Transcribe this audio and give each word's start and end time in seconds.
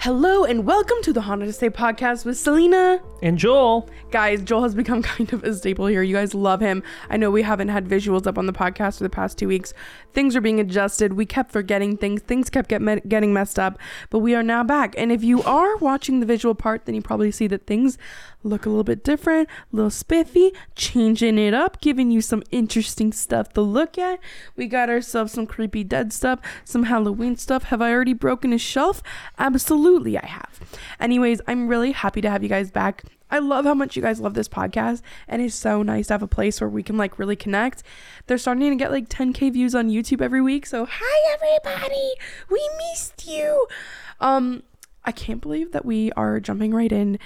Hello 0.00 0.44
and 0.44 0.64
welcome 0.64 0.96
to 1.02 1.12
the 1.12 1.22
Haunted 1.22 1.48
Estate 1.48 1.72
podcast 1.72 2.24
with 2.24 2.38
Selena. 2.38 3.02
And 3.20 3.36
Joel. 3.36 3.90
Guys, 4.12 4.40
Joel 4.42 4.62
has 4.62 4.74
become 4.76 5.02
kind 5.16 5.32
of 5.32 5.42
a 5.42 5.52
staple 5.52 5.86
here. 5.86 6.04
You 6.04 6.14
guys 6.14 6.34
love 6.34 6.60
him. 6.60 6.84
I 7.10 7.16
know 7.16 7.32
we 7.32 7.42
haven't 7.42 7.66
had 7.68 7.88
visuals 7.88 8.24
up 8.24 8.38
on 8.38 8.46
the 8.46 8.52
podcast 8.52 8.98
for 8.98 9.02
the 9.02 9.10
past 9.10 9.38
two 9.38 9.48
weeks. 9.48 9.74
Things 10.12 10.36
are 10.36 10.40
being 10.40 10.60
adjusted. 10.60 11.14
We 11.14 11.26
kept 11.26 11.50
forgetting 11.50 11.96
things. 11.96 12.22
Things 12.22 12.48
kept 12.48 12.68
get 12.68 12.80
me- 12.80 13.00
getting 13.08 13.32
messed 13.32 13.58
up, 13.58 13.76
but 14.08 14.20
we 14.20 14.36
are 14.36 14.42
now 14.44 14.62
back. 14.62 14.94
And 14.96 15.10
if 15.10 15.24
you 15.24 15.42
are 15.42 15.76
watching 15.78 16.20
the 16.20 16.26
visual 16.26 16.54
part, 16.54 16.86
then 16.86 16.94
you 16.94 17.02
probably 17.02 17.32
see 17.32 17.48
that 17.48 17.66
things 17.66 17.98
look 18.42 18.66
a 18.66 18.68
little 18.68 18.84
bit 18.84 19.04
different, 19.04 19.48
a 19.72 19.76
little 19.76 19.90
spiffy, 19.90 20.52
changing 20.74 21.38
it 21.38 21.54
up, 21.54 21.80
giving 21.80 22.10
you 22.10 22.20
some 22.20 22.42
interesting 22.50 23.12
stuff 23.12 23.52
to 23.54 23.60
look 23.60 23.98
at. 23.98 24.18
We 24.56 24.66
got 24.66 24.88
ourselves 24.90 25.32
some 25.32 25.46
creepy 25.46 25.84
dead 25.84 26.12
stuff, 26.12 26.40
some 26.64 26.84
Halloween 26.84 27.36
stuff. 27.36 27.64
Have 27.64 27.82
I 27.82 27.92
already 27.92 28.12
broken 28.12 28.52
a 28.52 28.58
shelf? 28.58 29.02
Absolutely, 29.38 30.18
I 30.18 30.26
have. 30.26 30.60
Anyways, 31.00 31.40
I'm 31.46 31.68
really 31.68 31.92
happy 31.92 32.20
to 32.20 32.30
have 32.30 32.42
you 32.42 32.48
guys 32.48 32.70
back. 32.70 33.04
I 33.30 33.40
love 33.40 33.66
how 33.66 33.74
much 33.74 33.94
you 33.94 34.02
guys 34.02 34.20
love 34.20 34.34
this 34.34 34.48
podcast, 34.48 35.02
and 35.26 35.42
it's 35.42 35.54
so 35.54 35.82
nice 35.82 36.06
to 36.06 36.14
have 36.14 36.22
a 36.22 36.28
place 36.28 36.60
where 36.60 36.70
we 36.70 36.82
can 36.82 36.96
like 36.96 37.18
really 37.18 37.36
connect. 37.36 37.82
They're 38.26 38.38
starting 38.38 38.70
to 38.70 38.76
get 38.76 38.90
like 38.90 39.08
10k 39.08 39.52
views 39.52 39.74
on 39.74 39.90
YouTube 39.90 40.22
every 40.22 40.40
week, 40.40 40.64
so 40.64 40.86
hi 40.90 41.34
everybody, 41.34 42.14
we 42.48 42.70
missed 42.78 43.26
you. 43.28 43.66
Um, 44.20 44.62
I 45.08 45.12
can't 45.12 45.40
believe 45.40 45.72
that 45.72 45.86
we 45.86 46.12
are 46.12 46.38
jumping 46.38 46.74
right 46.74 46.92
in 46.92 47.18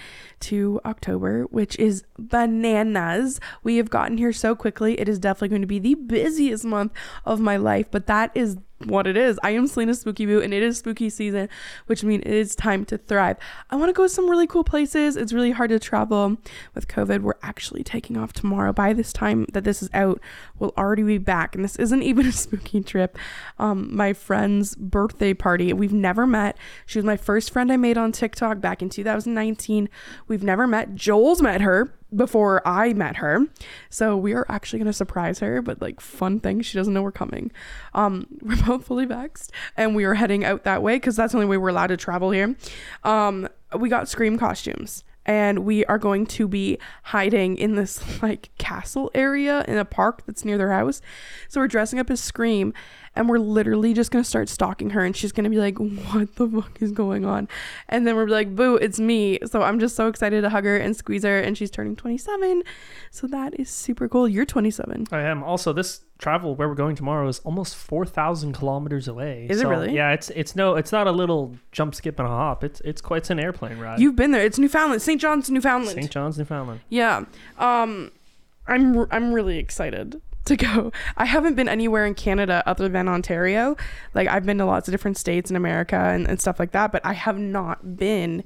to 0.43 0.81
October, 0.84 1.47
which 1.50 1.76
is 1.81 2.04
bananas. 2.16 3.41
We 3.65 3.78
have 3.78 3.91
gotten 3.91 4.19
here 4.19 4.32
so 4.32 4.54
quickly. 4.54 5.00
It 5.00 5.09
is 5.09 5.19
definitely 5.19 5.48
going 5.48 5.62
to 5.62 5.66
be 5.66 5.81
the 5.81 5.94
busiest 5.94 6.65
month 6.65 6.92
of 7.25 7.41
my 7.41 7.56
life, 7.56 7.87
but 7.91 8.06
that 8.06 8.31
is 8.37 8.56
what 8.87 9.06
it 9.06 9.16
is. 9.16 9.38
I 9.43 9.50
am 9.50 9.66
Selena 9.66 9.94
Spooky 9.94 10.26
Boo, 10.26 10.41
and 10.41 10.53
it 10.53 10.62
is 10.62 10.78
spooky 10.78 11.10
season, 11.10 11.48
which 11.87 12.04
means 12.04 12.22
it 12.25 12.32
is 12.32 12.54
time 12.54 12.84
to 12.87 12.98
thrive. 12.98 13.37
I 13.70 13.76
want 13.76 13.88
to 13.88 13.93
go 13.93 14.04
to 14.04 14.09
some 14.09 14.28
really 14.28 14.47
cool 14.47 14.65
places. 14.65 15.16
It's 15.16 15.32
really 15.32 15.50
hard 15.50 15.70
to 15.70 15.78
travel 15.78 16.37
with 16.75 16.88
COVID. 16.88 17.21
We're 17.22 17.34
actually 17.42 17.84
taking 17.84 18.16
off 18.16 18.32
tomorrow. 18.32 18.72
By 18.72 18.92
this 18.92 19.12
time 19.12 19.47
that 19.53 19.65
this 19.65 19.82
is 19.82 19.91
out, 19.94 20.21
we'll 20.59 20.75
already 20.76 21.03
be 21.03 21.19
back, 21.19 21.54
and 21.54 21.65
this 21.65 21.76
isn't 21.76 22.03
even 22.12 22.26
a 22.26 22.32
spooky 22.32 22.82
trip. 22.82 23.19
Um, 23.59 23.94
my 23.94 24.12
friend's 24.12 24.75
birthday 24.75 25.34
party. 25.34 25.72
We've 25.72 25.92
never 25.92 26.26
met. 26.26 26.56
She 26.87 26.98
was 26.98 27.04
my 27.04 27.16
first 27.16 27.50
friend 27.50 27.72
I 27.72 27.76
made 27.76 27.98
on 27.98 28.12
TikTok 28.12 28.60
back 28.60 28.82
in 28.82 28.88
2019. 28.88 29.88
We've 30.28 30.42
never 30.42 30.66
met. 30.66 30.94
Joel's 30.94 31.42
met 31.42 31.60
her 31.60 31.92
before 32.15 32.67
I 32.67 32.93
met 32.93 33.17
her. 33.17 33.47
So 33.91 34.17
we 34.17 34.33
are 34.33 34.47
actually 34.49 34.78
gonna 34.81 34.93
surprise 34.93 35.39
her, 35.41 35.62
but 35.62 35.81
like 35.81 36.00
fun 36.00 36.41
thing, 36.41 36.61
she 36.62 36.78
doesn't 36.78 36.93
know 36.93 37.03
we're 37.03 37.12
coming. 37.12 37.50
Um, 37.95 38.27
we're 38.43 38.62
both 38.62 38.87
fully 38.87 39.06
vaxxed 39.06 39.50
and 39.77 39.95
we 39.95 40.05
are 40.05 40.15
heading 40.15 40.45
out 40.45 40.65
that 40.65 40.83
way 40.83 40.97
because 40.97 41.17
that's 41.17 41.33
the 41.33 41.39
only 41.39 41.49
way 41.49 41.56
we're 41.56 41.71
allowed 41.71 41.89
to 41.89 41.97
travel 41.97 42.31
here. 42.31 42.56
Um, 43.05 43.49
we 43.77 43.89
got 43.89 44.09
scream 44.09 44.39
costumes 44.39 45.05
and 45.25 45.61
we 45.61 45.84
are 45.87 45.99
going 45.99 46.27
to 46.27 46.49
be 46.49 46.78
hiding 47.05 47.56
in 47.56 47.77
this 47.77 48.03
like 48.22 48.51
castle 48.59 49.11
area 49.15 49.65
in 49.69 49.78
a 49.78 49.84
park 49.84 50.25
that's 50.27 50.45
near 50.45 50.59
their 50.59 50.72
house. 50.72 51.01
So 51.49 51.61
we're 51.61 51.69
dressing 51.69 51.99
up 51.99 52.11
as 52.11 52.21
Scream 52.21 52.72
and 53.15 53.28
we're 53.28 53.39
literally 53.39 53.93
just 53.95 54.11
gonna 54.11 54.25
start 54.25 54.49
stalking 54.49 54.91
her 54.91 55.05
and 55.05 55.17
she's 55.17 55.33
gonna 55.33 55.50
be 55.50 55.59
like, 55.59 55.78
What 55.78 56.34
the 56.37 56.49
fuck 56.49 56.81
is 56.81 56.93
going 56.93 57.25
on? 57.25 57.49
And 57.89 58.06
then 58.06 58.17
we're 58.17 58.28
like, 58.28 58.55
Boo, 58.55 58.77
it's 58.77 58.99
me. 58.99 59.39
So 59.47 59.62
I'm 59.62 59.78
just 59.78 59.97
so 59.97 60.09
excited 60.09 60.43
to 60.43 60.50
hug 60.50 60.65
her 60.65 60.77
and 60.77 60.97
squeeze 60.97 61.25
her 61.25 61.39
and 61.39 61.56
she's 61.56 61.71
turning 61.71 61.97
27. 61.97 62.62
So 63.11 63.27
that 63.27 63.59
is 63.59 63.69
super 63.69 64.09
cool. 64.09 64.28
You're 64.28 64.47
27. 64.47 65.06
I 65.12 65.22
am. 65.22 65.43
Also, 65.43 65.72
this 65.72 66.03
travel 66.19 66.55
where 66.55 66.69
we're 66.69 66.75
going 66.75 66.95
tomorrow 66.95 67.27
is 67.27 67.41
almost 67.41 67.75
4,000 67.75 68.53
kilometers 68.53 69.09
away. 69.09 69.49
Is 69.51 69.61
it 69.61 69.67
really? 69.67 69.93
Yeah, 69.93 70.12
it's 70.12 70.31
it's 70.31 70.55
no, 70.55 70.77
it's 70.77 70.93
not 70.93 71.06
a 71.06 71.12
little 71.12 71.56
jump, 71.72 71.95
skip, 71.95 72.19
and 72.19 72.28
a 72.28 72.31
hop. 72.31 72.65
It's 72.65 72.81
it's 72.83 73.01
quite 73.01 73.19
it's 73.19 73.31
an 73.31 73.41
airplane 73.41 73.78
ride. 73.78 73.99
You've 73.99 74.17
been 74.17 74.31
there. 74.31 74.45
It's 74.45 74.59
Newfoundland. 74.59 75.03
St. 75.03 75.21
John's, 75.21 75.51
Newfoundland. 75.51 75.97
St. 75.99 76.11
John's, 76.11 76.39
Newfoundland. 76.39 76.81
Yeah. 76.89 77.25
Um 77.59 78.12
I'm 78.67 79.06
I'm 79.11 79.33
really 79.33 79.59
excited 79.59 80.21
to 80.47 80.56
go. 80.56 80.92
I 81.16 81.25
haven't 81.25 81.54
been 81.54 81.69
anywhere 81.69 82.06
in 82.06 82.14
Canada 82.14 82.62
other 82.66 82.88
than 82.88 83.08
Ontario. 83.08 83.76
Like 84.14 84.28
I've 84.28 84.44
been 84.44 84.58
to 84.58 84.64
lots 84.64 84.88
of 84.88 84.92
different 84.92 85.16
states 85.16 85.50
in 85.50 85.56
America 85.56 85.97
and, 85.97 86.28
and 86.28 86.41
stuff 86.41 86.58
like 86.58 86.72
that, 86.72 86.92
but 86.92 87.04
I 87.04 87.12
have 87.12 87.38
not 87.38 87.97
been 87.97 88.44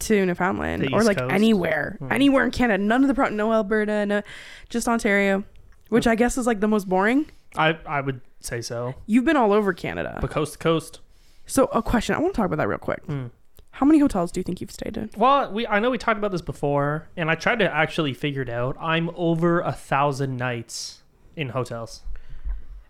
to 0.00 0.26
Newfoundland 0.26 0.88
or 0.92 1.02
like 1.02 1.18
Coast? 1.18 1.32
anywhere. 1.32 1.96
Hmm. 1.98 2.12
Anywhere 2.12 2.44
in 2.44 2.50
Canada. 2.50 2.82
None 2.82 3.02
of 3.02 3.08
the 3.08 3.14
pro 3.14 3.28
no 3.28 3.52
Alberta, 3.52 4.06
no 4.06 4.22
just 4.68 4.88
Ontario. 4.88 5.44
Which 5.88 6.06
I 6.06 6.14
guess 6.14 6.38
is 6.38 6.46
like 6.46 6.60
the 6.60 6.68
most 6.68 6.88
boring. 6.88 7.26
I 7.56 7.76
I 7.86 8.00
would 8.00 8.20
say 8.40 8.60
so. 8.60 8.94
You've 9.06 9.24
been 9.24 9.36
all 9.36 9.52
over 9.52 9.72
Canada. 9.72 10.18
But 10.20 10.30
coast 10.30 10.52
to 10.54 10.58
coast. 10.58 11.00
So 11.46 11.64
a 11.66 11.82
question, 11.82 12.14
I 12.14 12.18
want 12.18 12.32
to 12.32 12.36
talk 12.36 12.46
about 12.46 12.58
that 12.58 12.68
real 12.68 12.78
quick. 12.78 13.04
Hmm. 13.06 13.26
How 13.72 13.86
many 13.86 13.98
hotels 13.98 14.30
do 14.30 14.40
you 14.40 14.44
think 14.44 14.60
you've 14.60 14.70
stayed 14.70 14.96
in? 14.96 15.10
Well, 15.16 15.50
we 15.52 15.66
I 15.66 15.78
know 15.80 15.90
we 15.90 15.98
talked 15.98 16.18
about 16.18 16.32
this 16.32 16.42
before, 16.42 17.08
and 17.16 17.30
I 17.30 17.34
tried 17.34 17.60
to 17.60 17.72
actually 17.72 18.12
figure 18.12 18.42
it 18.42 18.50
out. 18.50 18.76
I'm 18.80 19.10
over 19.14 19.60
a 19.60 19.72
thousand 19.72 20.36
nights 20.36 21.02
in 21.36 21.50
hotels. 21.50 22.02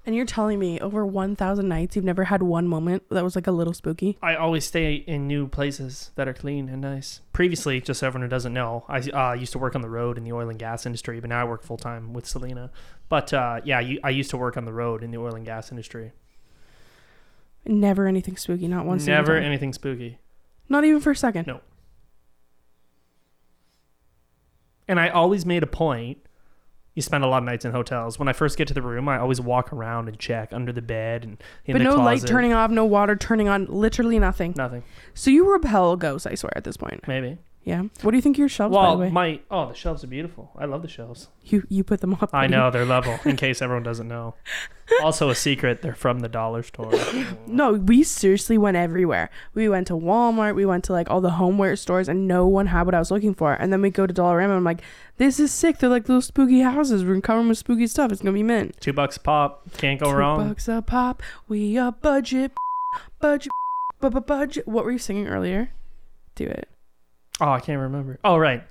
And 0.06 0.16
you're 0.16 0.24
telling 0.24 0.58
me 0.58 0.80
over 0.80 1.04
1,000 1.04 1.68
nights 1.68 1.94
you've 1.94 2.06
never 2.06 2.24
had 2.24 2.42
one 2.42 2.66
moment 2.66 3.02
that 3.10 3.22
was 3.22 3.36
like 3.36 3.46
a 3.46 3.52
little 3.52 3.74
spooky? 3.74 4.16
I 4.22 4.34
always 4.34 4.64
stay 4.64 4.94
in 4.94 5.26
new 5.26 5.46
places 5.46 6.10
that 6.14 6.26
are 6.26 6.32
clean 6.32 6.70
and 6.70 6.80
nice. 6.80 7.20
Previously, 7.34 7.82
just 7.82 8.00
so 8.00 8.06
everyone 8.06 8.22
who 8.26 8.30
doesn't 8.30 8.54
know, 8.54 8.84
I 8.88 8.98
uh, 8.98 9.34
used 9.34 9.52
to 9.52 9.58
work 9.58 9.74
on 9.74 9.82
the 9.82 9.90
road 9.90 10.16
in 10.16 10.24
the 10.24 10.32
oil 10.32 10.48
and 10.48 10.58
gas 10.58 10.86
industry, 10.86 11.20
but 11.20 11.28
now 11.28 11.42
I 11.42 11.44
work 11.44 11.62
full 11.62 11.76
time 11.76 12.14
with 12.14 12.26
Selena. 12.26 12.70
But 13.10 13.32
uh, 13.34 13.60
yeah, 13.62 13.80
you, 13.80 14.00
I 14.02 14.10
used 14.10 14.30
to 14.30 14.38
work 14.38 14.56
on 14.56 14.64
the 14.64 14.72
road 14.72 15.04
in 15.04 15.10
the 15.10 15.18
oil 15.18 15.34
and 15.34 15.44
gas 15.44 15.70
industry. 15.70 16.12
Never 17.66 18.06
anything 18.06 18.38
spooky, 18.38 18.68
not 18.68 18.86
one 18.86 19.00
single 19.00 19.22
Never 19.22 19.36
anything 19.36 19.74
spooky. 19.74 20.18
Not 20.70 20.84
even 20.84 21.00
for 21.00 21.10
a 21.10 21.16
second. 21.16 21.46
No. 21.46 21.60
And 24.88 24.98
I 24.98 25.10
always 25.10 25.44
made 25.44 25.62
a 25.62 25.66
point 25.66 26.18
you 26.94 27.02
spend 27.02 27.22
a 27.22 27.26
lot 27.28 27.38
of 27.38 27.44
nights 27.44 27.64
in 27.64 27.72
hotels. 27.72 28.18
When 28.18 28.28
I 28.28 28.32
first 28.32 28.58
get 28.58 28.68
to 28.68 28.74
the 28.74 28.82
room, 28.82 29.08
I 29.08 29.18
always 29.18 29.40
walk 29.40 29.72
around 29.72 30.08
and 30.08 30.18
check 30.18 30.52
under 30.52 30.72
the 30.72 30.82
bed 30.82 31.24
and 31.24 31.42
in 31.64 31.72
but 31.74 31.78
the 31.78 31.84
no 31.84 31.96
light 31.96 32.26
turning 32.26 32.52
off, 32.52 32.70
no 32.70 32.84
water 32.84 33.14
turning 33.14 33.48
on, 33.48 33.66
literally 33.66 34.18
nothing. 34.18 34.54
Nothing. 34.56 34.82
So 35.14 35.30
you 35.30 35.50
repel 35.50 35.96
ghosts, 35.96 36.26
I 36.26 36.34
swear, 36.34 36.52
at 36.56 36.64
this 36.64 36.76
point. 36.76 37.06
Maybe. 37.06 37.38
Yeah. 37.70 37.82
What 38.02 38.10
do 38.10 38.16
you 38.16 38.22
think 38.22 38.34
of 38.36 38.38
your 38.40 38.48
shelves, 38.48 38.74
by 38.74 38.82
Well, 38.82 38.96
the 38.96 39.02
way? 39.04 39.10
my 39.10 39.40
oh, 39.50 39.68
the 39.68 39.74
shelves 39.74 40.02
are 40.02 40.08
beautiful. 40.08 40.50
I 40.58 40.64
love 40.64 40.82
the 40.82 40.88
shelves. 40.88 41.28
you 41.44 41.62
you 41.68 41.84
put 41.84 42.00
them 42.00 42.14
up. 42.14 42.30
I 42.32 42.42
buddy. 42.44 42.50
know 42.50 42.70
they're 42.70 42.84
level. 42.84 43.18
In 43.24 43.36
case 43.44 43.62
everyone 43.62 43.84
doesn't 43.84 44.08
know. 44.08 44.34
Also, 45.02 45.28
a 45.28 45.34
secret. 45.36 45.82
They're 45.82 45.94
from 45.94 46.18
the 46.18 46.28
dollar 46.28 46.62
store. 46.64 46.92
No, 47.46 47.72
we 47.74 48.02
seriously 48.02 48.58
went 48.58 48.76
everywhere. 48.76 49.30
We 49.54 49.68
went 49.68 49.86
to 49.88 49.94
Walmart. 49.94 50.54
We 50.54 50.66
went 50.66 50.82
to 50.84 50.92
like 50.92 51.08
all 51.10 51.20
the 51.20 51.30
homeware 51.42 51.76
stores, 51.76 52.08
and 52.08 52.26
no 52.26 52.46
one 52.46 52.66
had 52.66 52.86
what 52.86 52.94
I 52.94 52.98
was 52.98 53.10
looking 53.12 53.34
for. 53.34 53.52
And 53.52 53.72
then 53.72 53.82
we 53.82 53.90
go 53.90 54.06
to 54.06 54.14
Dollarama. 54.14 54.44
And 54.44 54.52
I'm 54.54 54.64
like, 54.64 54.82
this 55.18 55.38
is 55.38 55.52
sick. 55.52 55.78
They're 55.78 55.90
like 55.90 56.08
little 56.08 56.22
spooky 56.22 56.60
houses. 56.60 57.04
We're 57.04 57.10
gonna 57.10 57.20
cover 57.22 57.40
them 57.40 57.48
with 57.48 57.58
spooky 57.58 57.86
stuff. 57.86 58.10
It's 58.10 58.20
gonna 58.22 58.32
be 58.32 58.42
mint. 58.42 58.80
Two 58.80 58.92
bucks 58.92 59.16
a 59.16 59.20
pop. 59.20 59.70
Can't 59.78 60.00
go 60.00 60.10
Two 60.10 60.16
wrong. 60.16 60.48
bucks 60.48 60.66
a 60.68 60.82
pop. 60.82 61.22
We 61.46 61.76
a 61.76 61.92
budget, 61.92 62.52
budget, 63.20 63.52
bu- 64.00 64.10
bu- 64.10 64.20
budget. 64.22 64.66
What 64.66 64.84
were 64.84 64.90
you 64.92 64.98
singing 64.98 65.28
earlier? 65.28 65.70
Do 66.36 66.46
it. 66.46 66.68
Oh, 67.40 67.50
I 67.50 67.60
can't 67.60 67.80
remember. 67.80 68.18
Oh, 68.24 68.36
right. 68.36 68.62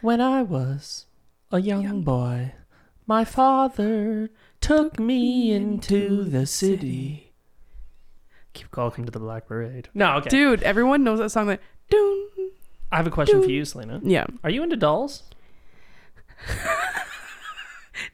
When 0.00 0.20
I 0.20 0.42
was 0.42 1.06
a 1.50 1.60
young 1.60 1.82
young. 1.82 2.02
boy, 2.02 2.52
my 3.06 3.24
father 3.24 4.30
took 4.60 4.98
me 4.98 5.52
into 5.52 6.24
the 6.24 6.46
city. 6.46 7.32
Keep 8.52 8.70
calling 8.70 9.04
to 9.04 9.10
the 9.10 9.18
Black 9.18 9.46
Parade. 9.46 9.88
No, 9.94 10.16
okay. 10.16 10.28
Dude, 10.28 10.62
everyone 10.62 11.04
knows 11.04 11.18
that 11.20 11.30
song. 11.30 11.46
Like, 11.46 11.60
doon. 11.88 12.28
I 12.90 12.96
have 12.96 13.06
a 13.06 13.10
question 13.10 13.42
for 13.42 13.48
you, 13.48 13.64
Selena. 13.64 14.00
Yeah. 14.02 14.26
Are 14.44 14.50
you 14.50 14.62
into 14.62 14.76
dolls? 14.76 15.22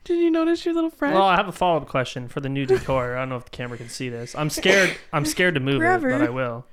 Did 0.05 0.19
you 0.19 0.31
notice 0.31 0.65
your 0.65 0.75
little 0.75 0.91
friend? 0.91 1.15
Well, 1.15 1.25
I 1.25 1.37
have 1.37 1.49
a 1.49 1.53
follow 1.53 1.79
up 1.79 1.89
question 1.89 2.29
for 2.29 2.41
the 2.41 2.49
new 2.49 2.67
decor. 2.67 3.17
I 3.17 3.21
don't 3.21 3.31
know 3.31 3.37
if 3.37 3.45
the 3.45 3.51
camera 3.51 3.77
can 3.77 3.89
see 3.89 4.09
this. 4.09 4.35
I'm 4.37 4.51
scared. 4.51 4.97
I'm 5.13 5.25
scared 5.25 5.55
to 5.55 5.61
move 5.61 5.83
it, 5.83 6.03
but 6.03 6.23
I 6.23 6.29
will. 6.29 6.65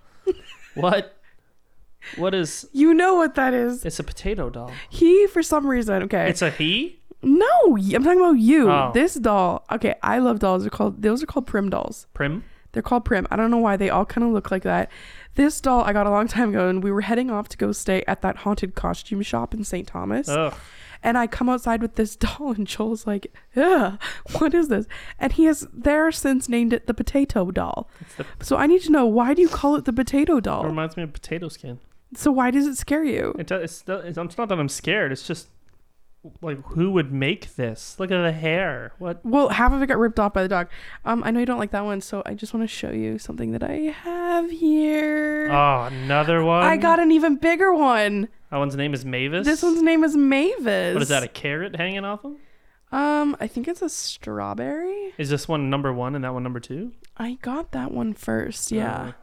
What? 0.75 1.17
What 2.17 2.33
is? 2.35 2.67
you 2.71 2.93
know 2.93 3.15
what 3.15 3.35
that 3.35 3.53
is. 3.53 3.83
It's 3.85 3.99
a 3.99 4.03
potato 4.03 4.49
doll. 4.49 4.71
He, 4.89 5.27
for 5.27 5.41
some 5.43 5.67
reason, 5.67 6.03
okay. 6.03 6.29
It's 6.29 6.41
a 6.41 6.49
he. 6.51 6.99
No, 7.21 7.47
I'm 7.77 8.03
talking 8.03 8.19
about 8.19 8.33
you. 8.39 8.69
Oh. 8.69 8.91
This 8.93 9.15
doll. 9.15 9.65
Okay, 9.71 9.95
I 10.03 10.19
love 10.19 10.39
dolls. 10.39 10.63
They're 10.63 10.69
called 10.69 11.01
those 11.01 11.23
are 11.23 11.25
called 11.25 11.47
prim 11.47 11.69
dolls. 11.69 12.07
Prim. 12.13 12.43
They're 12.71 12.83
called 12.83 13.05
prim. 13.05 13.25
I 13.31 13.35
don't 13.35 13.49
know 13.51 13.57
why 13.57 13.77
they 13.77 13.89
all 13.89 14.05
kind 14.05 14.27
of 14.27 14.31
look 14.33 14.51
like 14.51 14.63
that. 14.63 14.91
This 15.35 15.59
doll 15.61 15.81
I 15.81 15.93
got 15.93 16.05
a 16.07 16.11
long 16.11 16.27
time 16.27 16.49
ago, 16.49 16.69
and 16.69 16.83
we 16.83 16.91
were 16.91 17.01
heading 17.01 17.31
off 17.31 17.47
to 17.49 17.57
go 17.57 17.71
stay 17.71 18.03
at 18.07 18.21
that 18.21 18.37
haunted 18.37 18.75
costume 18.75 19.21
shop 19.21 19.53
in 19.53 19.63
St. 19.63 19.87
Thomas. 19.87 20.27
Ugh. 20.29 20.53
And 21.03 21.17
I 21.17 21.27
come 21.27 21.49
outside 21.49 21.81
with 21.81 21.95
this 21.95 22.15
doll, 22.25 22.51
and 22.51 22.67
Joel's 22.67 23.07
like, 23.07 23.33
"Ugh, 23.55 23.99
what 24.37 24.53
is 24.53 24.67
this?" 24.67 24.85
And 25.19 25.31
he 25.33 25.45
has 25.45 25.67
there 25.73 26.11
since 26.11 26.47
named 26.49 26.73
it 26.73 26.85
the 26.85 26.93
potato 26.93 27.49
doll. 27.49 27.89
the- 28.17 28.25
So 28.41 28.57
I 28.57 28.67
need 28.67 28.81
to 28.83 28.91
know 28.91 29.05
why 29.05 29.33
do 29.33 29.41
you 29.41 29.49
call 29.49 29.75
it 29.77 29.85
the 29.85 29.93
potato 29.93 30.39
doll? 30.39 30.59
It 30.59 30.63
doll? 30.63 30.69
reminds 30.69 30.95
me 30.97 31.03
of 31.03 31.11
potato 31.13 31.47
skin. 31.49 31.79
So 32.13 32.31
why 32.31 32.51
does 32.51 32.67
it 32.67 32.77
scare 32.77 33.03
you? 33.03 33.35
It, 33.39 33.51
it's, 33.51 33.83
it's, 33.87 34.17
it's 34.17 34.37
not 34.37 34.49
that 34.49 34.59
I'm 34.59 34.69
scared. 34.69 35.11
It's 35.11 35.27
just 35.27 35.47
like 36.41 36.59
who 36.67 36.91
would 36.91 37.11
make 37.11 37.55
this? 37.55 37.95
Look 37.99 38.11
at 38.11 38.21
the 38.21 38.31
hair. 38.31 38.93
What? 38.99 39.23
Well, 39.25 39.49
half 39.49 39.73
of 39.73 39.81
it 39.81 39.87
got 39.87 39.97
ripped 39.97 40.19
off 40.19 40.33
by 40.33 40.43
the 40.43 40.49
dog. 40.49 40.67
Um, 41.03 41.23
I 41.23 41.31
know 41.31 41.39
you 41.39 41.45
don't 41.45 41.59
like 41.59 41.71
that 41.71 41.85
one, 41.85 42.01
so 42.01 42.23
I 42.25 42.33
just 42.33 42.53
want 42.53 42.63
to 42.63 42.73
show 42.73 42.91
you 42.91 43.17
something 43.19 43.51
that 43.51 43.63
I 43.63 43.93
have 44.03 44.49
here. 44.49 45.49
Oh, 45.51 45.83
another 45.83 46.43
one. 46.43 46.63
I 46.63 46.77
got 46.77 46.99
an 46.99 47.11
even 47.11 47.35
bigger 47.35 47.73
one. 47.73 48.29
That 48.51 48.57
one's 48.57 48.75
name 48.75 48.93
is 48.93 49.05
Mavis. 49.05 49.45
This 49.45 49.61
one's 49.63 49.81
name 49.81 50.03
is 50.03 50.15
Mavis. 50.15 50.93
What 50.93 51.03
is 51.03 51.09
that? 51.09 51.23
A 51.23 51.27
carrot 51.27 51.75
hanging 51.75 52.05
off 52.05 52.23
him? 52.23 52.37
Um, 52.91 53.35
I 53.39 53.47
think 53.47 53.67
it's 53.67 53.81
a 53.81 53.89
strawberry. 53.89 55.13
Is 55.17 55.29
this 55.29 55.47
one 55.47 55.69
number 55.69 55.91
one 55.91 56.15
and 56.15 56.23
that 56.23 56.33
one 56.33 56.43
number 56.43 56.59
two? 56.59 56.93
I 57.17 57.33
got 57.41 57.71
that 57.71 57.91
one 57.91 58.13
first. 58.13 58.71
Yeah. 58.71 59.13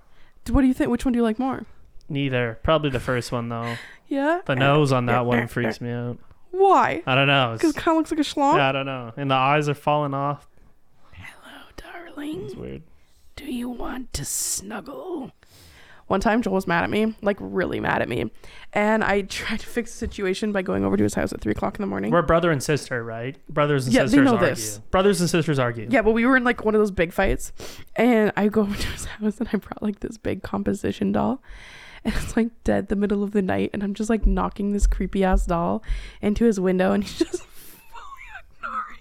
Uh, 0.48 0.52
what 0.52 0.60
do 0.62 0.66
you 0.66 0.74
think? 0.74 0.90
Which 0.90 1.04
one 1.04 1.12
do 1.12 1.18
you 1.18 1.22
like 1.22 1.38
more? 1.38 1.64
Neither. 2.12 2.58
Probably 2.62 2.90
the 2.90 3.00
first 3.00 3.32
one 3.32 3.48
though. 3.48 3.76
Yeah. 4.08 4.40
The 4.44 4.54
nose 4.54 4.92
on 4.92 5.06
that 5.06 5.24
one 5.24 5.46
freaks 5.48 5.80
me 5.80 5.90
out. 5.90 6.18
Why? 6.50 7.02
I 7.06 7.14
don't 7.14 7.28
know. 7.28 7.52
Because 7.54 7.70
it 7.74 7.76
kind 7.80 7.96
of 7.96 8.00
looks 8.00 8.10
like 8.10 8.20
a 8.20 8.22
schlong. 8.22 8.56
yeah, 8.56 8.68
I 8.68 8.72
don't 8.72 8.84
know. 8.84 9.10
And 9.16 9.30
the 9.30 9.34
eyes 9.34 9.70
are 9.70 9.74
falling 9.74 10.12
off. 10.12 10.46
Hello, 11.14 11.62
darling. 11.78 12.44
It's 12.44 12.54
weird. 12.54 12.82
Do 13.36 13.46
you 13.50 13.70
want 13.70 14.12
to 14.12 14.26
snuggle? 14.26 15.30
One 16.08 16.20
time, 16.20 16.42
Joel 16.42 16.56
was 16.56 16.66
mad 16.66 16.84
at 16.84 16.90
me, 16.90 17.14
like 17.22 17.38
really 17.40 17.80
mad 17.80 18.02
at 18.02 18.08
me, 18.10 18.30
and 18.74 19.02
I 19.02 19.22
tried 19.38 19.60
to 19.60 19.66
fix 19.66 19.92
the 19.92 19.96
situation 19.98 20.52
by 20.52 20.60
going 20.60 20.84
over 20.84 20.98
to 20.98 21.02
his 21.02 21.14
house 21.14 21.32
at 21.32 21.40
three 21.40 21.52
o'clock 21.52 21.78
in 21.78 21.80
the 21.82 21.86
morning. 21.86 22.10
We're 22.10 22.20
brother 22.20 22.50
and 22.50 22.62
sister, 22.62 23.02
right? 23.02 23.38
Brothers 23.48 23.86
and 23.86 23.94
Yeah, 23.94 24.04
they 24.04 24.18
know 24.18 24.34
argue. 24.34 24.48
this. 24.48 24.78
Brothers 24.90 25.22
and 25.22 25.30
sisters 25.30 25.58
argue. 25.58 25.86
Yeah, 25.88 26.02
but 26.02 26.12
we 26.12 26.26
were 26.26 26.36
in 26.36 26.44
like 26.44 26.66
one 26.66 26.74
of 26.74 26.80
those 26.82 26.90
big 26.90 27.14
fights, 27.14 27.52
and 27.96 28.30
I 28.36 28.48
go 28.48 28.60
over 28.62 28.76
to 28.76 28.86
his 28.88 29.06
house 29.06 29.38
and 29.40 29.48
I 29.54 29.56
brought 29.56 29.82
like 29.82 30.00
this 30.00 30.18
big 30.18 30.42
composition 30.42 31.12
doll, 31.12 31.42
and 32.04 32.14
it's 32.16 32.36
like 32.36 32.48
dead 32.64 32.88
the 32.88 32.96
middle 32.96 33.22
of 33.22 33.32
the 33.32 33.42
night, 33.42 33.70
and 33.72 33.82
I'm 33.82 33.94
just 33.94 34.10
like 34.10 34.26
knocking 34.26 34.72
this 34.72 34.86
creepy 34.86 35.24
ass 35.24 35.46
doll 35.46 35.82
into 36.20 36.44
his 36.44 36.58
window, 36.60 36.92
and 36.92 37.04
he's 37.04 37.18
just 37.30 37.42
fully 37.42 38.28
ignoring 38.58 38.98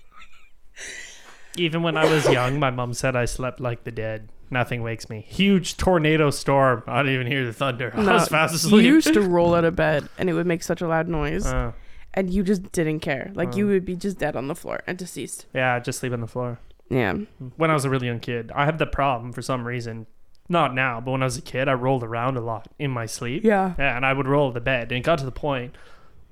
me. 1.58 1.64
Even 1.64 1.84
when 1.84 1.98
I 1.98 2.06
was 2.06 2.28
young, 2.30 2.60
my 2.60 2.70
mom 2.72 2.94
said 2.94 3.16
I 3.16 3.26
slept 3.26 3.60
like 3.60 3.84
the 3.84 3.92
dead. 3.92 4.30
Nothing 4.50 4.84
wakes 4.84 5.10
me. 5.10 5.26
Huge 5.30 5.78
tornado 5.78 6.30
storm. 6.30 6.84
I 6.86 7.04
didn't 7.04 7.14
even 7.16 7.28
hear 7.28 7.46
the 7.46 7.54
thunder. 7.54 7.92
I 7.96 8.04
was 8.14 8.28
fast 8.28 8.52
You 8.54 8.56
asleep. 8.58 8.84
used 8.86 9.14
to 9.14 9.22
roll 9.28 9.56
out 9.56 9.64
of 9.64 9.76
bed, 9.78 10.10
and 10.18 10.30
it 10.30 10.34
would 10.34 10.46
make 10.48 10.62
such 10.64 10.82
a 10.82 10.88
loud 10.88 11.08
noise, 11.08 11.46
Uh, 11.46 11.72
and 12.14 12.30
you 12.30 12.44
just 12.44 12.70
didn't 12.74 13.00
care. 13.00 13.32
Like 13.34 13.56
you 13.56 13.66
Uh. 13.66 13.70
would 13.72 13.86
be 13.86 13.96
just 13.96 14.18
dead 14.18 14.36
on 14.36 14.48
the 14.50 14.56
floor 14.56 14.82
and 14.88 14.98
deceased. 14.98 15.46
yeah, 15.54 15.80
just 15.80 16.00
sleep 16.00 16.12
on 16.12 16.20
the 16.20 16.28
floor. 16.28 16.60
Yeah. 16.90 17.14
When 17.56 17.72
I 17.72 17.74
was 17.74 17.86
a 17.86 17.90
really 17.90 18.08
young 18.08 18.20
kid, 18.20 18.52
I 18.54 18.66
had 18.66 18.78
the 18.78 18.86
problem 18.86 19.32
for 19.32 19.42
some 19.42 19.66
reason. 19.66 20.08
Not 20.52 20.76
now, 20.76 21.00
but 21.00 21.12
when 21.12 21.22
I 21.22 21.26
was 21.26 21.38
a 21.38 21.42
kid, 21.42 21.70
I 21.70 21.74
rolled 21.74 22.04
around 22.04 22.36
a 22.36 22.42
lot 22.42 22.68
in 22.78 22.92
my 22.92 23.06
sleep. 23.06 23.46
Yeah. 23.46 23.74
Yeah, 23.80 23.96
and 23.96 24.06
I 24.06 24.12
would 24.12 24.28
roll 24.28 24.52
the 24.52 24.60
bed. 24.60 24.92
And 24.92 25.00
it 25.00 25.04
got 25.06 25.18
to 25.20 25.26
the 25.26 25.32
point, 25.32 25.76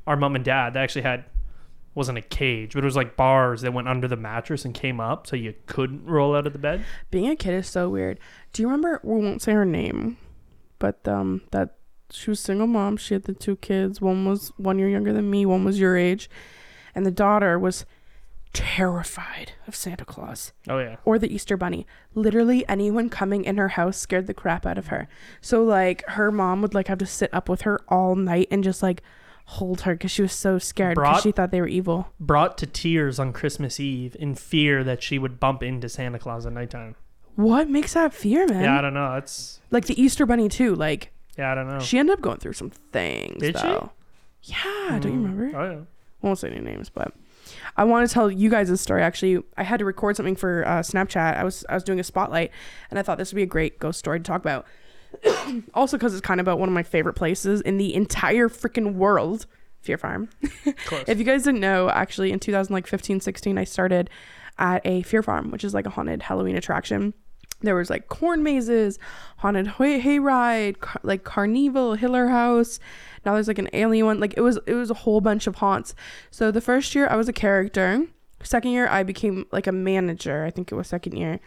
our 0.05 0.17
mom 0.17 0.35
and 0.35 0.43
dad, 0.43 0.73
they 0.73 0.81
actually 0.81 1.03
had, 1.03 1.23
wasn't 1.95 2.17
a 2.17 2.21
cage, 2.21 2.73
but 2.73 2.83
it 2.83 2.85
was 2.85 2.97
like 2.97 3.15
bars 3.15 3.61
that 3.61 3.71
went 3.71 3.87
under 3.87 4.09
the 4.09 4.17
mattress 4.17 4.65
and 4.65 4.73
came 4.73 4.99
up 4.99 5.25
so 5.25 5.37
you 5.37 5.53
couldn't 5.67 6.05
roll 6.05 6.35
out 6.35 6.45
of 6.45 6.51
the 6.51 6.59
bed. 6.59 6.83
Being 7.09 7.29
a 7.29 7.35
kid 7.37 7.53
is 7.53 7.67
so 7.67 7.87
weird. 7.87 8.19
Do 8.51 8.61
you 8.61 8.67
remember? 8.67 8.99
We 9.03 9.21
won't 9.21 9.41
say 9.41 9.53
her 9.53 9.63
name, 9.63 10.17
but 10.79 11.07
um, 11.07 11.41
that 11.51 11.75
she 12.11 12.29
was 12.29 12.41
single 12.41 12.67
mom. 12.67 12.97
She 12.97 13.13
had 13.13 13.23
the 13.23 13.33
two 13.33 13.55
kids. 13.55 14.01
One 14.01 14.25
was 14.25 14.51
one 14.57 14.79
year 14.79 14.89
younger 14.89 15.13
than 15.13 15.29
me. 15.29 15.45
One 15.45 15.63
was 15.63 15.79
your 15.79 15.95
age, 15.95 16.29
and 16.93 17.05
the 17.05 17.11
daughter 17.11 17.57
was 17.57 17.85
terrified 18.53 19.53
of 19.67 19.75
Santa 19.75 20.05
Claus 20.05 20.53
Oh, 20.67 20.79
yeah. 20.79 20.97
or 21.05 21.19
the 21.19 21.33
Easter 21.33 21.55
Bunny. 21.57 21.85
Literally 22.15 22.67
anyone 22.67 23.09
coming 23.09 23.43
in 23.43 23.57
her 23.57 23.69
house 23.69 23.97
scared 23.97 24.27
the 24.27 24.33
crap 24.33 24.65
out 24.65 24.77
of 24.77 24.87
her. 24.87 25.07
So 25.41 25.63
like 25.63 26.03
her 26.09 26.31
mom 26.31 26.61
would 26.61 26.73
like 26.73 26.87
have 26.87 26.97
to 26.99 27.05
sit 27.05 27.33
up 27.33 27.47
with 27.47 27.61
her 27.61 27.79
all 27.87 28.15
night 28.15 28.47
and 28.49 28.63
just 28.63 28.81
like 28.81 29.03
hold 29.45 29.81
her 29.81 29.93
because 29.93 30.11
she 30.11 30.21
was 30.21 30.33
so 30.33 30.59
scared 30.59 30.95
because 30.95 31.23
she 31.23 31.31
thought 31.31 31.51
they 31.51 31.61
were 31.61 31.67
evil. 31.67 32.11
Brought 32.19 32.57
to 32.59 32.65
tears 32.65 33.19
on 33.19 33.33
Christmas 33.33 33.79
Eve 33.79 34.15
in 34.19 34.35
fear 34.35 34.83
that 34.83 35.01
she 35.01 35.19
would 35.19 35.39
bump 35.39 35.63
into 35.63 35.89
Santa 35.89 36.19
Claus 36.19 36.45
at 36.45 36.53
nighttime. 36.53 36.95
What 37.35 37.69
makes 37.69 37.93
that 37.93 38.13
fear, 38.13 38.47
man? 38.47 38.63
Yeah, 38.63 38.77
I 38.77 38.81
don't 38.81 38.93
know. 38.93 39.15
It's, 39.15 39.59
like 39.71 39.85
the 39.85 39.99
Easter 39.99 40.25
Bunny 40.25 40.49
too. 40.49 40.75
Like 40.75 41.11
yeah, 41.37 41.51
I 41.51 41.55
don't 41.55 41.67
know. 41.69 41.79
she 41.79 41.97
ended 41.97 42.13
up 42.13 42.21
going 42.21 42.37
through 42.37 42.53
some 42.53 42.69
things. 42.69 43.39
Did 43.39 43.57
she? 43.57 43.63
though. 43.63 43.91
Yeah, 44.43 44.99
don't 45.01 45.05
you 45.05 45.11
hmm. 45.11 45.23
remember? 45.23 45.57
Oh, 45.57 45.71
yeah. 45.71 45.79
won't 46.21 46.39
say 46.39 46.49
any 46.49 46.59
names, 46.59 46.89
but 46.89 47.13
I 47.79 47.85
want 47.85 48.05
to 48.05 48.13
tell 48.13 48.29
you 48.29 48.49
guys 48.49 48.69
a 48.69 48.75
story. 48.75 49.01
Actually, 49.01 49.41
I 49.55 49.63
had 49.63 49.79
to 49.79 49.85
record 49.85 50.17
something 50.17 50.35
for 50.35 50.67
uh, 50.67 50.81
Snapchat. 50.81 51.37
I 51.37 51.45
was 51.45 51.63
I 51.69 51.75
was 51.75 51.83
doing 51.83 51.97
a 51.97 52.03
spotlight, 52.03 52.51
and 52.89 52.99
I 52.99 53.03
thought 53.03 53.17
this 53.17 53.31
would 53.31 53.37
be 53.37 53.43
a 53.43 53.45
great 53.45 53.79
ghost 53.79 53.99
story 53.99 54.19
to 54.19 54.23
talk 54.23 54.41
about. 54.41 54.67
also, 55.73 55.95
because 55.95 56.13
it's 56.13 56.19
kind 56.19 56.41
of 56.41 56.43
about 56.43 56.59
one 56.59 56.67
of 56.67 56.73
my 56.73 56.83
favorite 56.83 57.13
places 57.13 57.61
in 57.61 57.77
the 57.77 57.95
entire 57.95 58.49
freaking 58.49 58.95
world, 58.95 59.45
Fear 59.79 59.97
Farm. 59.97 60.29
if 60.41 61.17
you 61.19 61.23
guys 61.23 61.43
didn't 61.43 61.61
know, 61.61 61.89
actually, 61.89 62.33
in 62.33 62.39
2015, 62.39 63.21
16, 63.21 63.57
I 63.57 63.63
started 63.63 64.09
at 64.57 64.85
a 64.85 65.01
Fear 65.03 65.23
Farm, 65.23 65.49
which 65.49 65.63
is 65.63 65.73
like 65.73 65.85
a 65.85 65.89
haunted 65.89 66.23
Halloween 66.23 66.57
attraction. 66.57 67.13
There 67.61 67.75
was 67.75 67.89
like 67.89 68.09
corn 68.09 68.43
mazes, 68.43 68.99
haunted 69.37 69.67
hay 69.67 70.01
hayride, 70.01 70.81
car- 70.81 71.01
like 71.03 71.23
carnival, 71.23 71.93
Hiller 71.93 72.27
House. 72.27 72.81
Now 73.25 73.33
there's 73.33 73.47
like 73.47 73.59
an 73.59 73.69
alien 73.73 74.05
one. 74.05 74.19
Like 74.19 74.33
it 74.37 74.41
was 74.41 74.59
it 74.65 74.73
was 74.73 74.89
a 74.89 74.95
whole 74.95 75.21
bunch 75.21 75.47
of 75.47 75.55
haunts. 75.55 75.95
So 76.31 76.51
the 76.51 76.61
first 76.61 76.95
year 76.95 77.07
I 77.07 77.15
was 77.15 77.29
a 77.29 77.33
character. 77.33 78.05
Second 78.43 78.71
year 78.71 78.87
I 78.87 79.03
became 79.03 79.45
like 79.51 79.67
a 79.67 79.71
manager. 79.71 80.45
I 80.45 80.51
think 80.51 80.71
it 80.71 80.75
was 80.75 80.87
second 80.87 81.17
year. 81.17 81.39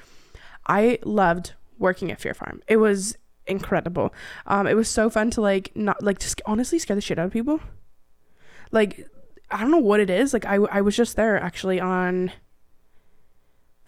I 0.67 0.99
loved 1.05 1.55
working 1.79 2.13
at 2.13 2.21
Fear 2.21 2.35
Farm. 2.35 2.63
It 2.69 2.77
was 2.77 3.17
incredible. 3.47 4.15
Um, 4.47 4.67
it 4.67 4.75
was 4.75 4.89
so 4.89 5.11
fun 5.11 5.31
to 5.33 5.41
like 5.41 5.73
not 5.75 6.03
like 6.03 6.19
just 6.19 6.41
honestly 6.47 6.79
scare 6.79 6.95
the 6.95 7.01
shit 7.01 7.19
out 7.19 7.27
of 7.27 7.33
people. 7.33 7.61
Like 8.71 9.07
I 9.51 9.61
don't 9.61 9.71
know 9.71 9.79
what 9.79 10.01
it 10.01 10.11
is. 10.11 10.33
Like 10.33 10.45
I 10.45 10.57
I 10.57 10.81
was 10.81 10.97
just 10.97 11.17
there 11.17 11.39
actually 11.39 11.81
on 11.81 12.33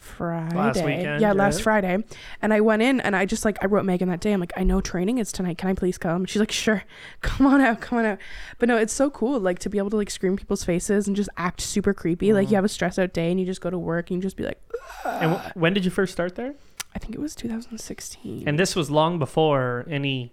Friday. 0.05 0.85
weekend, 0.85 1.21
yeah, 1.21 1.33
last? 1.33 1.63
Friday. 1.63 2.05
And 2.43 2.53
I 2.55 2.61
went 2.61 2.83
in 2.83 3.01
and 3.01 3.17
I 3.17 3.25
just 3.27 3.45
like 3.45 3.59
I 3.63 3.67
wrote 3.67 3.85
Megan 3.85 4.09
that 4.09 4.21
day. 4.21 4.33
I'm 4.33 4.41
like, 4.41 4.53
I 4.57 4.63
know 4.63 4.81
training 4.81 5.19
is 5.19 5.33
tonight. 5.33 5.59
Can 5.59 5.69
I 5.71 5.75
please 5.75 5.99
come? 5.99 6.25
She's 6.27 6.41
like, 6.41 6.53
sure. 6.53 6.85
Come 7.23 7.47
on 7.47 7.61
out. 7.61 7.81
Come 7.81 7.99
on 7.99 8.05
out. 8.05 8.19
But 8.59 8.69
no, 8.69 8.77
it's 8.77 8.93
so 8.93 9.11
cool 9.11 9.39
like 9.41 9.59
to 9.61 9.69
be 9.71 9.79
able 9.79 9.91
to 9.91 9.97
like 9.97 10.11
scream 10.11 10.37
people's 10.37 10.65
faces 10.65 11.07
and 11.07 11.17
just 11.17 11.29
act 11.37 11.61
super 11.61 11.93
creepy. 11.95 12.33
Like 12.33 12.45
Mm-hmm. 12.47 12.51
you 12.53 12.57
have 12.57 12.65
a 12.65 12.69
stressed 12.69 12.99
out 12.99 13.13
day 13.13 13.31
and 13.31 13.41
you 13.41 13.47
just 13.47 13.61
go 13.61 13.71
to 13.71 13.79
work 13.79 14.11
and 14.11 14.19
you 14.19 14.23
just 14.23 14.37
be 14.37 14.45
like, 14.45 14.61
And 15.05 15.33
w- 15.33 15.51
when 15.55 15.73
did 15.75 15.85
you 15.85 15.91
first 15.91 16.13
start 16.13 16.35
there? 16.37 16.55
I 16.95 16.99
think 16.99 17.15
it 17.15 17.21
was 17.21 17.35
2016. 17.35 18.45
And 18.47 18.59
this 18.59 18.77
was 18.77 18.91
long 18.91 19.19
before 19.19 19.85
any 19.91 20.33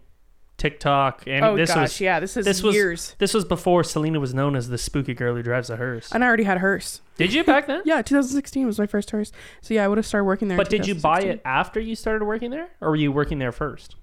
TikTok. 0.62 1.24
And 1.26 1.44
oh 1.44 1.58
this 1.58 1.70
gosh, 1.70 1.82
was 1.82 2.02
yeah, 2.02 2.20
this 2.20 2.38
is 2.38 2.46
this 2.46 2.62
was 2.62 2.76
years. 2.76 3.16
this 3.18 3.34
was 3.34 3.44
before 3.44 3.84
Selena 3.84 4.20
was 4.20 4.34
known 4.34 4.56
as 4.56 4.70
the 4.70 4.78
spooky 4.78 5.16
girl 5.16 5.36
who 5.36 5.42
drives 5.42 5.72
a 5.72 5.76
hearse. 5.76 6.12
And 6.12 6.24
I 6.24 6.28
already 6.28 6.44
had 6.44 6.58
a 6.58 6.60
hearse. 6.60 7.02
Did 7.18 7.34
you 7.34 7.44
back 7.44 7.66
then? 7.66 7.82
Yeah, 7.86 8.04
2016 8.04 8.68
was 8.68 8.78
my 8.78 8.86
first 8.86 9.10
hearse. 9.10 9.32
So 9.62 9.74
yeah, 9.74 9.84
I 9.84 9.88
would 9.88 9.98
have 9.98 10.06
started 10.06 10.26
working 10.26 10.48
there. 10.50 10.56
in 10.56 10.64
But 10.64 10.70
did 10.70 10.86
you 10.86 10.94
buy 10.94 11.22
it 11.22 11.42
after 11.44 11.80
you 11.80 11.96
started 11.96 12.26
working 12.26 12.52
there, 12.52 12.70
or 12.80 12.92
were 12.92 12.96
you 12.96 13.12
working 13.12 13.40
there 13.40 13.52
first? 13.52 13.96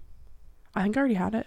I 0.75 0.83
think 0.83 0.97
I 0.97 1.01
already 1.01 1.15
had 1.15 1.35
it. 1.35 1.47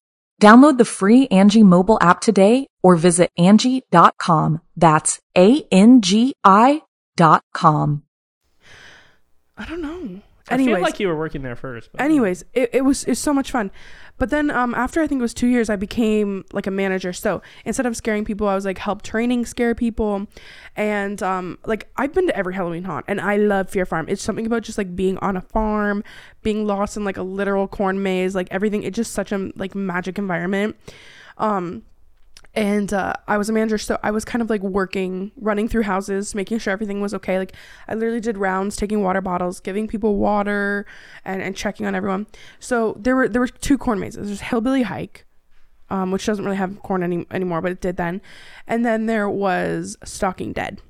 Download 0.41 0.79
the 0.79 0.85
free 0.85 1.27
Angi 1.27 1.63
mobile 1.63 1.99
app 2.01 2.19
today 2.19 2.65
or 2.81 2.95
visit 2.95 3.29
Angi.com. 3.37 4.61
That's 4.75 5.19
A-N-G-I 5.37 6.81
dot 7.15 7.43
com. 7.53 8.01
I 9.55 9.65
don't 9.65 9.81
know. 9.83 10.21
I 10.51 10.55
Anyways, 10.55 10.75
feel 10.75 10.83
like 10.83 10.99
you 10.99 11.07
were 11.07 11.17
working 11.17 11.41
there 11.41 11.55
first. 11.55 11.89
But 11.91 12.01
anyways 12.01 12.43
it, 12.53 12.69
it 12.73 12.81
was 12.81 13.03
it's 13.05 13.19
so 13.19 13.33
much 13.33 13.51
fun. 13.51 13.71
But 14.17 14.29
then 14.29 14.51
um 14.51 14.73
after 14.75 15.01
i 15.01 15.07
think 15.07 15.19
it 15.19 15.21
was 15.21 15.33
two 15.33 15.47
years 15.47 15.69
i 15.69 15.75
became 15.75 16.43
like 16.51 16.67
a 16.67 16.71
manager. 16.71 17.13
So 17.13 17.41
instead 17.65 17.85
of 17.85 17.95
scaring 17.95 18.25
people 18.25 18.47
i 18.47 18.55
was 18.55 18.65
like 18.65 18.77
help 18.77 19.01
training 19.01 19.45
scare 19.45 19.73
people. 19.73 20.27
And 20.75 21.23
um 21.23 21.57
like 21.65 21.89
i've 21.97 22.13
been 22.13 22.27
to 22.27 22.35
every 22.35 22.53
halloween 22.53 22.83
haunt 22.83 23.05
and 23.07 23.19
i 23.21 23.37
love 23.37 23.69
fear 23.69 23.85
farm. 23.85 24.05
It's 24.09 24.21
something 24.21 24.45
about 24.45 24.63
just 24.63 24.77
like 24.77 24.95
being 24.95 25.17
on 25.19 25.37
a 25.37 25.41
farm 25.41 26.03
being 26.43 26.65
lost 26.65 26.97
in 26.97 27.03
like 27.03 27.17
a 27.17 27.23
literal 27.23 27.67
corn 27.67 28.03
maze 28.03 28.35
like 28.35 28.47
everything. 28.51 28.83
It's 28.83 28.95
just 28.95 29.13
such 29.13 29.31
a 29.31 29.51
like 29.55 29.73
magic 29.75 30.17
environment. 30.17 30.75
Um 31.37 31.83
and 32.53 32.93
uh, 32.93 33.13
I 33.27 33.37
was 33.37 33.49
a 33.49 33.53
manager, 33.53 33.77
so 33.77 33.97
I 34.03 34.11
was 34.11 34.25
kind 34.25 34.41
of 34.41 34.49
like 34.49 34.61
working, 34.61 35.31
running 35.37 35.69
through 35.69 35.83
houses, 35.83 36.35
making 36.35 36.59
sure 36.59 36.73
everything 36.73 36.99
was 36.99 37.13
okay. 37.13 37.37
Like 37.37 37.53
I 37.87 37.93
literally 37.93 38.19
did 38.19 38.37
rounds, 38.37 38.75
taking 38.75 39.01
water 39.01 39.21
bottles, 39.21 39.59
giving 39.61 39.87
people 39.87 40.17
water, 40.17 40.85
and, 41.23 41.41
and 41.41 41.55
checking 41.55 41.85
on 41.85 41.95
everyone. 41.95 42.27
So 42.59 42.97
there 42.99 43.15
were 43.15 43.29
there 43.29 43.41
were 43.41 43.47
two 43.47 43.77
corn 43.77 43.99
mazes. 43.99 44.27
There's 44.27 44.41
Hillbilly 44.41 44.81
Hike, 44.81 45.25
um, 45.89 46.11
which 46.11 46.25
doesn't 46.25 46.43
really 46.43 46.57
have 46.57 46.81
corn 46.83 47.03
any 47.03 47.25
anymore, 47.31 47.61
but 47.61 47.71
it 47.71 47.79
did 47.81 47.95
then, 47.95 48.21
and 48.67 48.85
then 48.85 49.05
there 49.05 49.29
was 49.29 49.95
Stalking 50.03 50.51
Dead. 50.51 50.81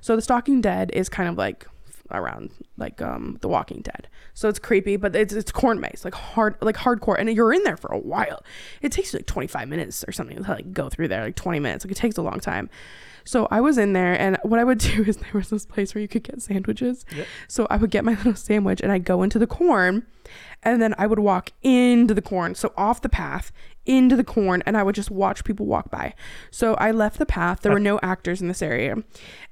So 0.00 0.16
the 0.16 0.22
Stalking 0.22 0.62
Dead 0.62 0.90
is 0.94 1.10
kind 1.10 1.28
of 1.28 1.36
like 1.36 1.66
around 2.12 2.50
like 2.76 3.00
um 3.02 3.38
the 3.40 3.48
walking 3.48 3.82
dead. 3.82 4.08
So 4.34 4.48
it's 4.48 4.58
creepy 4.58 4.96
but 4.96 5.14
it's 5.14 5.32
it's 5.32 5.52
corn 5.52 5.80
maze 5.80 6.02
like 6.04 6.14
hard 6.14 6.56
like 6.60 6.76
hardcore 6.76 7.18
and 7.18 7.30
you're 7.32 7.52
in 7.52 7.62
there 7.64 7.76
for 7.76 7.92
a 7.92 7.98
while. 7.98 8.42
It 8.82 8.92
takes 8.92 9.12
you 9.12 9.18
like 9.18 9.26
25 9.26 9.68
minutes 9.68 10.04
or 10.06 10.12
something 10.12 10.42
to 10.42 10.50
like 10.50 10.72
go 10.72 10.88
through 10.88 11.08
there 11.08 11.22
like 11.22 11.36
20 11.36 11.60
minutes. 11.60 11.84
Like 11.84 11.92
it 11.92 11.96
takes 11.96 12.16
a 12.16 12.22
long 12.22 12.40
time. 12.40 12.70
So 13.24 13.46
i 13.50 13.60
was 13.60 13.78
in 13.78 13.92
there 13.92 14.18
and 14.18 14.38
what 14.42 14.58
i 14.58 14.64
would 14.64 14.78
do 14.94 15.04
is 15.04 15.16
there 15.18 15.32
was 15.34 15.50
this 15.50 15.66
place 15.66 15.94
where 15.94 16.02
you 16.02 16.08
could 16.08 16.24
get 16.24 16.40
sandwiches. 16.42 17.04
So 17.48 17.66
i 17.70 17.76
would 17.76 17.90
get 17.90 18.04
my 18.04 18.12
little 18.16 18.34
sandwich 18.34 18.80
and 18.80 18.90
i'd 18.92 19.04
go 19.04 19.22
into 19.22 19.38
the 19.38 19.46
corn 19.46 20.06
and 20.62 20.80
then 20.80 20.94
i 20.98 21.06
would 21.06 21.18
walk 21.18 21.52
into 21.62 22.14
the 22.14 22.22
corn. 22.22 22.54
So 22.54 22.72
off 22.76 23.00
the 23.00 23.08
path 23.08 23.52
into 23.90 24.16
the 24.16 24.24
corn 24.24 24.62
and 24.66 24.76
I 24.76 24.82
would 24.82 24.94
just 24.94 25.10
watch 25.10 25.44
people 25.44 25.66
walk 25.66 25.90
by. 25.90 26.14
So 26.50 26.74
I 26.74 26.92
left 26.92 27.18
the 27.18 27.26
path. 27.26 27.60
There 27.60 27.72
were 27.72 27.80
no 27.80 27.98
actors 28.02 28.40
in 28.40 28.48
this 28.48 28.62
area. 28.62 28.96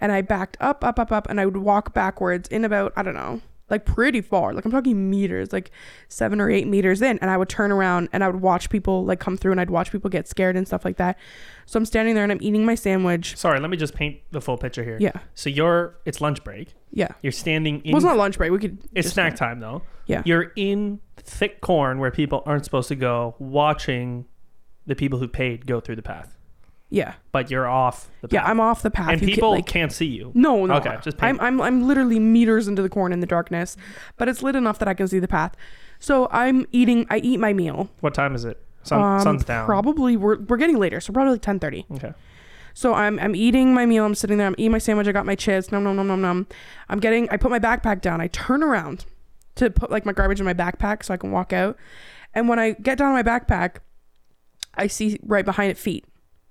And 0.00 0.12
I 0.12 0.22
backed 0.22 0.56
up, 0.60 0.84
up, 0.84 0.98
up, 0.98 1.10
up, 1.10 1.28
and 1.28 1.40
I 1.40 1.44
would 1.44 1.56
walk 1.56 1.92
backwards 1.92 2.48
in 2.48 2.64
about, 2.64 2.92
I 2.96 3.02
don't 3.02 3.14
know, 3.14 3.40
like 3.68 3.84
pretty 3.84 4.20
far. 4.20 4.54
Like 4.54 4.64
I'm 4.64 4.70
talking 4.70 5.10
meters, 5.10 5.52
like 5.52 5.70
seven 6.08 6.40
or 6.40 6.50
eight 6.50 6.66
meters 6.66 7.02
in. 7.02 7.18
And 7.18 7.30
I 7.30 7.36
would 7.36 7.48
turn 7.48 7.72
around 7.72 8.08
and 8.12 8.22
I 8.22 8.28
would 8.28 8.40
watch 8.40 8.70
people 8.70 9.04
like 9.04 9.20
come 9.20 9.36
through 9.36 9.52
and 9.52 9.60
I'd 9.60 9.70
watch 9.70 9.90
people 9.90 10.08
get 10.08 10.28
scared 10.28 10.56
and 10.56 10.66
stuff 10.66 10.84
like 10.84 10.96
that. 10.98 11.18
So 11.66 11.76
I'm 11.78 11.84
standing 11.84 12.14
there 12.14 12.22
and 12.22 12.32
I'm 12.32 12.40
eating 12.40 12.64
my 12.64 12.74
sandwich. 12.76 13.36
Sorry, 13.36 13.60
let 13.60 13.70
me 13.70 13.76
just 13.76 13.94
paint 13.94 14.20
the 14.30 14.40
full 14.40 14.56
picture 14.56 14.84
here. 14.84 14.96
Yeah. 15.00 15.12
So 15.34 15.50
you're 15.50 15.96
it's 16.04 16.20
lunch 16.20 16.44
break. 16.44 16.74
Yeah. 16.92 17.08
You're 17.22 17.32
standing 17.32 17.82
in 17.84 17.92
Well, 17.92 17.98
it's 17.98 18.04
not 18.04 18.16
lunch 18.16 18.38
break. 18.38 18.52
We 18.52 18.58
could. 18.58 18.78
It's 18.94 19.10
snack 19.10 19.36
time 19.36 19.60
though. 19.60 19.82
Yeah. 20.08 20.22
You're 20.24 20.52
in 20.56 20.98
thick 21.16 21.60
corn 21.60 22.00
where 22.00 22.10
people 22.10 22.42
aren't 22.46 22.64
supposed 22.64 22.88
to 22.88 22.96
go, 22.96 23.34
watching 23.38 24.24
the 24.86 24.96
people 24.96 25.18
who 25.20 25.28
paid 25.28 25.66
go 25.66 25.78
through 25.80 25.96
the 25.96 26.02
path. 26.02 26.34
Yeah. 26.90 27.14
But 27.32 27.50
you're 27.50 27.68
off 27.68 28.08
the 28.22 28.28
path. 28.28 28.32
Yeah, 28.32 28.44
I'm 28.50 28.58
off 28.60 28.80
the 28.80 28.90
path. 28.90 29.10
And 29.10 29.20
You 29.20 29.28
people 29.28 29.50
like- 29.50 29.66
can't 29.66 29.92
see 29.92 30.06
you. 30.06 30.32
No, 30.34 30.64
no. 30.64 30.76
Okay, 30.76 30.96
just. 31.02 31.22
I'm, 31.22 31.38
I'm 31.40 31.60
I'm 31.60 31.86
literally 31.86 32.18
meters 32.18 32.66
into 32.66 32.80
the 32.80 32.88
corn 32.88 33.12
in 33.12 33.20
the 33.20 33.26
darkness, 33.26 33.76
but 34.16 34.26
it's 34.28 34.42
lit 34.42 34.56
enough 34.56 34.78
that 34.78 34.88
I 34.88 34.94
can 34.94 35.06
see 35.06 35.18
the 35.18 35.28
path. 35.28 35.54
So 35.98 36.28
I'm 36.30 36.64
eating. 36.72 37.06
I 37.10 37.18
eat 37.18 37.38
my 37.38 37.52
meal. 37.52 37.90
What 38.00 38.14
time 38.14 38.34
is 38.34 38.44
it? 38.46 38.64
Sun, 38.84 39.02
Um, 39.02 39.20
sun's 39.20 39.44
down. 39.44 39.66
Probably 39.66 40.16
we're 40.16 40.38
we're 40.38 40.56
getting 40.56 40.78
later, 40.78 40.98
so 41.00 41.12
probably 41.12 41.32
like 41.32 41.42
ten 41.42 41.58
thirty. 41.58 41.84
Okay. 41.92 42.14
So 42.72 42.94
I'm 42.94 43.18
I'm 43.18 43.36
eating 43.36 43.74
my 43.74 43.84
meal. 43.84 44.06
I'm 44.06 44.14
sitting 44.14 44.38
there. 44.38 44.46
I'm 44.46 44.54
eating 44.56 44.72
my 44.72 44.78
sandwich. 44.78 45.06
I 45.08 45.12
got 45.12 45.26
my 45.26 45.34
chips. 45.34 45.70
Nom 45.70 45.84
nom 45.84 45.94
nom 45.96 46.06
nom 46.06 46.22
nom. 46.22 46.46
I'm 46.88 47.00
getting. 47.00 47.28
I 47.28 47.36
put 47.36 47.50
my 47.50 47.58
backpack 47.58 48.00
down. 48.00 48.22
I 48.22 48.28
turn 48.28 48.62
around 48.62 49.04
to 49.58 49.70
put 49.70 49.90
like 49.90 50.06
my 50.06 50.12
garbage 50.12 50.40
in 50.40 50.46
my 50.46 50.54
backpack 50.54 51.04
so 51.04 51.14
I 51.14 51.16
can 51.16 51.30
walk 51.30 51.52
out. 51.52 51.76
And 52.34 52.48
when 52.48 52.58
I 52.58 52.72
get 52.72 52.98
down 52.98 53.12
my 53.12 53.22
backpack, 53.22 53.76
I 54.74 54.86
see 54.86 55.18
right 55.22 55.44
behind 55.44 55.70
it 55.70 55.78
feet 55.78 56.04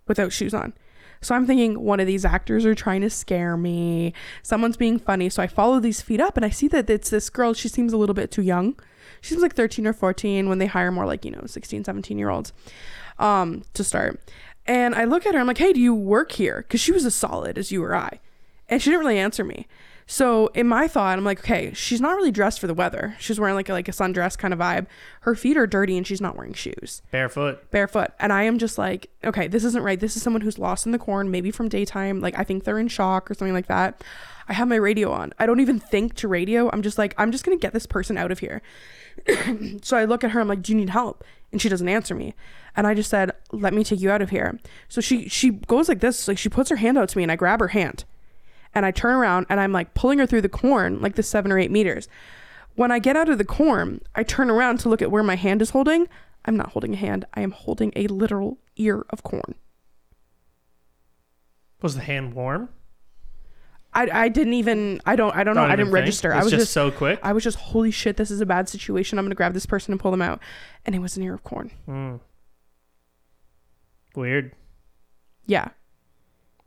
without 0.08 0.32
shoes 0.32 0.54
on. 0.54 0.74
So 1.22 1.34
I'm 1.34 1.48
thinking 1.48 1.80
one 1.80 2.00
of 2.00 2.08
these 2.08 2.26
actors 2.26 2.66
are 2.66 2.76
trying 2.76 3.02
to 3.02 3.10
scare 3.10 3.58
me. 3.58 4.14
Someone's 4.44 4.78
being 4.78 5.00
funny. 5.00 5.30
So 5.30 5.42
I 5.42 5.48
follow 5.48 5.80
these 5.80 6.02
feet 6.02 6.22
up 6.22 6.38
and 6.38 6.46
I 6.46 6.50
see 6.50 6.68
that 6.70 6.90
it's 6.90 7.10
this 7.10 7.30
girl. 7.30 7.54
She 7.54 7.70
seems 7.70 7.94
a 7.94 7.98
little 7.98 8.14
bit 8.14 8.30
too 8.30 8.44
young. 8.44 8.80
She 9.22 9.30
seems 9.30 9.42
like 9.42 9.56
13 9.56 9.88
or 9.88 9.94
14 9.94 10.48
when 10.48 10.60
they 10.60 10.68
hire 10.68 10.92
more 10.92 11.06
like, 11.06 11.26
you 11.26 11.32
know, 11.32 11.44
16, 11.46 11.86
17 11.86 12.20
year 12.20 12.30
olds 12.30 12.54
um, 13.18 13.64
to 13.74 13.84
start. 13.84 14.22
And 14.66 14.94
I 14.94 15.06
look 15.06 15.26
at 15.26 15.34
her, 15.34 15.40
I'm 15.40 15.48
like, 15.48 15.58
hey, 15.58 15.74
do 15.74 15.80
you 15.80 15.96
work 15.96 16.34
here? 16.34 16.58
Because 16.68 16.82
she 16.82 16.92
was 16.92 17.06
as 17.06 17.16
solid 17.16 17.58
as 17.58 17.72
you 17.72 17.84
or 17.84 17.96
I. 17.96 18.20
And 18.68 18.82
she 18.82 18.90
didn't 18.90 19.00
really 19.00 19.18
answer 19.18 19.44
me. 19.44 19.66
So 20.10 20.48
in 20.48 20.68
my 20.70 20.88
thought, 20.88 21.18
I'm 21.18 21.26
like, 21.26 21.40
okay, 21.40 21.74
she's 21.74 22.00
not 22.00 22.16
really 22.16 22.32
dressed 22.32 22.62
for 22.62 22.68
the 22.68 22.74
weather. 22.74 23.18
She's 23.20 23.42
wearing 23.42 23.56
like 23.56 23.68
a, 23.68 23.74
like 23.74 23.90
a 23.90 23.92
sundress 23.92 24.38
kind 24.38 24.54
of 24.54 24.60
vibe. 24.60 24.88
Her 25.22 25.36
feet 25.36 25.58
are 25.58 25.68
dirty 25.68 25.98
and 25.98 26.08
she's 26.08 26.22
not 26.22 26.38
wearing 26.38 26.54
shoes. 26.54 27.02
Barefoot. 27.12 27.70
barefoot. 27.72 28.12
And 28.18 28.32
i 28.32 28.44
am 28.44 28.58
just 28.58 28.78
like 28.78 29.10
okay 29.26 29.48
this 29.48 29.66
isn't 29.66 29.84
right. 29.84 30.00
This 30.00 30.16
is 30.16 30.24
someone 30.24 30.42
who's 30.42 30.58
lost 30.58 30.86
in 30.86 30.94
the 30.94 30.98
corn 30.98 31.30
maybe 31.30 31.52
from 31.52 31.68
daytime. 31.68 32.22
Like 32.22 32.40
i 32.40 32.46
think 32.46 32.64
they're 32.64 32.80
in 32.80 32.88
shock 32.88 33.30
or 33.30 33.34
something 33.34 33.54
like 33.54 33.68
that. 33.68 34.02
I 34.48 34.54
have 34.54 34.70
my 34.70 34.78
radio 34.78 35.12
on. 35.12 35.34
I 35.40 35.46
don't 35.46 35.60
even 35.60 35.78
think 35.78 36.16
to 36.16 36.30
radio. 36.30 36.70
I'm 36.72 36.82
just 36.82 36.98
like 36.98 37.14
i'm 37.18 37.34
just 37.34 37.44
gonna 37.44 37.58
get 37.58 37.74
this 37.74 37.86
person 37.86 38.18
out 38.18 38.32
of 38.32 38.40
here. 38.40 38.62
So 39.84 39.98
i 39.98 40.06
look 40.06 40.24
at 40.24 40.32
her. 40.32 40.40
I'm 40.40 40.48
like 40.48 40.62
do 40.62 40.72
you 40.72 40.78
need 40.78 40.92
help? 40.92 41.26
And 41.52 41.62
she 41.62 41.68
doesn't 41.68 41.90
answer 41.90 42.16
me. 42.16 42.34
And 42.78 42.88
i 42.88 42.94
just 42.94 43.10
said 43.10 43.32
let 43.52 43.74
me 43.74 43.84
take 43.84 44.00
you 44.00 44.10
out 44.10 44.22
of 44.22 44.30
here. 44.30 44.58
So 44.88 45.02
she 45.02 45.28
she 45.28 45.50
goes 45.50 45.90
like 45.90 46.00
this. 46.00 46.30
Like 46.30 46.38
she 46.38 46.48
puts 46.48 46.70
her 46.70 46.78
hand 46.78 46.98
out 46.98 47.10
to 47.10 47.18
me 47.18 47.24
and 47.24 47.32
i 47.32 47.36
grab 47.36 47.60
her 47.60 47.70
hand 47.70 48.06
and 48.74 48.86
i 48.86 48.92
turn 48.92 49.16
around 49.16 49.46
and 49.50 49.60
i'm 49.60 49.72
like 49.72 49.94
pulling 49.94 50.20
her 50.20 50.26
through 50.26 50.42
the 50.42 50.50
corn 50.50 51.02
like 51.02 51.16
the 51.16 51.24
seven 51.24 51.52
or 51.52 51.60
eight 51.60 51.72
meters 51.72 52.08
when 52.78 52.92
I 52.92 53.00
get 53.00 53.18
out 53.18 53.28
of 53.28 53.40
the 53.40 53.44
corn, 53.44 54.02
I 54.14 54.22
turn 54.22 54.52
around 54.52 54.78
to 54.82 54.90
look 54.90 55.02
at 55.02 55.10
where 55.10 55.24
my 55.24 55.36
hand 55.36 55.64
is 55.64 55.72
holding. 55.72 56.08
I'm 56.46 56.56
not 56.56 56.70
holding 56.70 56.94
a 56.94 56.98
hand. 56.98 57.26
I 57.34 57.42
am 57.42 57.50
holding 57.50 57.92
a 57.96 58.06
literal 58.06 58.60
ear 58.76 59.04
of 59.10 59.24
corn. 59.24 59.56
Was 61.82 61.96
the 61.96 62.02
hand 62.02 62.36
warm? 62.36 62.70
I, 63.94 64.26
I 64.26 64.30
didn't 64.30 64.54
even 64.54 65.02
I 65.08 65.16
don't 65.16 65.36
I 65.36 65.44
don't 65.44 65.56
know 65.56 65.64
I 65.64 65.72
didn't 65.72 65.88
think? 65.88 65.94
register. 65.96 66.30
It's 66.30 66.40
I 66.40 66.44
was 66.44 66.52
just 66.52 66.62
just 66.62 66.74
so 66.74 66.92
quick? 66.92 67.20
I 67.24 67.34
was 67.34 67.44
just 67.44 67.58
holy 67.58 67.90
shit 67.90 68.16
this 68.16 68.30
is 68.30 68.42
a 68.42 68.46
bad 68.46 68.70
situation. 68.70 69.18
I'm 69.18 69.26
gonna 69.26 69.34
grab 69.34 69.56
this 69.56 69.66
person 69.66 69.92
and 69.92 70.00
pull 70.00 70.12
them 70.12 70.22
out, 70.22 70.40
and 70.86 70.94
it 70.94 71.00
was 71.00 71.18
an 71.18 71.24
ear 71.24 71.34
of 71.34 71.44
corn. 71.44 71.72
Mm. 71.88 72.20
Weird. 74.16 74.54
Yeah, 75.48 75.70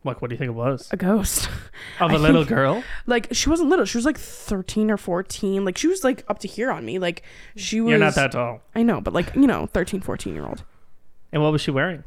Like, 0.03 0.23
what 0.23 0.29
do 0.31 0.35
you 0.35 0.39
think 0.39 0.49
it 0.49 0.53
was? 0.55 0.89
a 0.93 0.97
ghost. 0.97 1.49
Of 2.01 2.11
I 2.11 2.15
a 2.15 2.19
little 2.19 2.43
think- 2.43 2.49
girl? 2.49 2.83
Like 3.07 3.29
she 3.33 3.51
wasn't 3.51 3.69
little. 3.69 3.85
She 3.85 3.99
was 3.99 4.05
like 4.07 4.19
13 4.19 4.91
or 4.91 4.97
14. 4.97 5.65
Like 5.65 5.77
she 5.77 5.87
was 5.89 6.03
like 6.05 6.25
up 6.29 6.39
to 6.41 6.49
here 6.49 6.71
on 6.71 6.85
me. 6.87 6.99
Like 6.99 7.23
she 7.57 7.81
was. 7.81 7.91
You're 7.91 7.99
not 7.99 8.15
that 8.15 8.33
tall. 8.33 8.63
I 8.75 8.83
know, 8.83 9.01
but 9.01 9.13
like 9.13 9.35
you 9.35 9.47
know, 9.47 9.67
13, 9.67 10.01
14 10.01 10.35
year 10.35 10.47
old. 10.47 10.65
And 11.33 11.43
what 11.43 11.53
was 11.53 11.61
she 11.61 11.71
wearing? 11.71 12.05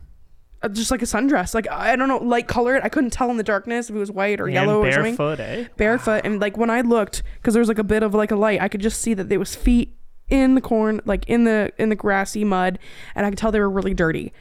Uh, 0.63 0.69
just 0.69 0.89
like 0.91 1.01
a 1.01 1.05
sundress. 1.05 1.53
Like 1.53 1.69
I 1.69 1.95
don't 1.95 2.07
know, 2.07 2.17
light 2.17 2.47
colored. 2.47 2.81
I 2.83 2.89
couldn't 2.89 3.11
tell 3.11 3.29
in 3.29 3.37
the 3.37 3.43
darkness 3.43 3.89
if 3.89 3.95
it 3.95 3.99
was 3.99 4.09
white 4.11 4.39
or 4.39 4.45
And 4.45 4.53
yellow 4.53 4.81
or 4.83 4.91
something. 4.91 5.15
barefoot, 5.15 5.39
eh? 5.39 5.67
barefoot 5.77 6.21
and 6.23 6.39
like 6.41 6.57
when 6.57 6.69
i 6.71 6.81
looked 6.81 7.21
because 7.35 7.53
there 7.53 7.61
was 7.61 7.67
like 7.67 7.79
a 7.79 7.83
bit 7.83 8.01
of 8.01 8.13
like 8.15 8.31
a 8.31 8.35
light 8.35 8.61
i 8.61 8.67
could 8.67 8.81
just 8.81 9.01
see 9.01 9.13
that 9.13 9.29
there 9.29 9.39
was 9.39 9.53
feet 9.55 9.95
in 10.29 10.55
the 10.55 10.61
corn 10.61 11.01
like 11.05 11.25
in 11.27 11.43
the 11.43 11.71
in 11.77 11.89
the 11.89 11.95
grassy 11.95 12.43
mud 12.45 12.79
and 13.13 13.25
i 13.25 13.29
could 13.29 13.37
tell 13.37 13.51
they 13.51 13.59
were 13.59 13.69
really 13.69 13.93
dirty 13.93 14.31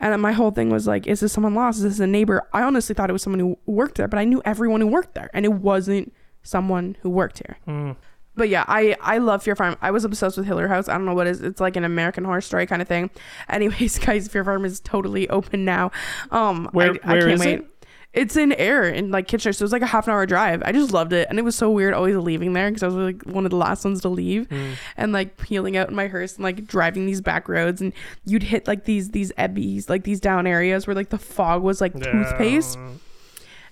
and 0.00 0.20
my 0.20 0.32
whole 0.32 0.50
thing 0.50 0.70
was 0.70 0.86
like 0.86 1.06
is 1.06 1.20
this 1.20 1.32
someone 1.32 1.54
lost 1.54 1.78
is 1.78 1.84
this 1.84 2.00
a 2.00 2.06
neighbor 2.06 2.42
i 2.52 2.62
honestly 2.62 2.94
thought 2.94 3.08
it 3.08 3.12
was 3.12 3.22
someone 3.22 3.40
who 3.40 3.56
worked 3.66 3.96
there 3.96 4.08
but 4.08 4.18
i 4.18 4.24
knew 4.24 4.42
everyone 4.44 4.80
who 4.80 4.86
worked 4.86 5.14
there 5.14 5.30
and 5.32 5.44
it 5.44 5.52
wasn't 5.52 6.12
someone 6.42 6.96
who 7.02 7.08
worked 7.10 7.38
here 7.38 7.56
Hmm. 7.64 7.92
but 8.36 8.48
yeah, 8.48 8.64
I 8.66 8.96
I 9.00 9.18
love 9.18 9.42
Fear 9.44 9.54
Farm. 9.56 9.76
I 9.80 9.92
was 9.92 10.04
obsessed 10.04 10.36
with 10.36 10.44
Hiller 10.46 10.66
House. 10.68 10.88
I 10.88 10.94
don't 10.94 11.04
know 11.06 11.14
what 11.14 11.28
it 11.28 11.30
is. 11.30 11.40
It's 11.40 11.60
like 11.60 11.76
an 11.76 11.84
American 11.84 12.24
Horror 12.24 12.40
Story 12.40 12.66
kind 12.66 12.82
of 12.82 12.88
thing. 12.88 13.08
Anyways, 13.48 13.98
guys, 14.00 14.26
Fear 14.26 14.42
Farm 14.44 14.64
is 14.64 14.80
totally 14.80 15.28
open 15.30 15.64
now. 15.64 15.92
Um, 16.32 16.68
Where- 16.72 16.94
I, 17.04 17.12
I 17.14 17.18
can't 17.20 17.30
is 17.30 17.40
wait. 17.40 17.58
it? 17.60 17.66
It's 18.14 18.36
in 18.36 18.52
air 18.52 18.84
in 18.84 19.10
like 19.10 19.26
Kitchener, 19.26 19.52
so 19.52 19.62
it 19.62 19.66
was 19.66 19.72
like 19.72 19.82
a 19.82 19.86
half 19.86 20.06
an 20.06 20.12
hour 20.14 20.24
drive. 20.24 20.62
I 20.64 20.70
just 20.72 20.92
loved 20.92 21.12
it, 21.12 21.26
and 21.28 21.38
it 21.38 21.42
was 21.42 21.56
so 21.56 21.68
weird 21.70 21.94
always 21.94 22.16
leaving 22.16 22.52
there 22.52 22.70
because 22.70 22.84
I 22.84 22.86
was 22.86 22.94
like 22.94 23.22
one 23.24 23.44
of 23.44 23.50
the 23.50 23.56
last 23.56 23.84
ones 23.84 24.00
to 24.02 24.08
leave, 24.08 24.46
Hmm. 24.48 24.72
and 24.96 25.12
like 25.12 25.36
peeling 25.36 25.76
out 25.76 25.88
in 25.90 25.96
my 25.96 26.06
hearse 26.06 26.36
and 26.36 26.44
like 26.44 26.64
driving 26.66 27.06
these 27.06 27.20
back 27.20 27.48
roads, 27.48 27.80
and 27.80 27.92
you'd 28.24 28.44
hit 28.44 28.68
like 28.68 28.84
these 28.84 29.10
these 29.10 29.32
ebbies, 29.32 29.90
like 29.90 30.04
these 30.04 30.20
down 30.20 30.46
areas 30.46 30.86
where 30.86 30.94
like 30.94 31.08
the 31.10 31.18
fog 31.18 31.62
was 31.62 31.80
like 31.80 31.92
toothpaste. 32.00 32.78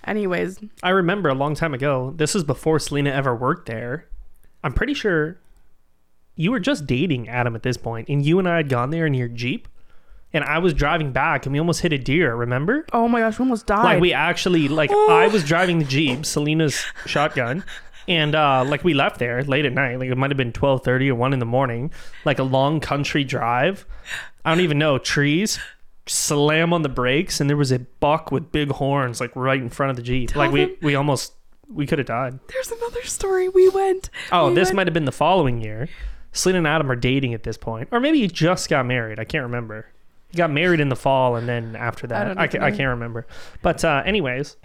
Anyways, 0.05 0.59
I 0.81 0.89
remember 0.89 1.29
a 1.29 1.33
long 1.33 1.55
time 1.55 1.73
ago. 1.73 2.13
This 2.17 2.35
is 2.35 2.43
before 2.43 2.79
Selena 2.79 3.11
ever 3.11 3.33
worked 3.33 3.67
there. 3.67 4.07
I'm 4.63 4.73
pretty 4.73 4.93
sure 4.93 5.37
you 6.35 6.51
were 6.51 6.59
just 6.59 6.85
dating 6.85 7.29
Adam 7.29 7.55
at 7.55 7.63
this 7.63 7.77
point, 7.77 8.09
and 8.09 8.25
you 8.25 8.39
and 8.39 8.49
I 8.49 8.57
had 8.57 8.67
gone 8.69 8.89
there 8.89 9.05
in 9.05 9.13
your 9.13 9.29
Jeep, 9.29 9.67
and 10.33 10.43
I 10.43 10.57
was 10.59 10.73
driving 10.73 11.11
back, 11.11 11.45
and 11.45 11.53
we 11.53 11.59
almost 11.59 11.81
hit 11.81 11.93
a 11.93 11.97
deer. 11.97 12.35
Remember? 12.35 12.85
oh 12.93 13.07
my 13.07 13.19
gosh, 13.19 13.37
we 13.39 13.43
almost 13.43 13.67
died. 13.67 13.83
Like 13.83 14.01
we 14.01 14.13
actually 14.13 14.67
like 14.67 14.91
I 14.91 15.27
was 15.27 15.43
driving 15.43 15.79
the 15.79 15.85
Jeep, 15.85 16.25
Selena's 16.25 16.83
shotgun, 17.05 17.63
and 18.07 18.35
uh 18.35 18.63
like 18.65 18.83
we 18.83 18.93
left 18.93 19.19
there 19.19 19.43
late 19.43 19.65
at 19.65 19.73
night. 19.73 19.99
Like 19.99 20.09
it 20.09 20.17
might 20.17 20.31
have 20.31 20.37
been 20.37 20.51
twelve 20.53 20.83
thirty 20.83 21.09
or 21.09 21.15
one 21.15 21.33
in 21.33 21.39
the 21.39 21.45
morning. 21.45 21.91
Like 22.25 22.39
a 22.39 22.43
long 22.43 22.79
country 22.79 23.23
drive. 23.23 23.85
I 24.45 24.49
don't 24.51 24.61
even 24.63 24.77
know 24.77 24.97
trees. 24.97 25.59
Slam 26.05 26.73
on 26.73 26.81
the 26.81 26.89
brakes, 26.89 27.39
and 27.39 27.49
there 27.49 27.55
was 27.55 27.71
a 27.71 27.79
buck 27.79 28.29
with 28.29 28.51
big 28.51 28.69
horns 28.71 29.21
like 29.21 29.33
right 29.35 29.61
in 29.61 29.69
front 29.69 29.89
of 29.91 29.95
the 29.95 30.01
Jeep. 30.01 30.29
Tell 30.31 30.41
like 30.41 30.51
we 30.51 30.65
them- 30.65 30.75
we 30.81 30.95
almost 30.95 31.33
we 31.69 31.87
could 31.87 31.97
have 31.97 32.07
died. 32.07 32.39
There's 32.49 32.71
another 32.71 33.03
story. 33.03 33.47
We 33.47 33.69
went. 33.69 34.09
Oh, 34.31 34.49
we 34.49 34.55
this 34.55 34.67
went- 34.67 34.75
might 34.75 34.87
have 34.87 34.93
been 34.93 35.05
the 35.05 35.13
following 35.13 35.61
year. 35.61 35.87
Selena 36.33 36.57
and 36.57 36.67
Adam 36.67 36.91
are 36.91 36.95
dating 36.97 37.33
at 37.35 37.43
this 37.43 37.57
point, 37.57 37.87
or 37.91 37.99
maybe 38.01 38.19
he 38.19 38.27
just 38.27 38.67
got 38.69 38.85
married. 38.85 39.17
I 39.19 39.23
can't 39.23 39.43
remember. 39.43 39.85
He 40.33 40.37
got 40.37 40.51
married 40.51 40.79
in 40.81 40.89
the 40.89 40.95
fall, 40.95 41.35
and 41.37 41.47
then 41.47 41.75
after 41.77 42.07
that, 42.07 42.37
I, 42.37 42.45
even 42.45 42.59
ca- 42.59 42.65
I 42.65 42.71
can't 42.71 42.89
remember. 42.89 43.25
But 43.61 43.85
uh, 43.85 44.01
anyways, 44.05 44.57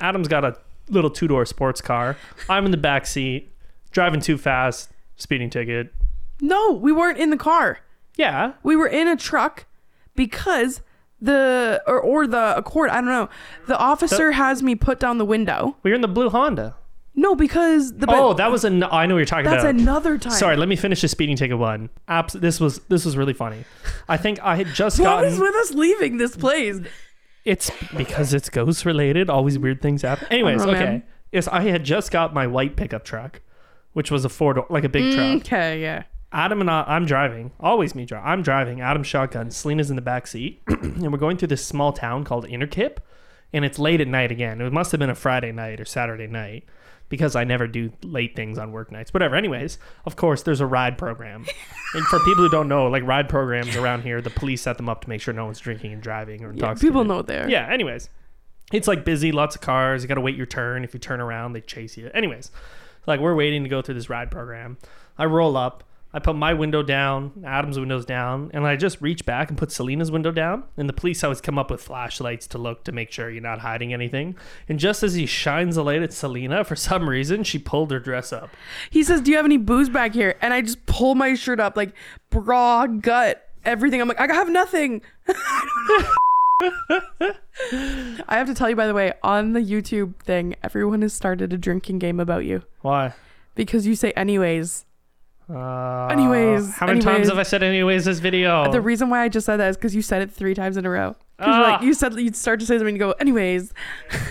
Adam's 0.00 0.28
got 0.28 0.44
a 0.44 0.56
little 0.88 1.10
two 1.10 1.26
door 1.28 1.44
sports 1.44 1.80
car. 1.80 2.16
I'm 2.48 2.64
in 2.64 2.70
the 2.70 2.76
back 2.76 3.06
seat, 3.06 3.50
driving 3.90 4.20
too 4.20 4.38
fast, 4.38 4.90
speeding 5.16 5.50
ticket. 5.50 5.92
No, 6.40 6.70
we 6.72 6.92
weren't 6.92 7.18
in 7.18 7.30
the 7.30 7.36
car. 7.36 7.80
Yeah, 8.16 8.52
We 8.62 8.76
were 8.76 8.86
in 8.86 9.08
a 9.08 9.16
truck 9.16 9.66
because 10.14 10.80
the 11.20 11.82
or 11.86 12.00
or 12.00 12.26
the 12.26 12.56
Accord. 12.56 12.88
I 12.90 12.96
don't 12.96 13.06
know. 13.06 13.28
The 13.66 13.76
officer 13.76 14.30
has 14.32 14.62
me 14.62 14.74
put 14.74 15.00
down 15.00 15.18
the 15.18 15.24
window. 15.24 15.76
we 15.82 15.90
were 15.90 15.94
in 15.96 16.02
the 16.02 16.08
blue 16.08 16.30
Honda. 16.30 16.76
No, 17.18 17.34
because 17.34 17.94
the 17.94 18.06
oh, 18.10 18.34
that 18.34 18.50
was 18.50 18.64
an. 18.64 18.82
I 18.82 19.06
know 19.06 19.14
what 19.14 19.20
you're 19.20 19.26
talking 19.26 19.46
that's 19.46 19.62
about. 19.62 19.72
That's 19.72 19.82
another 19.82 20.18
time. 20.18 20.32
Sorry, 20.34 20.54
let 20.54 20.68
me 20.68 20.76
finish 20.76 21.00
the 21.00 21.08
speeding 21.08 21.36
ticket 21.36 21.56
one. 21.56 21.88
Abs- 22.06 22.34
this 22.34 22.60
was 22.60 22.78
this 22.90 23.06
was 23.06 23.16
really 23.16 23.32
funny. 23.32 23.64
I 24.06 24.18
think 24.18 24.38
I 24.42 24.56
had 24.56 24.66
just 24.68 24.98
What 25.00 25.06
gotten. 25.06 25.32
is 25.32 25.40
with 25.40 25.54
us 25.54 25.72
leaving 25.72 26.18
this 26.18 26.36
place? 26.36 26.78
It's 27.46 27.70
because 27.96 28.34
it's 28.34 28.50
ghost 28.50 28.84
related. 28.84 29.30
Always 29.30 29.58
weird 29.58 29.80
things 29.80 30.02
happen. 30.02 30.28
Anyways, 30.30 30.62
oh, 30.62 30.66
know, 30.66 30.72
okay. 30.72 30.84
man. 30.84 31.02
Yes, 31.32 31.48
I 31.48 31.62
had 31.62 31.84
just 31.84 32.10
got 32.10 32.34
my 32.34 32.46
white 32.46 32.76
pickup 32.76 33.04
truck, 33.04 33.40
which 33.94 34.10
was 34.10 34.26
a 34.26 34.28
four 34.28 34.52
door, 34.52 34.66
like 34.68 34.84
a 34.84 34.88
big 34.88 35.04
mm, 35.04 35.14
truck. 35.14 35.46
Okay, 35.46 35.80
yeah. 35.80 36.02
Adam 36.32 36.60
and 36.60 36.70
I, 36.70 36.84
I'm 36.86 37.06
driving. 37.06 37.52
Always 37.58 37.94
me 37.94 38.04
drive. 38.04 38.24
I'm 38.26 38.42
driving. 38.42 38.82
Adam's 38.82 39.06
shotgun. 39.06 39.50
Selena's 39.50 39.88
in 39.88 39.96
the 39.96 40.02
back 40.02 40.26
seat, 40.26 40.60
and 40.66 41.10
we're 41.10 41.18
going 41.18 41.38
through 41.38 41.48
this 41.48 41.64
small 41.64 41.94
town 41.94 42.24
called 42.24 42.46
Innerkip, 42.46 42.98
and 43.54 43.64
it's 43.64 43.78
late 43.78 44.02
at 44.02 44.08
night 44.08 44.30
again. 44.30 44.60
It 44.60 44.72
must 44.72 44.92
have 44.92 44.98
been 44.98 45.08
a 45.08 45.14
Friday 45.14 45.52
night 45.52 45.80
or 45.80 45.86
Saturday 45.86 46.26
night. 46.26 46.64
Because 47.08 47.36
I 47.36 47.44
never 47.44 47.68
do 47.68 47.92
late 48.02 48.34
things 48.34 48.58
on 48.58 48.72
work 48.72 48.90
nights. 48.90 49.14
Whatever. 49.14 49.36
Anyways, 49.36 49.78
of 50.06 50.16
course, 50.16 50.42
there's 50.42 50.60
a 50.60 50.66
ride 50.66 50.98
program. 50.98 51.46
and 51.94 52.04
for 52.06 52.18
people 52.20 52.42
who 52.42 52.48
don't 52.48 52.68
know, 52.68 52.88
like 52.88 53.04
ride 53.04 53.28
programs 53.28 53.76
around 53.76 54.02
here, 54.02 54.20
the 54.20 54.30
police 54.30 54.62
set 54.62 54.76
them 54.76 54.88
up 54.88 55.02
to 55.02 55.08
make 55.08 55.20
sure 55.20 55.32
no 55.32 55.44
one's 55.44 55.60
drinking 55.60 55.92
and 55.92 56.02
driving 56.02 56.44
or 56.44 56.52
Yeah, 56.52 56.74
people 56.74 57.04
know 57.04 57.22
there. 57.22 57.48
Yeah, 57.48 57.70
anyways. 57.70 58.08
It's 58.72 58.88
like 58.88 59.04
busy, 59.04 59.30
lots 59.30 59.54
of 59.54 59.60
cars. 59.60 60.02
You 60.02 60.08
got 60.08 60.16
to 60.16 60.20
wait 60.20 60.34
your 60.34 60.46
turn. 60.46 60.82
If 60.82 60.92
you 60.94 60.98
turn 60.98 61.20
around, 61.20 61.52
they 61.52 61.60
chase 61.60 61.96
you. 61.96 62.10
Anyways, 62.12 62.50
like 63.06 63.20
we're 63.20 63.36
waiting 63.36 63.62
to 63.62 63.68
go 63.68 63.82
through 63.82 63.94
this 63.94 64.10
ride 64.10 64.30
program. 64.30 64.76
I 65.16 65.26
roll 65.26 65.56
up. 65.56 65.84
I 66.16 66.18
put 66.18 66.34
my 66.34 66.54
window 66.54 66.82
down, 66.82 67.44
Adam's 67.44 67.78
window's 67.78 68.06
down, 68.06 68.50
and 68.54 68.66
I 68.66 68.76
just 68.76 69.02
reach 69.02 69.26
back 69.26 69.50
and 69.50 69.58
put 69.58 69.70
Selena's 69.70 70.10
window 70.10 70.30
down. 70.30 70.64
And 70.78 70.88
the 70.88 70.94
police 70.94 71.22
always 71.22 71.42
come 71.42 71.58
up 71.58 71.70
with 71.70 71.82
flashlights 71.82 72.46
to 72.46 72.58
look 72.58 72.84
to 72.84 72.92
make 72.92 73.12
sure 73.12 73.28
you're 73.28 73.42
not 73.42 73.58
hiding 73.58 73.92
anything. 73.92 74.34
And 74.66 74.78
just 74.78 75.02
as 75.02 75.12
he 75.12 75.26
shines 75.26 75.74
the 75.74 75.84
light 75.84 76.00
at 76.00 76.14
Selena, 76.14 76.64
for 76.64 76.74
some 76.74 77.06
reason, 77.06 77.44
she 77.44 77.58
pulled 77.58 77.90
her 77.90 78.00
dress 78.00 78.32
up. 78.32 78.48
He 78.88 79.02
says, 79.02 79.20
"Do 79.20 79.30
you 79.30 79.36
have 79.36 79.44
any 79.44 79.58
booze 79.58 79.90
back 79.90 80.14
here?" 80.14 80.36
And 80.40 80.54
I 80.54 80.62
just 80.62 80.86
pull 80.86 81.14
my 81.14 81.34
shirt 81.34 81.60
up, 81.60 81.76
like 81.76 81.92
bra, 82.30 82.86
gut, 82.86 83.46
everything. 83.66 84.00
I'm 84.00 84.08
like, 84.08 84.18
I 84.18 84.32
have 84.32 84.48
nothing. 84.48 85.02
I 85.28 85.34
have 88.30 88.46
to 88.46 88.54
tell 88.54 88.70
you, 88.70 88.76
by 88.76 88.86
the 88.86 88.94
way, 88.94 89.12
on 89.22 89.52
the 89.52 89.60
YouTube 89.60 90.14
thing, 90.20 90.56
everyone 90.62 91.02
has 91.02 91.12
started 91.12 91.52
a 91.52 91.58
drinking 91.58 91.98
game 91.98 92.20
about 92.20 92.46
you 92.46 92.62
Why? 92.80 93.12
because 93.54 93.86
you 93.86 93.94
say 93.94 94.12
"anyways." 94.12 94.85
Uh, 95.48 96.08
Anyways, 96.08 96.74
how 96.74 96.86
many 96.86 97.00
times 97.00 97.28
have 97.28 97.38
I 97.38 97.44
said 97.44 97.62
anyways 97.62 98.04
this 98.04 98.18
video? 98.18 98.70
The 98.72 98.80
reason 98.80 99.10
why 99.10 99.22
I 99.22 99.28
just 99.28 99.46
said 99.46 99.58
that 99.58 99.68
is 99.68 99.76
because 99.76 99.94
you 99.94 100.02
said 100.02 100.22
it 100.22 100.32
three 100.32 100.54
times 100.54 100.76
in 100.76 100.84
a 100.84 100.90
row. 100.90 101.14
Because 101.36 101.54
Ah. 101.54 101.60
like 101.72 101.82
you 101.82 101.94
said, 101.94 102.14
you'd 102.14 102.34
start 102.34 102.58
to 102.60 102.66
say 102.66 102.78
something 102.78 102.94
and 102.94 102.98
go, 102.98 103.12
anyways. 103.12 103.72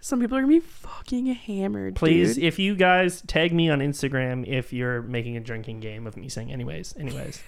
Some 0.00 0.20
people 0.20 0.36
are 0.36 0.40
gonna 0.42 0.52
be 0.52 0.60
fucking 0.60 1.26
hammered. 1.26 1.96
Please, 1.96 2.34
dude. 2.34 2.44
if 2.44 2.58
you 2.58 2.74
guys 2.74 3.22
tag 3.26 3.52
me 3.54 3.70
on 3.70 3.78
Instagram 3.80 4.46
if 4.46 4.72
you're 4.72 5.00
making 5.02 5.36
a 5.36 5.40
drinking 5.40 5.80
game 5.80 6.06
of 6.06 6.16
me 6.16 6.28
saying 6.28 6.52
anyways, 6.52 6.94
anyways, 6.98 7.42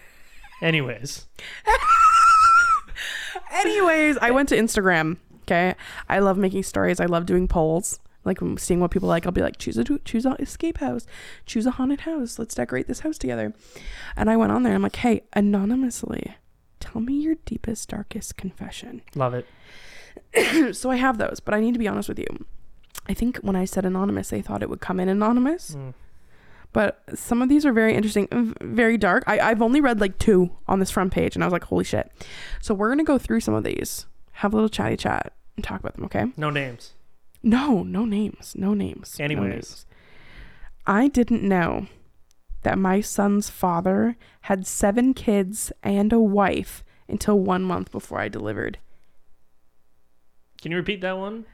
anyways. 0.62 1.26
Anyways, 3.52 4.18
I 4.18 4.30
went 4.32 4.48
to 4.50 4.56
Instagram. 4.56 5.16
Okay, 5.42 5.74
I 6.08 6.18
love 6.18 6.36
making 6.36 6.62
stories. 6.62 7.00
I 7.00 7.06
love 7.06 7.26
doing 7.26 7.46
polls. 7.48 8.00
Like 8.26 8.38
seeing 8.58 8.80
what 8.80 8.90
people 8.90 9.08
like. 9.08 9.24
I'll 9.24 9.32
be 9.32 9.40
like, 9.40 9.58
choose 9.58 9.78
a 9.78 9.84
choose 10.00 10.26
a 10.26 10.32
escape 10.40 10.78
house, 10.78 11.06
choose 11.46 11.66
a 11.66 11.72
haunted 11.72 12.00
house. 12.00 12.38
Let's 12.38 12.54
decorate 12.54 12.88
this 12.88 13.00
house 13.00 13.18
together. 13.18 13.54
And 14.16 14.28
I 14.28 14.36
went 14.36 14.52
on 14.52 14.62
there. 14.62 14.74
I'm 14.74 14.82
like, 14.82 14.96
hey, 14.96 15.22
anonymously, 15.32 16.34
tell 16.80 17.00
me 17.00 17.14
your 17.14 17.36
deepest, 17.44 17.88
darkest 17.88 18.36
confession. 18.36 19.02
Love 19.14 19.34
it. 19.34 19.46
so 20.76 20.90
I 20.90 20.96
have 20.96 21.18
those, 21.18 21.40
but 21.44 21.54
I 21.54 21.60
need 21.60 21.72
to 21.72 21.78
be 21.78 21.88
honest 21.88 22.08
with 22.08 22.18
you. 22.18 22.46
I 23.08 23.14
think 23.14 23.38
when 23.38 23.56
I 23.56 23.64
said 23.64 23.84
anonymous, 23.84 24.30
they 24.30 24.42
thought 24.42 24.62
it 24.62 24.70
would 24.70 24.80
come 24.80 24.98
in 24.98 25.08
anonymous. 25.08 25.72
Mm. 25.72 25.94
But 26.72 27.02
some 27.14 27.40
of 27.40 27.48
these 27.48 27.64
are 27.64 27.72
very 27.72 27.94
interesting, 27.94 28.54
very 28.60 28.98
dark. 28.98 29.24
I, 29.26 29.38
I've 29.38 29.62
only 29.62 29.80
read 29.80 30.00
like 30.00 30.18
two 30.18 30.50
on 30.68 30.78
this 30.78 30.90
front 30.90 31.12
page, 31.12 31.34
and 31.34 31.42
I 31.42 31.46
was 31.46 31.52
like, 31.52 31.64
holy 31.64 31.84
shit. 31.84 32.10
So 32.60 32.74
we're 32.74 32.88
going 32.88 32.98
to 32.98 33.04
go 33.04 33.16
through 33.16 33.40
some 33.40 33.54
of 33.54 33.64
these, 33.64 34.04
have 34.32 34.52
a 34.52 34.56
little 34.56 34.68
chatty 34.68 34.96
chat, 34.96 35.32
and 35.56 35.64
talk 35.64 35.80
about 35.80 35.94
them, 35.94 36.04
okay? 36.04 36.26
No 36.36 36.50
names. 36.50 36.92
No, 37.46 37.84
no 37.84 38.04
names. 38.04 38.54
No 38.58 38.74
names. 38.74 39.16
no 39.20 39.24
Anyways. 39.24 39.48
names. 39.52 39.86
I 40.84 41.06
didn't 41.06 41.44
know 41.44 41.86
that 42.64 42.76
my 42.76 43.00
son's 43.00 43.48
father 43.48 44.16
had 44.42 44.66
seven 44.66 45.14
kids 45.14 45.70
and 45.80 46.12
a 46.12 46.18
wife 46.18 46.82
until 47.08 47.38
one 47.38 47.62
month 47.62 47.92
before 47.92 48.18
I 48.18 48.26
delivered. 48.28 48.78
Can 50.60 50.72
you 50.72 50.76
repeat 50.76 51.00
that 51.02 51.18
one? 51.18 51.44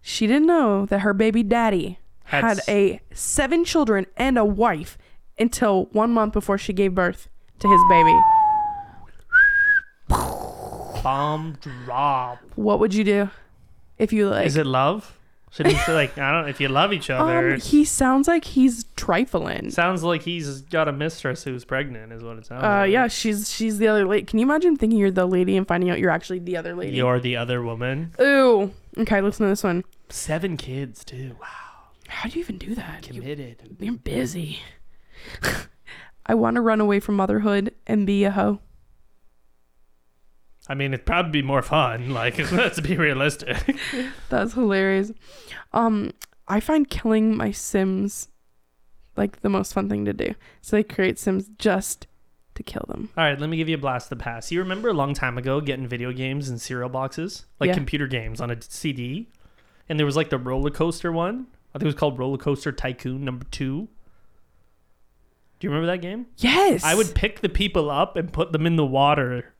She 0.00 0.28
didn't 0.28 0.46
know 0.46 0.86
that 0.86 1.00
her 1.00 1.12
baby 1.12 1.42
daddy 1.42 1.98
Had 2.26 2.44
had 2.44 2.60
a 2.68 3.00
seven 3.12 3.64
children 3.64 4.06
and 4.16 4.38
a 4.38 4.44
wife 4.44 4.96
until 5.40 5.86
one 5.86 6.12
month 6.12 6.34
before 6.34 6.56
she 6.56 6.72
gave 6.72 6.94
birth 6.94 7.28
to 7.58 7.68
his 7.68 7.80
baby. 7.88 8.16
Bomb 11.02 11.58
drop. 11.60 12.38
What 12.54 12.78
would 12.78 12.94
you 12.94 13.02
do 13.02 13.30
if 13.98 14.12
you 14.12 14.28
like? 14.28 14.46
Is 14.46 14.56
it 14.56 14.66
love? 14.66 15.18
You 15.58 15.70
say 15.70 15.92
like 15.94 16.16
I 16.16 16.32
don't 16.32 16.42
know 16.42 16.48
if 16.48 16.60
you 16.60 16.68
love 16.68 16.92
each 16.92 17.10
other? 17.10 17.54
Um, 17.54 17.60
he 17.60 17.84
sounds 17.84 18.26
like 18.26 18.44
he's 18.44 18.84
trifling. 18.96 19.70
sounds 19.70 20.02
like 20.02 20.22
he's 20.22 20.62
got 20.62 20.88
a 20.88 20.92
mistress 20.92 21.44
who's 21.44 21.64
pregnant, 21.64 22.12
is 22.12 22.22
what 22.22 22.38
it 22.38 22.46
sounds. 22.46 22.64
Uh, 22.64 22.68
like. 22.68 22.90
yeah, 22.90 23.08
she's 23.08 23.50
she's 23.50 23.78
the 23.78 23.88
other 23.88 24.06
lady. 24.06 24.24
Can 24.24 24.38
you 24.38 24.46
imagine 24.46 24.76
thinking 24.76 24.98
you're 24.98 25.10
the 25.10 25.26
lady 25.26 25.56
and 25.56 25.68
finding 25.68 25.90
out 25.90 25.98
you're 25.98 26.10
actually 26.10 26.38
the 26.38 26.56
other 26.56 26.74
lady? 26.74 26.96
You're 26.96 27.20
the 27.20 27.36
other 27.36 27.62
woman. 27.62 28.14
Ooh. 28.20 28.72
Okay, 28.98 29.20
listen 29.20 29.44
to 29.44 29.50
this 29.50 29.62
one. 29.62 29.84
Seven 30.08 30.56
kids 30.56 31.04
too. 31.04 31.36
Wow. 31.40 31.48
How 32.08 32.28
do 32.28 32.38
you 32.38 32.44
even 32.44 32.58
do 32.58 32.74
that? 32.74 33.06
You, 33.08 33.20
Committed. 33.20 33.76
you're 33.78 33.94
busy. 33.94 34.60
I 36.26 36.34
want 36.34 36.56
to 36.56 36.60
run 36.60 36.80
away 36.80 37.00
from 37.00 37.16
motherhood 37.16 37.74
and 37.86 38.06
be 38.06 38.24
a 38.24 38.30
hoe. 38.30 38.60
I 40.68 40.74
mean, 40.74 40.94
it'd 40.94 41.06
probably 41.06 41.32
be 41.32 41.42
more 41.42 41.62
fun. 41.62 42.10
Like, 42.10 42.38
let's 42.52 42.80
be 42.80 42.96
realistic. 42.96 43.76
That's 44.28 44.54
hilarious. 44.54 45.12
Um, 45.72 46.12
I 46.48 46.60
find 46.60 46.88
killing 46.88 47.36
my 47.36 47.50
Sims 47.50 48.28
like 49.16 49.40
the 49.42 49.48
most 49.48 49.74
fun 49.74 49.88
thing 49.88 50.04
to 50.04 50.12
do. 50.12 50.34
So 50.60 50.76
I 50.78 50.82
create 50.82 51.18
Sims 51.18 51.48
just 51.58 52.06
to 52.54 52.62
kill 52.62 52.84
them. 52.88 53.08
All 53.16 53.24
right, 53.24 53.38
let 53.38 53.48
me 53.50 53.56
give 53.56 53.68
you 53.68 53.74
a 53.74 53.78
blast 53.78 54.10
of 54.12 54.18
the 54.18 54.22
past. 54.22 54.50
You 54.52 54.60
remember 54.60 54.88
a 54.88 54.92
long 54.94 55.14
time 55.14 55.36
ago 55.38 55.60
getting 55.60 55.86
video 55.86 56.12
games 56.12 56.48
in 56.48 56.58
cereal 56.58 56.88
boxes, 56.88 57.46
like 57.60 57.68
Yeah. 57.68 57.74
computer 57.74 58.06
games 58.06 58.40
on 58.40 58.50
a 58.50 58.56
CD, 58.60 59.28
and 59.88 59.98
there 59.98 60.06
was 60.06 60.16
like 60.16 60.30
the 60.30 60.38
roller 60.38 60.70
coaster 60.70 61.10
one. 61.10 61.46
I 61.74 61.78
think 61.78 61.84
it 61.84 61.86
was 61.86 61.94
called 61.94 62.18
Roller 62.18 62.36
Coaster 62.36 62.70
Tycoon 62.70 63.24
Number 63.24 63.46
Two. 63.50 63.88
Do 65.58 65.66
you 65.66 65.70
remember 65.70 65.86
that 65.92 66.02
game? 66.02 66.26
Yes. 66.36 66.84
I 66.84 66.94
would 66.94 67.14
pick 67.14 67.40
the 67.40 67.48
people 67.48 67.90
up 67.90 68.16
and 68.16 68.30
put 68.32 68.52
them 68.52 68.66
in 68.66 68.76
the 68.76 68.84
water, 68.84 69.54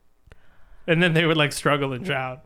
and 0.86 1.02
then 1.02 1.12
they 1.14 1.24
would 1.26 1.36
like 1.36 1.52
struggle 1.52 1.92
and 1.92 2.04
drown. 2.04 2.40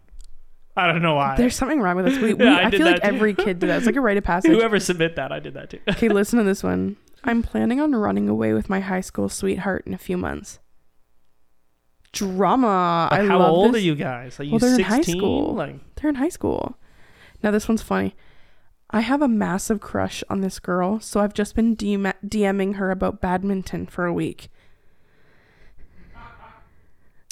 I 0.77 0.87
don't 0.93 1.01
know 1.03 1.15
why. 1.15 1.37
There's 1.37 1.57
something 1.57 1.81
wrong 1.81 1.97
with 1.97 2.07
us. 2.07 2.19
We, 2.19 2.35
we, 2.35 2.45
Yeah, 2.45 2.57
I 2.57 2.65
I, 2.67 2.71
feel 2.71 2.85
like 2.85 2.97
too. 2.97 3.03
every 3.03 3.33
kid 3.35 3.59
did 3.61 3.71
that. 3.71 3.79
It's 3.79 3.87
like 3.87 3.97
a 3.97 4.01
rite 4.01 4.19
of 4.19 4.25
passage. 4.33 4.51
Whoever 4.51 4.79
submit 4.79 5.17
that, 5.17 5.33
I 5.33 5.39
did 5.41 5.55
that 5.55 5.71
too. 5.71 5.81
Okay, 5.89 6.09
listen 6.11 6.39
to 6.39 6.45
this 6.45 6.63
one. 6.63 6.97
I'm 7.25 7.43
planning 7.43 7.81
on 7.81 7.93
running 7.95 8.29
away 8.29 8.53
with 8.53 8.69
my 8.69 8.81
high 8.81 9.01
school 9.01 9.29
sweetheart 9.29 9.85
in 9.87 9.95
a 9.95 9.99
few 9.99 10.17
months. 10.19 10.59
Drama. 12.13 13.09
I 13.11 13.25
How 13.27 13.39
love 13.39 13.51
old 13.53 13.75
this. 13.75 13.81
are 13.83 13.85
you 13.85 13.95
guys? 13.95 14.41
Are 14.41 14.45
you 14.45 14.53
Well, 14.53 14.59
they're 14.61 14.75
in 14.75 14.81
high 14.81 14.97
16? 14.97 15.19
school. 15.19 15.55
Like, 15.55 15.95
They're 15.97 16.11
in 16.11 16.17
high 16.17 16.29
school. 16.31 16.79
Now 17.43 17.51
this 17.51 17.69
one's 17.69 17.83
funny. 17.83 18.15
I 18.91 19.01
have 19.01 19.21
a 19.21 19.29
massive 19.29 19.81
crush 19.81 20.23
on 20.31 20.41
this 20.41 20.59
girl, 20.59 21.01
so 21.01 21.21
I've 21.21 21.35
just 21.35 21.55
been 21.57 21.75
DM- 21.77 22.13
DMing 22.25 22.77
her 22.77 22.91
about 22.91 23.21
badminton 23.21 23.87
for 23.87 24.07
a 24.07 24.13
week. 24.13 24.49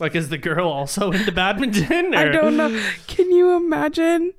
Like, 0.01 0.15
is 0.15 0.29
the 0.29 0.39
girl 0.39 0.69
also 0.69 1.11
into 1.13 1.33
badminton? 1.33 2.15
I 2.15 2.29
don't 2.29 2.57
know. 2.57 2.81
Can 3.07 3.31
you 3.31 3.57
imagine? 3.57 4.33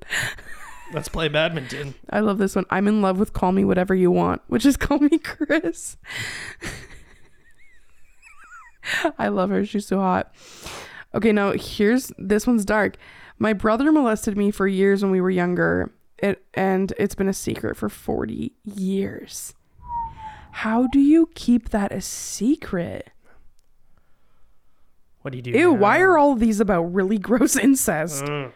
Let's 0.92 1.08
play 1.08 1.28
badminton. 1.28 1.94
I 2.10 2.20
love 2.20 2.38
this 2.38 2.54
one. 2.54 2.64
I'm 2.70 2.86
in 2.86 3.02
love 3.02 3.18
with 3.18 3.32
Call 3.32 3.52
Me 3.52 3.64
Whatever 3.64 3.94
You 3.94 4.10
Want, 4.10 4.42
which 4.46 4.64
is 4.64 4.76
Call 4.76 4.98
Me 4.98 5.18
Chris. 5.18 5.96
I 9.18 9.28
love 9.28 9.50
her. 9.50 9.64
She's 9.64 9.86
so 9.86 9.98
hot. 9.98 10.32
Okay, 11.14 11.32
now 11.32 11.52
here's 11.52 12.12
this 12.18 12.46
one's 12.46 12.64
dark. 12.64 12.96
My 13.38 13.52
brother 13.52 13.90
molested 13.90 14.36
me 14.36 14.50
for 14.50 14.66
years 14.66 15.02
when 15.02 15.10
we 15.10 15.20
were 15.20 15.30
younger, 15.30 15.92
it, 16.18 16.44
and 16.54 16.92
it's 16.98 17.14
been 17.14 17.28
a 17.28 17.34
secret 17.34 17.76
for 17.76 17.88
40 17.88 18.52
years. 18.64 19.54
How 20.52 20.86
do 20.86 21.00
you 21.00 21.28
keep 21.34 21.70
that 21.70 21.92
a 21.92 22.00
secret? 22.00 23.10
What 25.26 25.32
do 25.32 25.38
you 25.38 25.42
do? 25.42 25.50
Ew, 25.50 25.72
why 25.72 25.98
are 25.98 26.16
all 26.16 26.36
these 26.36 26.60
about 26.60 26.82
really 26.82 27.18
gross 27.28 27.56
incest? 27.56 28.26
Ugh. 28.26 28.52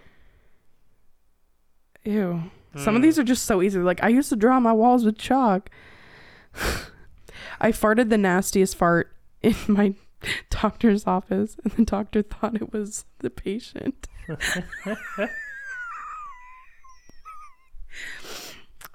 Ew. 2.05 2.45
Some 2.77 2.95
of 2.95 3.01
mm. 3.01 3.03
these 3.03 3.19
are 3.19 3.25
just 3.25 3.45
so 3.45 3.61
easy. 3.61 3.81
Like 3.81 4.01
I 4.05 4.09
used 4.09 4.29
to 4.29 4.37
draw 4.37 4.61
my 4.61 4.73
walls 4.73 5.05
with 5.05 5.19
chalk. 5.19 5.69
I 7.61 7.73
farted 7.73 8.09
the 8.09 8.17
nastiest 8.17 8.77
fart 8.77 9.13
in 9.43 9.57
my 9.67 9.95
doctor's 10.49 11.09
office, 11.09 11.57
and 11.65 11.73
the 11.73 11.85
doctor 11.85 12.23
thought 12.23 12.55
it 12.55 12.73
was 12.73 13.05
the 13.19 13.31
patient. 13.31 14.07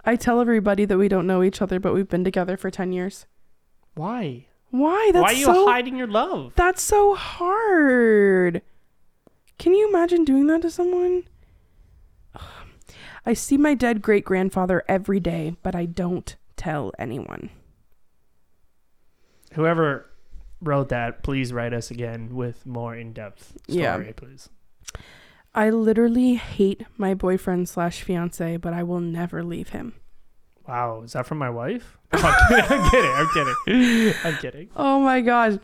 I 0.06 0.16
tell 0.16 0.40
everybody 0.40 0.86
that 0.86 0.98
we 0.98 1.10
don't 1.10 1.28
know 1.28 1.44
each 1.44 1.62
other, 1.62 1.82
but 1.82 1.94
we've 1.94 2.08
been 2.08 2.24
together 2.24 2.56
for 2.56 2.72
ten 2.72 2.94
years. 2.94 3.26
Why? 3.96 4.46
Why? 4.80 5.12
That's 5.14 5.24
why 5.24 5.30
are 5.32 5.34
you 5.34 5.46
so. 5.46 5.68
hiding 5.68 5.96
your 5.98 6.08
love? 6.08 6.54
That's 6.56 6.82
so 6.82 7.16
hard. 7.16 8.62
Can 9.58 9.74
you 9.74 9.88
imagine 9.90 10.26
doing 10.26 10.48
that 10.48 10.62
to 10.64 10.70
someone? 10.72 11.24
I 13.26 13.34
see 13.34 13.58
my 13.58 13.74
dead 13.74 14.02
great 14.02 14.24
grandfather 14.24 14.84
every 14.88 15.20
day, 15.20 15.56
but 15.64 15.76
I 15.76 15.86
don't 15.86 16.36
tell 16.58 16.92
anyone. 17.00 17.50
Whoever 19.54 20.08
wrote 20.62 20.90
that, 20.90 21.24
please 21.24 21.52
write 21.54 21.74
us 21.74 21.90
again 21.90 22.36
with 22.36 22.66
more 22.66 22.96
in-depth 22.96 23.62
story, 23.68 23.80
Yeah. 23.80 24.12
please. 24.16 24.50
I 25.56 25.70
literally 25.70 26.36
hate 26.36 26.86
my 26.98 27.14
boyfriend 27.14 27.70
slash 27.70 28.02
fiance, 28.04 28.58
but 28.58 28.74
I 28.74 28.84
will 28.84 29.00
never 29.00 29.42
leave 29.44 29.70
him. 29.70 29.94
Wow, 30.68 31.02
is 31.04 31.14
that 31.14 31.26
from 31.26 31.38
my 31.38 31.50
wife? 31.50 31.98
I'm 32.12 32.90
kidding. 32.90 33.12
I'm 33.12 33.28
kidding. 33.30 34.14
I'm 34.24 34.38
kidding. 34.38 34.70
Oh 34.76 35.00
my 35.00 35.22
god. 35.22 35.60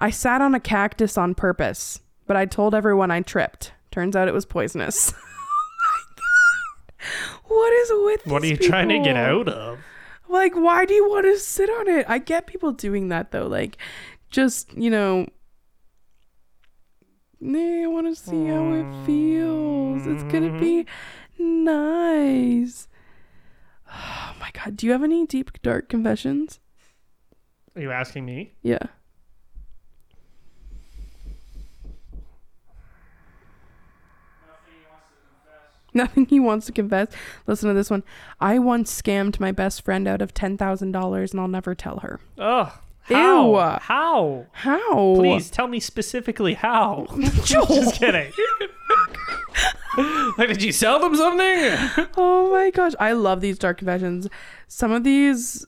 I 0.00 0.10
sat 0.10 0.40
on 0.40 0.54
a 0.54 0.60
cactus 0.60 1.18
on 1.18 1.34
purpose, 1.34 2.00
but 2.26 2.36
I 2.36 2.46
told 2.46 2.74
everyone 2.74 3.10
I 3.10 3.20
tripped. 3.22 3.72
Turns 3.90 4.14
out 4.14 4.28
it 4.28 4.34
was 4.34 4.46
poisonous. 4.46 5.12
oh 5.12 5.18
my 5.18 6.00
god. 6.16 7.40
What 7.48 7.72
is 7.72 7.90
with 7.92 8.26
What 8.26 8.42
are 8.42 8.46
you 8.46 8.56
these 8.56 8.68
trying 8.68 8.88
to 8.90 9.00
get 9.00 9.16
out 9.16 9.48
of? 9.48 9.78
Like, 10.28 10.54
why 10.54 10.84
do 10.84 10.94
you 10.94 11.08
want 11.08 11.24
to 11.24 11.38
sit 11.38 11.70
on 11.70 11.88
it? 11.88 12.06
I 12.08 12.18
get 12.18 12.46
people 12.46 12.72
doing 12.72 13.08
that 13.08 13.32
though. 13.32 13.46
Like, 13.46 13.78
just, 14.30 14.72
you 14.74 14.90
know, 14.90 15.26
"Nah, 17.40 17.84
I 17.84 17.86
want 17.86 18.06
to 18.06 18.14
see 18.14 18.46
how 18.46 18.74
it 18.74 19.06
feels. 19.06 20.06
It's 20.06 20.22
going 20.24 20.52
to 20.52 20.60
be 20.60 20.86
hmm. 21.38 21.64
nice. 21.64 22.88
Oh 23.98 24.34
my 24.40 24.50
God. 24.52 24.76
Do 24.76 24.86
you 24.86 24.92
have 24.92 25.02
any 25.02 25.26
deep, 25.26 25.60
dark 25.62 25.88
confessions? 25.88 26.60
Are 27.74 27.82
you 27.82 27.90
asking 27.90 28.24
me? 28.24 28.54
Yeah. 28.62 28.78
Nothing 35.94 36.26
he 36.26 36.38
wants 36.38 36.66
to 36.66 36.72
confess. 36.72 37.08
Listen 37.46 37.68
to 37.68 37.74
this 37.74 37.90
one. 37.90 38.04
I 38.40 38.58
once 38.58 39.02
scammed 39.02 39.40
my 39.40 39.52
best 39.52 39.84
friend 39.84 40.06
out 40.06 40.22
of 40.22 40.34
$10,000 40.34 40.80
and 41.32 41.40
I'll 41.40 41.48
never 41.48 41.74
tell 41.74 41.98
her. 42.00 42.20
Ugh. 42.38 42.70
How? 43.02 43.50
Ew. 43.50 43.78
How? 43.80 44.46
How? 44.52 45.14
Please 45.16 45.50
tell 45.50 45.66
me 45.66 45.80
specifically 45.80 46.54
how. 46.54 47.06
Joel. 47.44 47.66
Just 47.68 47.94
kidding. 47.98 48.32
Like, 50.38 50.48
did 50.48 50.62
you 50.62 50.72
sell 50.72 50.98
them 51.00 51.14
something? 51.14 52.06
Oh 52.16 52.50
my 52.50 52.70
gosh. 52.70 52.92
I 52.98 53.12
love 53.12 53.40
these 53.40 53.58
dark 53.58 53.78
confessions. 53.78 54.28
Some 54.66 54.92
of 54.92 55.04
these 55.04 55.66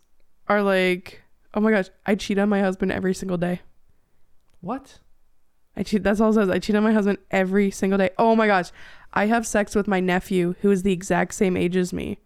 are 0.49 0.63
like, 0.63 1.23
oh 1.55 1.61
my 1.61 1.71
gosh, 1.71 1.87
I 2.07 2.15
cheat 2.15 2.39
on 2.39 2.49
my 2.49 2.61
husband 2.61 2.93
every 2.93 3.15
single 3.15 3.37
day. 3.37 3.61
What? 4.61 4.99
I 5.77 5.83
cheat. 5.83 6.03
That's 6.03 6.21
all 6.21 6.31
it 6.31 6.35
says. 6.35 6.49
I 6.51 6.59
cheat 6.59 6.77
on 6.77 6.83
my 6.83 6.93
husband 6.93 7.19
every 7.31 7.71
single 7.71 7.99
day. 7.99 8.11
Oh 8.19 8.35
my 8.35 8.47
gosh, 8.47 8.71
I 9.13 9.27
have 9.27 9.47
sex 9.47 9.75
with 9.75 9.87
my 9.89 10.01
nephew 10.01 10.55
who 10.61 10.71
is 10.71 10.83
the 10.83 10.93
exact 10.93 11.35
same 11.35 11.57
age 11.57 11.77
as 11.77 11.93
me. 11.93 12.19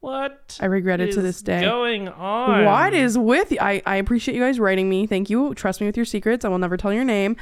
What? 0.00 0.58
I 0.60 0.66
regret 0.66 1.00
it 1.00 1.12
to 1.12 1.22
this 1.22 1.42
day. 1.42 1.60
Going 1.62 2.08
on. 2.08 2.64
What 2.64 2.94
is 2.94 3.18
with 3.18 3.50
you? 3.50 3.58
I, 3.60 3.82
I 3.84 3.96
appreciate 3.96 4.34
you 4.36 4.40
guys 4.40 4.60
writing 4.60 4.88
me. 4.88 5.06
Thank 5.06 5.28
you. 5.28 5.54
Trust 5.54 5.80
me 5.80 5.86
with 5.86 5.96
your 5.96 6.06
secrets. 6.06 6.44
I 6.44 6.48
will 6.48 6.58
never 6.58 6.76
tell 6.76 6.92
your 6.92 7.04
name. 7.04 7.36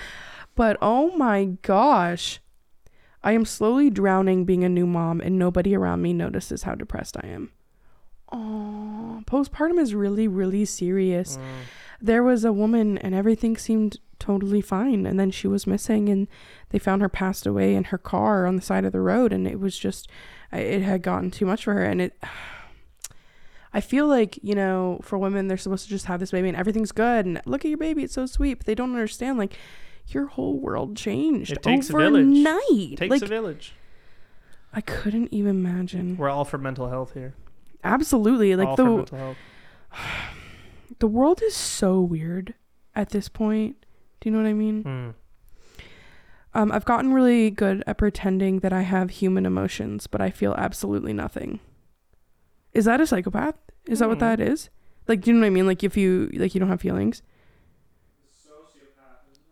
But 0.55 0.79
oh 0.81 1.15
my 1.17 1.57
gosh. 1.61 2.41
I 3.23 3.33
am 3.33 3.45
slowly 3.45 3.91
drowning 3.91 4.45
being 4.45 4.65
a 4.65 4.69
new 4.69 4.87
mom, 4.87 5.21
and 5.21 5.39
nobody 5.39 5.75
around 5.75 6.03
me 6.03 6.13
notices 6.13 6.63
how 6.63 6.75
depressed 6.75 7.17
I 7.23 7.27
am. 7.29 7.53
Oh, 8.33 9.23
postpartum 9.27 9.79
is 9.79 9.95
really, 9.95 10.29
really 10.29 10.65
serious. 10.65 11.37
Mm. 11.37 11.43
There 12.01 12.23
was 12.23 12.45
a 12.45 12.53
woman, 12.53 12.99
and 12.99 13.15
everything 13.15 13.57
seemed 13.57 13.99
totally 14.19 14.61
fine. 14.61 15.07
And 15.07 15.19
then 15.19 15.31
she 15.31 15.47
was 15.47 15.67
missing, 15.67 16.09
and 16.09 16.29
they 16.71 16.79
found 16.79 17.03
her 17.03 17.09
passed 17.09 17.47
away 17.47 17.75
in 17.75 17.85
her 17.85 17.99
car 17.99 18.47
on 18.47 18.57
the 18.57 18.63
side 18.63 18.85
of 18.85 18.93
the 18.93 19.01
road. 19.01 19.33
And 19.33 19.47
it 19.47 19.61
was 19.61 19.79
just, 19.79 20.09
it 20.53 20.83
had 20.83 21.03
gotten 21.03 21.31
too 21.31 21.47
much 21.47 21.65
for 21.65 21.75
her. 21.75 21.85
And 21.85 22.01
it, 22.01 22.23
I 23.73 23.81
feel 23.81 24.07
like, 24.07 24.39
you 24.43 24.55
know, 24.55 25.01
for 25.03 25.19
women, 25.19 25.49
they're 25.49 25.59
supposed 25.59 25.85
to 25.85 25.91
just 25.91 26.07
have 26.07 26.19
this 26.19 26.31
baby 26.31 26.49
and 26.49 26.57
everything's 26.57 26.93
good. 26.93 27.27
And 27.27 27.43
look 27.45 27.65
at 27.65 27.69
your 27.69 27.79
baby, 27.79 28.05
it's 28.05 28.15
so 28.15 28.25
sweet. 28.25 28.55
But 28.55 28.67
they 28.67 28.75
don't 28.75 28.93
understand, 28.93 29.37
like, 29.39 29.59
your 30.09 30.27
whole 30.27 30.59
world 30.59 30.97
changed 30.97 31.53
It 31.53 31.63
takes 31.63 31.91
a 31.91 31.93
village. 31.93 32.47
overnight. 32.47 32.97
Takes 32.99 33.11
like, 33.11 33.23
a 33.23 33.27
village. 33.27 33.75
I 34.73 34.81
couldn't 34.81 35.33
even 35.33 35.51
imagine. 35.51 36.17
We're 36.17 36.29
all 36.31 36.45
for 36.45 36.59
mental 36.59 36.89
health 36.89 37.15
here. 37.15 37.35
Absolutely. 37.83 38.55
Like, 38.57 38.69
all 38.69 38.77
for 38.77 38.83
the, 38.85 38.91
mental 38.97 39.19
health. 39.19 39.37
the 40.99 41.07
world 41.09 41.43
is 41.43 41.55
so 41.57 42.01
weird 42.01 42.55
at 42.95 43.11
this 43.11 43.29
point. 43.29 43.77
Do 44.21 44.29
you 44.29 44.37
know 44.37 44.43
what 44.43 44.49
I 44.49 44.53
mean? 44.55 44.83
Hmm. 44.83 45.11
Um, 46.55 46.73
I've 46.73 46.85
gotten 46.87 47.13
really 47.13 47.51
good 47.51 47.85
at 47.87 47.99
pretending 47.99 48.61
that 48.61 48.73
I 48.73 48.81
have 48.83 49.11
human 49.11 49.45
emotions, 49.45 50.07
but 50.07 50.21
I 50.23 50.31
feel 50.31 50.55
absolutely 50.57 51.13
nothing. 51.13 51.61
Is 52.73 52.87
that 52.87 53.01
a 53.01 53.07
psychopath? 53.07 53.57
Is 53.87 53.99
that 53.99 54.09
what 54.09 54.17
Hmm. 54.19 54.21
that 54.25 54.41
is? 54.41 54.71
Like, 55.07 55.21
do 55.21 55.31
you 55.31 55.35
know 55.37 55.41
what 55.41 55.47
I 55.49 55.51
mean? 55.51 55.67
Like, 55.67 55.85
if 55.85 55.97
you 55.97 56.31
like, 56.35 56.55
you 56.55 56.59
don't 56.61 56.69
have 56.71 56.81
feelings. 56.81 57.23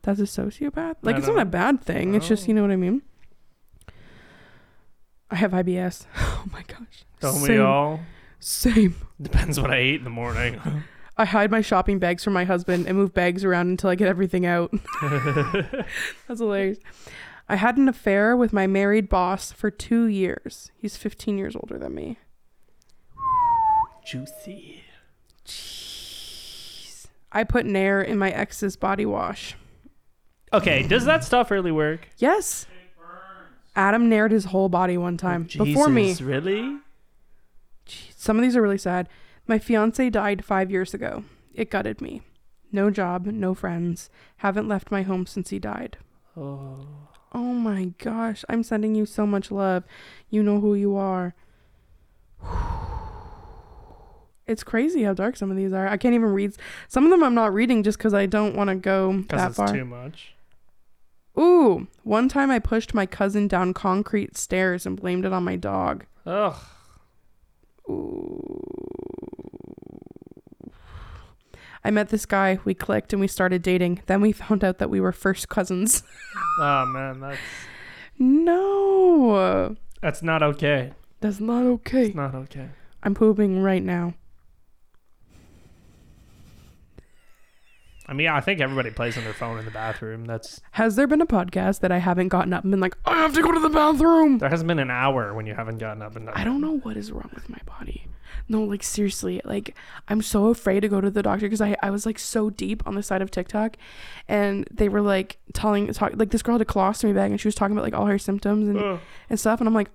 That's 0.04 0.20
a 0.20 0.24
sociopath. 0.24 0.96
Like, 1.02 1.16
I 1.16 1.18
it's 1.18 1.26
don't 1.26 1.38
a 1.38 1.44
bad 1.46 1.82
thing. 1.82 2.14
It's 2.14 2.28
just, 2.28 2.46
you 2.46 2.54
know 2.54 2.62
what 2.62 2.70
I 2.70 2.76
mean. 2.76 3.02
I 5.30 5.36
have 5.36 5.52
IBS. 5.52 6.06
Oh 6.16 6.50
my 6.52 6.62
gosh. 6.66 7.06
Don't 7.20 7.40
we 7.40 7.48
Same. 7.48 7.64
all? 7.64 8.00
Same. 8.38 8.94
Depends 9.20 9.58
what 9.58 9.70
I 9.70 9.76
ate 9.76 9.94
in 9.94 10.04
the 10.04 10.10
morning. 10.10 10.60
I 11.16 11.24
hide 11.24 11.50
my 11.50 11.62
shopping 11.62 11.98
bags 11.98 12.22
from 12.22 12.34
my 12.34 12.44
husband 12.44 12.86
and 12.86 12.98
move 12.98 13.14
bags 13.14 13.44
around 13.44 13.68
until 13.68 13.88
I 13.88 13.94
get 13.94 14.08
everything 14.08 14.44
out. 14.44 14.70
That's 15.00 16.40
hilarious. 16.40 16.78
I 17.48 17.56
had 17.56 17.78
an 17.78 17.88
affair 17.88 18.36
with 18.36 18.52
my 18.52 18.66
married 18.66 19.08
boss 19.08 19.52
for 19.52 19.70
two 19.70 20.04
years. 20.04 20.70
He's 20.76 20.98
15 20.98 21.38
years 21.38 21.56
older 21.56 21.78
than 21.78 21.94
me. 21.94 22.18
Juicy. 24.04 24.82
Jeez. 25.46 27.06
I 27.32 27.44
put 27.44 27.64
Nair 27.64 28.02
in 28.02 28.18
my 28.18 28.30
ex's 28.30 28.76
body 28.76 29.06
wash. 29.06 29.56
Okay, 30.54 30.84
does 30.84 31.04
that 31.04 31.24
stuff 31.24 31.50
really 31.50 31.72
work? 31.72 32.08
Yes. 32.18 32.66
Adam 33.74 34.08
Naired 34.08 34.30
his 34.30 34.46
whole 34.46 34.68
body 34.68 34.96
one 34.96 35.16
time 35.16 35.48
oh, 35.58 35.64
before 35.64 35.88
me. 35.88 36.08
Jesus, 36.08 36.20
Really? 36.22 36.78
Some 37.86 38.36
of 38.36 38.42
these 38.42 38.54
are 38.56 38.62
really 38.62 38.78
sad. 38.78 39.08
My 39.48 39.58
fiance 39.58 40.08
died 40.10 40.44
five 40.44 40.70
years 40.70 40.94
ago. 40.94 41.24
It 41.54 41.70
gutted 41.70 42.00
me. 42.00 42.22
No 42.70 42.88
job, 42.88 43.26
no 43.26 43.52
friends. 43.52 44.10
Haven't 44.38 44.68
left 44.68 44.92
my 44.92 45.02
home 45.02 45.26
since 45.26 45.50
he 45.50 45.58
died. 45.58 45.98
Oh. 46.36 46.86
Oh 47.32 47.52
my 47.52 47.86
gosh. 47.98 48.44
I'm 48.48 48.62
sending 48.62 48.94
you 48.94 49.06
so 49.06 49.26
much 49.26 49.50
love. 49.50 49.82
You 50.30 50.42
know 50.44 50.60
who 50.60 50.74
you 50.74 50.96
are. 50.96 51.34
It's 54.46 54.62
crazy 54.62 55.04
how 55.04 55.14
dark 55.14 55.38
some 55.38 55.50
of 55.50 55.56
these 55.56 55.72
are. 55.72 55.88
I 55.88 55.96
can't 55.96 56.14
even 56.14 56.28
read. 56.28 56.54
Some 56.86 57.04
of 57.04 57.10
them 57.10 57.22
I'm 57.24 57.34
not 57.34 57.54
reading 57.54 57.82
just 57.82 57.96
because 57.96 58.12
I 58.12 58.26
don't 58.26 58.54
want 58.54 58.68
to 58.68 58.76
go 58.76 59.10
Because 59.10 59.40
that 59.40 59.48
it's 59.48 59.56
far. 59.56 59.68
too 59.72 59.86
much. 59.86 60.33
Ooh, 61.38 61.88
one 62.04 62.28
time 62.28 62.50
I 62.50 62.58
pushed 62.58 62.94
my 62.94 63.06
cousin 63.06 63.48
down 63.48 63.74
concrete 63.74 64.36
stairs 64.36 64.86
and 64.86 65.00
blamed 65.00 65.24
it 65.24 65.32
on 65.32 65.42
my 65.44 65.56
dog. 65.56 66.04
Ugh. 66.26 66.56
Ooh. 67.88 68.60
I 71.86 71.90
met 71.90 72.08
this 72.08 72.24
guy, 72.24 72.58
we 72.64 72.72
clicked, 72.72 73.12
and 73.12 73.20
we 73.20 73.26
started 73.28 73.60
dating. 73.62 74.00
Then 74.06 74.20
we 74.22 74.32
found 74.32 74.64
out 74.64 74.78
that 74.78 74.88
we 74.88 75.00
were 75.00 75.12
first 75.12 75.48
cousins. 75.48 76.02
Oh 76.60 76.86
man, 76.86 77.18
that's 77.18 77.38
no, 78.16 79.74
that's 80.00 80.22
not 80.22 80.40
okay. 80.44 80.92
that's 81.20 81.40
not 81.40 81.64
okay. 81.64 82.06
It's 82.06 82.14
not 82.14 82.32
okay. 82.32 82.68
I'm 83.02 83.12
pooping 83.12 83.60
right 83.60 83.82
now. 83.82 84.14
I 88.06 88.12
mean, 88.12 88.28
I 88.28 88.40
think 88.40 88.60
everybody 88.60 88.90
plays 88.90 89.16
on 89.16 89.24
their 89.24 89.32
phone 89.32 89.58
in 89.58 89.64
the 89.64 89.70
bathroom. 89.70 90.26
That's 90.26 90.60
Has 90.72 90.96
there 90.96 91.06
been 91.06 91.22
a 91.22 91.26
podcast 91.26 91.80
that 91.80 91.90
I 91.90 91.98
haven't 91.98 92.28
gotten 92.28 92.52
up 92.52 92.62
and 92.62 92.70
been 92.70 92.80
like, 92.80 92.96
I 93.06 93.16
have 93.16 93.34
to 93.34 93.42
go 93.42 93.50
to 93.52 93.60
the 93.60 93.70
bathroom? 93.70 94.38
there 94.38 94.50
hasn't 94.50 94.68
been 94.68 94.78
an 94.78 94.90
hour 94.90 95.32
when 95.32 95.46
you 95.46 95.54
haven't 95.54 95.78
gotten 95.78 96.02
up 96.02 96.14
and 96.16 96.26
done. 96.26 96.34
I 96.36 96.44
don't 96.44 96.60
know 96.60 96.78
what 96.78 96.96
is 96.96 97.10
wrong 97.10 97.30
with 97.34 97.48
my 97.48 97.58
body. 97.64 98.06
No, 98.46 98.62
like 98.62 98.82
seriously, 98.82 99.40
like 99.44 99.74
I'm 100.08 100.20
so 100.20 100.48
afraid 100.48 100.80
to 100.80 100.88
go 100.88 101.00
to 101.00 101.10
the 101.10 101.22
doctor 101.22 101.46
because 101.46 101.62
I, 101.62 101.76
I 101.82 101.90
was 101.90 102.04
like 102.04 102.18
so 102.18 102.50
deep 102.50 102.86
on 102.86 102.94
the 102.94 103.02
side 103.02 103.22
of 103.22 103.30
TikTok 103.30 103.76
and 104.28 104.68
they 104.70 104.88
were 104.90 105.00
like 105.00 105.38
telling 105.54 105.90
talk 105.92 106.12
like 106.16 106.30
this 106.30 106.42
girl 106.42 106.56
had 106.56 106.60
a 106.60 106.66
colostomy 106.66 107.14
bag 107.14 107.30
and 107.30 107.40
she 107.40 107.48
was 107.48 107.54
talking 107.54 107.74
about 107.74 107.84
like 107.84 107.94
all 107.94 108.06
her 108.06 108.18
symptoms 108.18 108.68
and, 108.68 108.78
Ugh. 108.78 109.00
and 109.30 109.40
stuff 109.40 109.60
and 109.60 109.68
I'm 109.68 109.74
like 109.74 109.88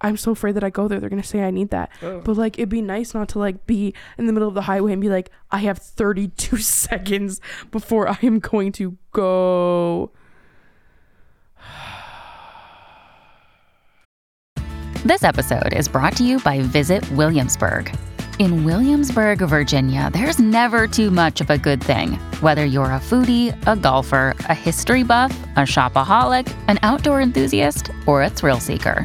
I'm 0.00 0.16
so 0.16 0.32
afraid 0.32 0.54
that 0.56 0.64
I 0.64 0.70
go 0.70 0.88
there 0.88 1.00
they're 1.00 1.08
gonna 1.08 1.22
say 1.22 1.42
I 1.42 1.50
need 1.50 1.70
that 1.70 1.90
Ugh. 2.02 2.22
but 2.24 2.36
like 2.36 2.58
it'd 2.58 2.68
be 2.68 2.82
nice 2.82 3.14
not 3.14 3.28
to 3.30 3.38
like 3.38 3.66
be 3.66 3.94
in 4.18 4.26
the 4.26 4.32
middle 4.32 4.48
of 4.48 4.54
the 4.54 4.62
highway 4.62 4.92
and 4.92 5.00
be 5.00 5.08
like 5.08 5.30
I 5.50 5.58
have 5.58 5.78
32 5.78 6.56
seconds 6.58 7.40
before 7.70 8.08
I 8.08 8.18
am 8.22 8.40
going 8.40 8.72
to 8.72 8.96
go 9.12 10.10
This 15.04 15.22
episode 15.22 15.74
is 15.74 15.86
brought 15.86 16.16
to 16.16 16.24
you 16.24 16.38
by 16.40 16.60
Visit 16.60 17.08
Williamsburg. 17.12 17.94
In 18.38 18.64
Williamsburg, 18.64 19.40
Virginia, 19.40 20.10
there's 20.12 20.38
never 20.38 20.88
too 20.88 21.10
much 21.10 21.42
of 21.42 21.50
a 21.50 21.58
good 21.58 21.82
thing. 21.82 22.12
Whether 22.40 22.64
you're 22.64 22.86
a 22.86 22.98
foodie, 22.98 23.54
a 23.66 23.76
golfer, 23.76 24.34
a 24.48 24.54
history 24.54 25.02
buff, 25.02 25.30
a 25.56 25.60
shopaholic, 25.60 26.52
an 26.68 26.78
outdoor 26.82 27.20
enthusiast, 27.20 27.90
or 28.06 28.22
a 28.22 28.30
thrill 28.30 28.60
seeker, 28.60 29.04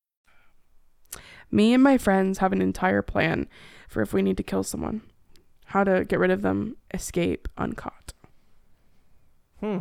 Me 1.51 1.73
and 1.73 1.83
my 1.83 1.97
friends 1.97 2.37
have 2.37 2.53
an 2.53 2.61
entire 2.61 3.01
plan 3.01 3.47
for 3.89 4.01
if 4.01 4.13
we 4.13 4.21
need 4.21 4.37
to 4.37 4.43
kill 4.43 4.63
someone, 4.63 5.01
how 5.65 5.83
to 5.83 6.05
get 6.05 6.19
rid 6.19 6.31
of 6.31 6.41
them, 6.41 6.77
escape 6.93 7.47
uncaught. 7.57 8.13
Hmm. 9.59 9.79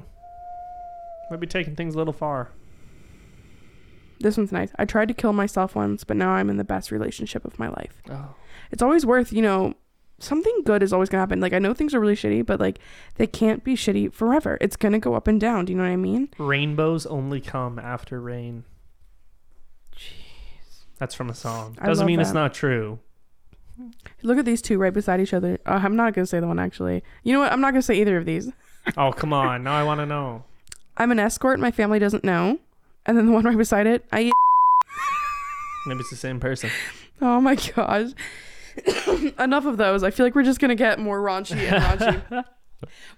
Maybe 1.31 1.47
taking 1.47 1.77
things 1.77 1.95
a 1.95 1.99
little 1.99 2.13
far. 2.13 2.51
This 4.19 4.37
one's 4.37 4.53
nice. 4.53 4.71
I 4.79 4.85
tried 4.85 5.09
to 5.09 5.15
kill 5.15 5.33
myself 5.33 5.75
once, 5.75 6.05
but 6.05 6.17
now 6.17 6.31
I'm 6.31 6.51
in 6.51 6.59
the 6.59 6.65
best 6.65 6.91
relationship 6.91 7.45
of 7.45 7.59
my 7.59 7.69
life. 7.69 8.03
Oh. 8.11 8.35
It's 8.71 8.83
always 8.83 9.07
worth, 9.07 9.33
you 9.33 9.41
know, 9.41 9.75
something 10.19 10.63
good 10.65 10.83
is 10.83 10.93
always 10.93 11.09
going 11.09 11.19
to 11.19 11.23
happen. 11.23 11.41
Like, 11.41 11.55
I 11.55 11.59
know 11.59 11.73
things 11.73 11.95
are 11.95 12.01
really 12.01 12.17
shitty, 12.17 12.45
but 12.45 12.61
like, 12.61 12.79
they 13.15 13.27
can't 13.27 13.65
be 13.65 13.75
shitty 13.75 14.13
forever. 14.13 14.59
It's 14.61 14.77
going 14.77 14.93
to 14.93 14.99
go 14.99 15.15
up 15.15 15.27
and 15.27 15.41
down. 15.41 15.65
Do 15.65 15.73
you 15.73 15.79
know 15.79 15.85
what 15.85 15.93
I 15.93 15.97
mean? 15.97 16.29
Rainbows 16.37 17.07
only 17.07 17.41
come 17.41 17.79
after 17.79 18.21
rain. 18.21 18.65
That's 21.01 21.15
from 21.15 21.31
a 21.31 21.35
song. 21.35 21.77
I 21.81 21.87
Doesn't 21.87 22.03
love 22.03 22.07
mean 22.07 22.21
it's 22.21 22.29
that. 22.31 22.35
not 22.35 22.55
true. 22.55 22.99
Look 24.23 24.37
at 24.39 24.45
these 24.45 24.61
two 24.61 24.77
right 24.79 24.93
beside 24.93 25.19
each 25.19 25.33
other. 25.33 25.59
Uh, 25.65 25.81
I'm 25.83 25.97
not 25.97 26.13
going 26.13 26.25
to 26.25 26.27
say 26.27 26.39
the 26.41 26.47
one 26.47 26.59
actually. 26.59 27.03
You 27.25 27.33
know 27.33 27.41
what? 27.41 27.51
I'm 27.51 27.63
not 27.63 27.71
going 27.71 27.81
to 27.81 27.87
say 27.87 27.95
either 27.95 28.19
of 28.19 28.27
these. 28.27 28.53
oh, 28.99 29.11
come 29.11 29.33
on. 29.33 29.65
Now 29.65 29.73
I 29.73 29.83
want 29.83 30.01
to 30.01 30.07
know. 30.07 30.45
I'm 30.99 31.11
an 31.11 31.19
escort. 31.19 31.59
My 31.59 31.71
family 31.71 31.99
doesn't 31.99 32.23
know. 32.23 32.59
And 33.07 33.17
then 33.17 33.25
the 33.27 33.33
one 33.33 33.45
right 33.47 33.57
beside 33.57 33.87
it, 33.87 34.05
I 34.13 34.25
eat. 34.25 34.33
Maybe 35.87 36.01
it's 36.01 36.11
the 36.11 36.17
same 36.17 36.39
person. 36.39 36.71
Oh 37.23 37.41
my 37.41 37.55
gosh. 37.55 38.11
Enough 39.39 39.65
of 39.65 39.79
those. 39.79 40.03
I 40.03 40.11
feel 40.11 40.27
like 40.27 40.35
we're 40.35 40.43
just 40.43 40.61
gonna 40.61 40.75
get 40.75 40.99
more 40.99 41.19
raunchy 41.19 41.57
and 41.57 41.83
raunchy. 41.83 42.45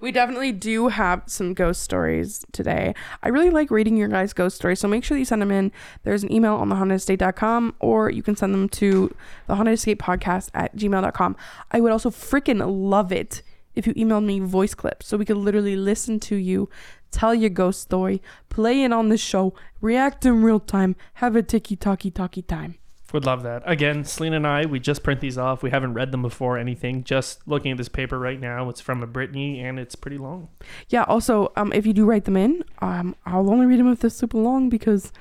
We 0.01 0.13
definitely 0.13 0.53
do 0.53 0.89
have 0.89 1.23
some 1.27 1.55
ghost 1.55 1.83
stories 1.83 2.45
today. 2.53 2.95
I 3.23 3.29
really 3.29 3.51
like 3.51 3.71
reading 3.71 3.97
your 3.97 4.09
guys' 4.09 4.33
ghost 4.33 4.57
stories, 4.57 4.81
so 4.81 4.89
make 4.89 5.05
sure 5.05 5.17
you 5.17 5.25
send 5.25 5.43
them 5.43 5.51
in. 5.51 5.73
There's 6.03 6.23
an 6.23 6.33
email 6.33 6.55
on 6.55 6.69
thehauntedestate.com 6.69 7.75
or 7.81 8.11
you 8.11 8.23
can 8.23 8.37
send 8.37 8.55
them 8.55 8.69
to 8.71 9.15
the 9.47 9.57
haunted 9.57 9.79
podcast 9.99 10.51
at 10.55 10.77
gmail.com. 10.77 11.37
I 11.71 11.81
would 11.81 11.93
also 11.93 12.11
freaking 12.11 12.63
love 12.67 13.13
it 13.13 13.43
if 13.75 13.87
you 13.87 13.95
emailed 13.95 14.25
me 14.25 14.39
voice 14.41 14.75
clips 14.75 15.07
so 15.07 15.17
we 15.17 15.25
could 15.25 15.37
literally 15.37 15.77
listen 15.77 16.21
to 16.21 16.37
you 16.37 16.69
tell 17.11 17.35
your 17.35 17.51
ghost 17.51 17.83
story, 17.83 18.21
play 18.49 18.83
it 18.83 18.93
on 18.93 19.09
the 19.09 19.19
show, 19.19 19.55
react 19.81 20.27
in 20.27 20.43
real 20.43 20.59
time, 20.59 20.97
have 21.15 21.37
a 21.37 21.43
ticky 21.43 21.77
talkie 21.77 22.11
talkie 22.11 22.43
time. 22.43 22.77
Would 23.13 23.27
love 23.27 23.43
that. 23.43 23.63
Again, 23.67 24.05
Selena 24.05 24.37
and 24.37 24.47
I, 24.47 24.65
we 24.65 24.81
just 24.81 25.03
print 25.03 25.21
these 25.21 25.37
off. 25.37 25.63
We 25.63 25.71
haven't 25.71 25.93
read 25.93 26.13
them 26.13 26.23
before 26.23 26.57
anything. 26.57 27.05
Just 27.05 27.47
looking 27.47 27.71
at 27.71 27.77
this 27.77 27.91
paper 27.91 28.19
right 28.19 28.41
now, 28.41 28.71
it's 28.71 28.81
from 28.81 29.03
a 29.03 29.07
Brittany 29.07 29.61
and 29.61 29.79
it's 29.79 29.95
pretty 29.95 30.17
long. 30.17 30.49
Yeah. 30.89 31.03
Also, 31.05 31.53
um, 31.57 31.73
if 31.75 31.87
you 31.87 31.93
do 31.93 32.07
write 32.07 32.25
them 32.25 32.39
in, 32.39 32.65
um, 32.79 33.15
I'll 33.27 33.51
only 33.51 33.67
read 33.67 33.81
them 33.81 33.93
if 33.93 34.01
they're 34.01 34.11
super 34.11 34.39
long 34.39 34.71
because 34.71 35.13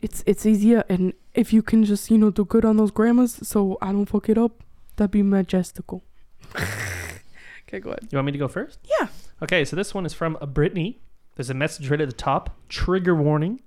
it's 0.00 0.22
it's 0.26 0.46
easier. 0.46 0.84
And 0.88 1.12
if 1.34 1.52
you 1.52 1.62
can 1.62 1.84
just 1.84 2.10
you 2.10 2.16
know 2.16 2.30
do 2.30 2.46
good 2.46 2.64
on 2.64 2.78
those 2.78 2.90
grammars, 2.90 3.46
so 3.46 3.76
I 3.82 3.92
don't 3.92 4.06
fuck 4.06 4.30
it 4.30 4.38
up, 4.38 4.64
that'd 4.96 5.10
be 5.10 5.22
majestical. 5.22 6.02
okay, 6.56 7.80
go 7.80 7.90
ahead. 7.90 8.08
You 8.10 8.16
want 8.16 8.26
me 8.26 8.32
to 8.32 8.38
go 8.38 8.48
first? 8.48 8.78
Yeah. 8.98 9.08
Okay, 9.42 9.66
so 9.66 9.76
this 9.76 9.92
one 9.92 10.06
is 10.06 10.14
from 10.14 10.38
a 10.40 10.46
Brittany. 10.46 11.00
There's 11.36 11.50
a 11.50 11.54
message 11.54 11.90
right 11.90 12.00
at 12.00 12.08
the 12.08 12.14
top. 12.14 12.56
Trigger 12.70 13.14
warning: 13.14 13.60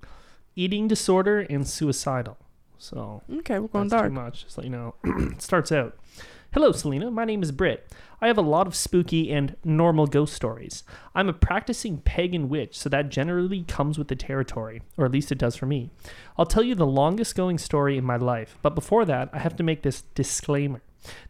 eating 0.55 0.87
disorder 0.87 1.41
and 1.41 1.67
suicidal. 1.67 2.37
So 2.81 3.21
Okay, 3.31 3.59
we're 3.59 3.67
going 3.67 3.87
that's 3.89 4.01
dark. 4.01 4.11
too 4.11 4.15
much. 4.19 4.43
Just 4.43 4.57
let 4.57 4.65
you 4.65 4.71
know. 4.71 4.95
it 5.03 5.41
starts 5.41 5.71
out. 5.71 5.95
Hello, 6.53 6.71
Selena. 6.71 7.11
My 7.11 7.23
name 7.25 7.43
is 7.43 7.51
Britt. 7.51 7.87
I 8.19 8.27
have 8.27 8.37
a 8.37 8.41
lot 8.41 8.67
of 8.67 8.75
spooky 8.75 9.31
and 9.31 9.55
normal 9.63 10.07
ghost 10.07 10.33
stories. 10.33 10.83
I'm 11.15 11.29
a 11.29 11.33
practicing 11.33 11.99
pagan 11.99 12.49
witch, 12.49 12.77
so 12.77 12.89
that 12.89 13.09
generally 13.09 13.63
comes 13.67 13.97
with 13.97 14.07
the 14.09 14.15
territory, 14.15 14.81
or 14.97 15.05
at 15.05 15.11
least 15.11 15.31
it 15.31 15.37
does 15.37 15.55
for 15.55 15.65
me. 15.67 15.91
I'll 16.37 16.45
tell 16.45 16.63
you 16.63 16.75
the 16.75 16.85
longest 16.85 17.35
going 17.35 17.57
story 17.57 17.97
in 17.97 18.03
my 18.03 18.17
life, 18.17 18.57
but 18.61 18.75
before 18.75 19.05
that, 19.05 19.29
I 19.31 19.39
have 19.39 19.55
to 19.57 19.63
make 19.63 19.83
this 19.83 20.01
disclaimer. 20.13 20.81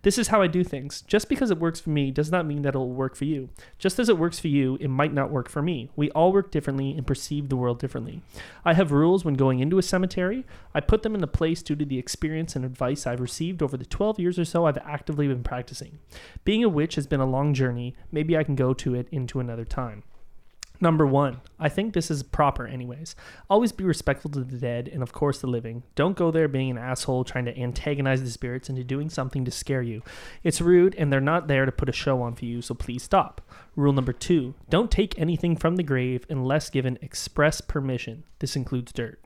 This 0.02 0.18
is 0.18 0.30
how 0.30 0.42
I 0.42 0.48
do 0.48 0.64
things. 0.64 1.02
Just 1.02 1.30
because 1.30 1.52
it 1.52 1.60
works 1.60 1.80
for 1.80 1.90
me 1.90 2.12
does 2.12 2.32
not 2.32 2.46
mean 2.46 2.62
that 2.64 2.70
it'll 2.70 2.90
work 2.90 3.16
for 3.16 3.26
you. 3.26 3.50
Just 3.78 4.00
as 4.00 4.10
it 4.10 4.18
works 4.18 4.40
for 4.40 4.48
you, 4.48 4.78
it 4.82 4.90
might 4.90 5.14
not 5.14 5.32
work 5.32 5.50
for 5.50 5.62
me. 5.62 5.90
We 5.96 6.12
all 6.12 6.34
work 6.34 6.52
differently 6.52 6.92
and 6.92 7.06
perceive 7.06 7.50
the 7.50 7.56
world 7.56 7.80
differently. 7.80 8.22
I 8.66 8.74
have 8.74 8.92
rules 8.92 9.24
when 9.24 9.36
going 9.36 9.60
into 9.60 9.78
a 9.78 9.84
cemetery. 9.84 10.46
I 10.74 10.80
put 10.80 11.04
them 11.04 11.16
into 11.16 11.28
place 11.28 11.62
due 11.62 11.76
to 11.76 11.86
the 11.86 12.00
experience 12.00 12.56
and 12.56 12.66
advice 12.66 13.08
I've 13.08 13.22
received 13.22 13.62
over 13.62 13.78
the 13.78 13.86
12 13.86 14.20
years 14.20 14.40
or 14.40 14.46
so 14.46 14.66
I've 14.66 14.78
actively 14.80 15.28
been 15.28 15.44
practicing. 15.44 16.00
Being 16.44 16.64
a 16.64 16.70
witch 16.70 16.96
has 16.96 17.08
been 17.08 17.20
a 17.20 17.26
long 17.26 17.54
journey. 17.54 17.96
Maybe 18.12 18.38
I 18.38 18.44
can 18.44 18.56
go 18.56 18.74
to 18.74 18.96
it 18.96 19.08
into 19.12 19.40
another 19.40 19.66
time. 19.66 20.04
Number 20.84 21.06
one, 21.06 21.42
I 21.60 21.70
think 21.70 21.94
this 21.94 22.10
is 22.10 22.24
proper, 22.24 22.66
anyways. 22.66 23.16
Always 23.52 23.72
be 23.72 23.84
respectful 23.84 24.32
to 24.32 24.44
the 24.44 24.58
dead 24.58 24.90
and, 24.92 25.04
of 25.04 25.14
course, 25.14 25.40
the 25.40 25.46
living. 25.46 25.84
Don't 25.94 26.18
go 26.18 26.32
there 26.32 26.48
being 26.48 26.72
an 26.72 26.80
asshole 26.80 27.24
trying 27.24 27.46
to 27.46 27.58
antagonize 27.58 28.24
the 28.24 28.32
spirits 28.32 28.68
into 28.68 28.84
doing 28.84 29.08
something 29.12 29.46
to 29.46 29.52
scare 29.52 29.84
you. 29.84 30.02
It's 30.42 30.60
rude, 30.60 30.96
and 30.96 31.14
they're 31.14 31.22
not 31.22 31.48
there 31.48 31.68
to 31.68 31.72
put 31.72 31.88
a 31.88 31.94
show 31.94 32.24
on 32.24 32.34
for 32.34 32.46
you, 32.46 32.64
so 32.64 32.74
please 32.74 33.04
stop. 33.04 33.42
Rule 33.76 33.94
number 33.94 34.12
two 34.12 34.56
don't 34.70 34.90
take 34.90 35.18
anything 35.20 35.56
from 35.56 35.76
the 35.76 35.84
grave 35.84 36.26
unless 36.30 36.72
given 36.72 36.98
express 37.02 37.62
permission. 37.62 38.24
This 38.40 38.56
includes 38.56 38.92
dirt. 38.92 39.20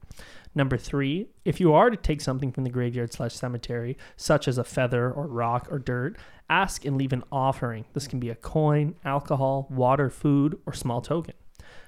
Number 0.53 0.77
three, 0.77 1.27
if 1.45 1.61
you 1.61 1.73
are 1.73 1.89
to 1.89 1.97
take 1.97 2.19
something 2.19 2.51
from 2.51 2.65
the 2.65 2.69
graveyard 2.69 3.13
slash 3.13 3.33
cemetery, 3.33 3.97
such 4.17 4.47
as 4.47 4.57
a 4.57 4.63
feather 4.65 5.09
or 5.09 5.27
rock 5.27 5.67
or 5.71 5.79
dirt, 5.79 6.17
ask 6.49 6.85
and 6.85 6.97
leave 6.97 7.13
an 7.13 7.23
offering. 7.31 7.85
This 7.93 8.07
can 8.07 8.19
be 8.19 8.29
a 8.29 8.35
coin, 8.35 8.95
alcohol, 9.05 9.67
water, 9.69 10.09
food, 10.09 10.59
or 10.65 10.73
small 10.73 11.01
token. 11.01 11.33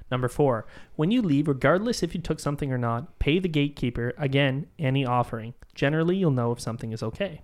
Number 0.10 0.28
four, 0.28 0.66
when 0.96 1.12
you 1.12 1.22
leave, 1.22 1.48
regardless 1.48 2.02
if 2.02 2.16
you 2.16 2.22
took 2.22 2.40
something 2.40 2.72
or 2.72 2.78
not, 2.78 3.20
pay 3.20 3.40
the 3.40 3.50
gatekeeper, 3.50 4.14
again, 4.18 4.68
any 4.80 5.06
offering. 5.06 5.54
Generally, 5.76 6.18
you'll 6.18 6.32
know 6.32 6.52
if 6.52 6.60
something 6.60 6.94
is 6.94 7.04
okay. 7.04 7.42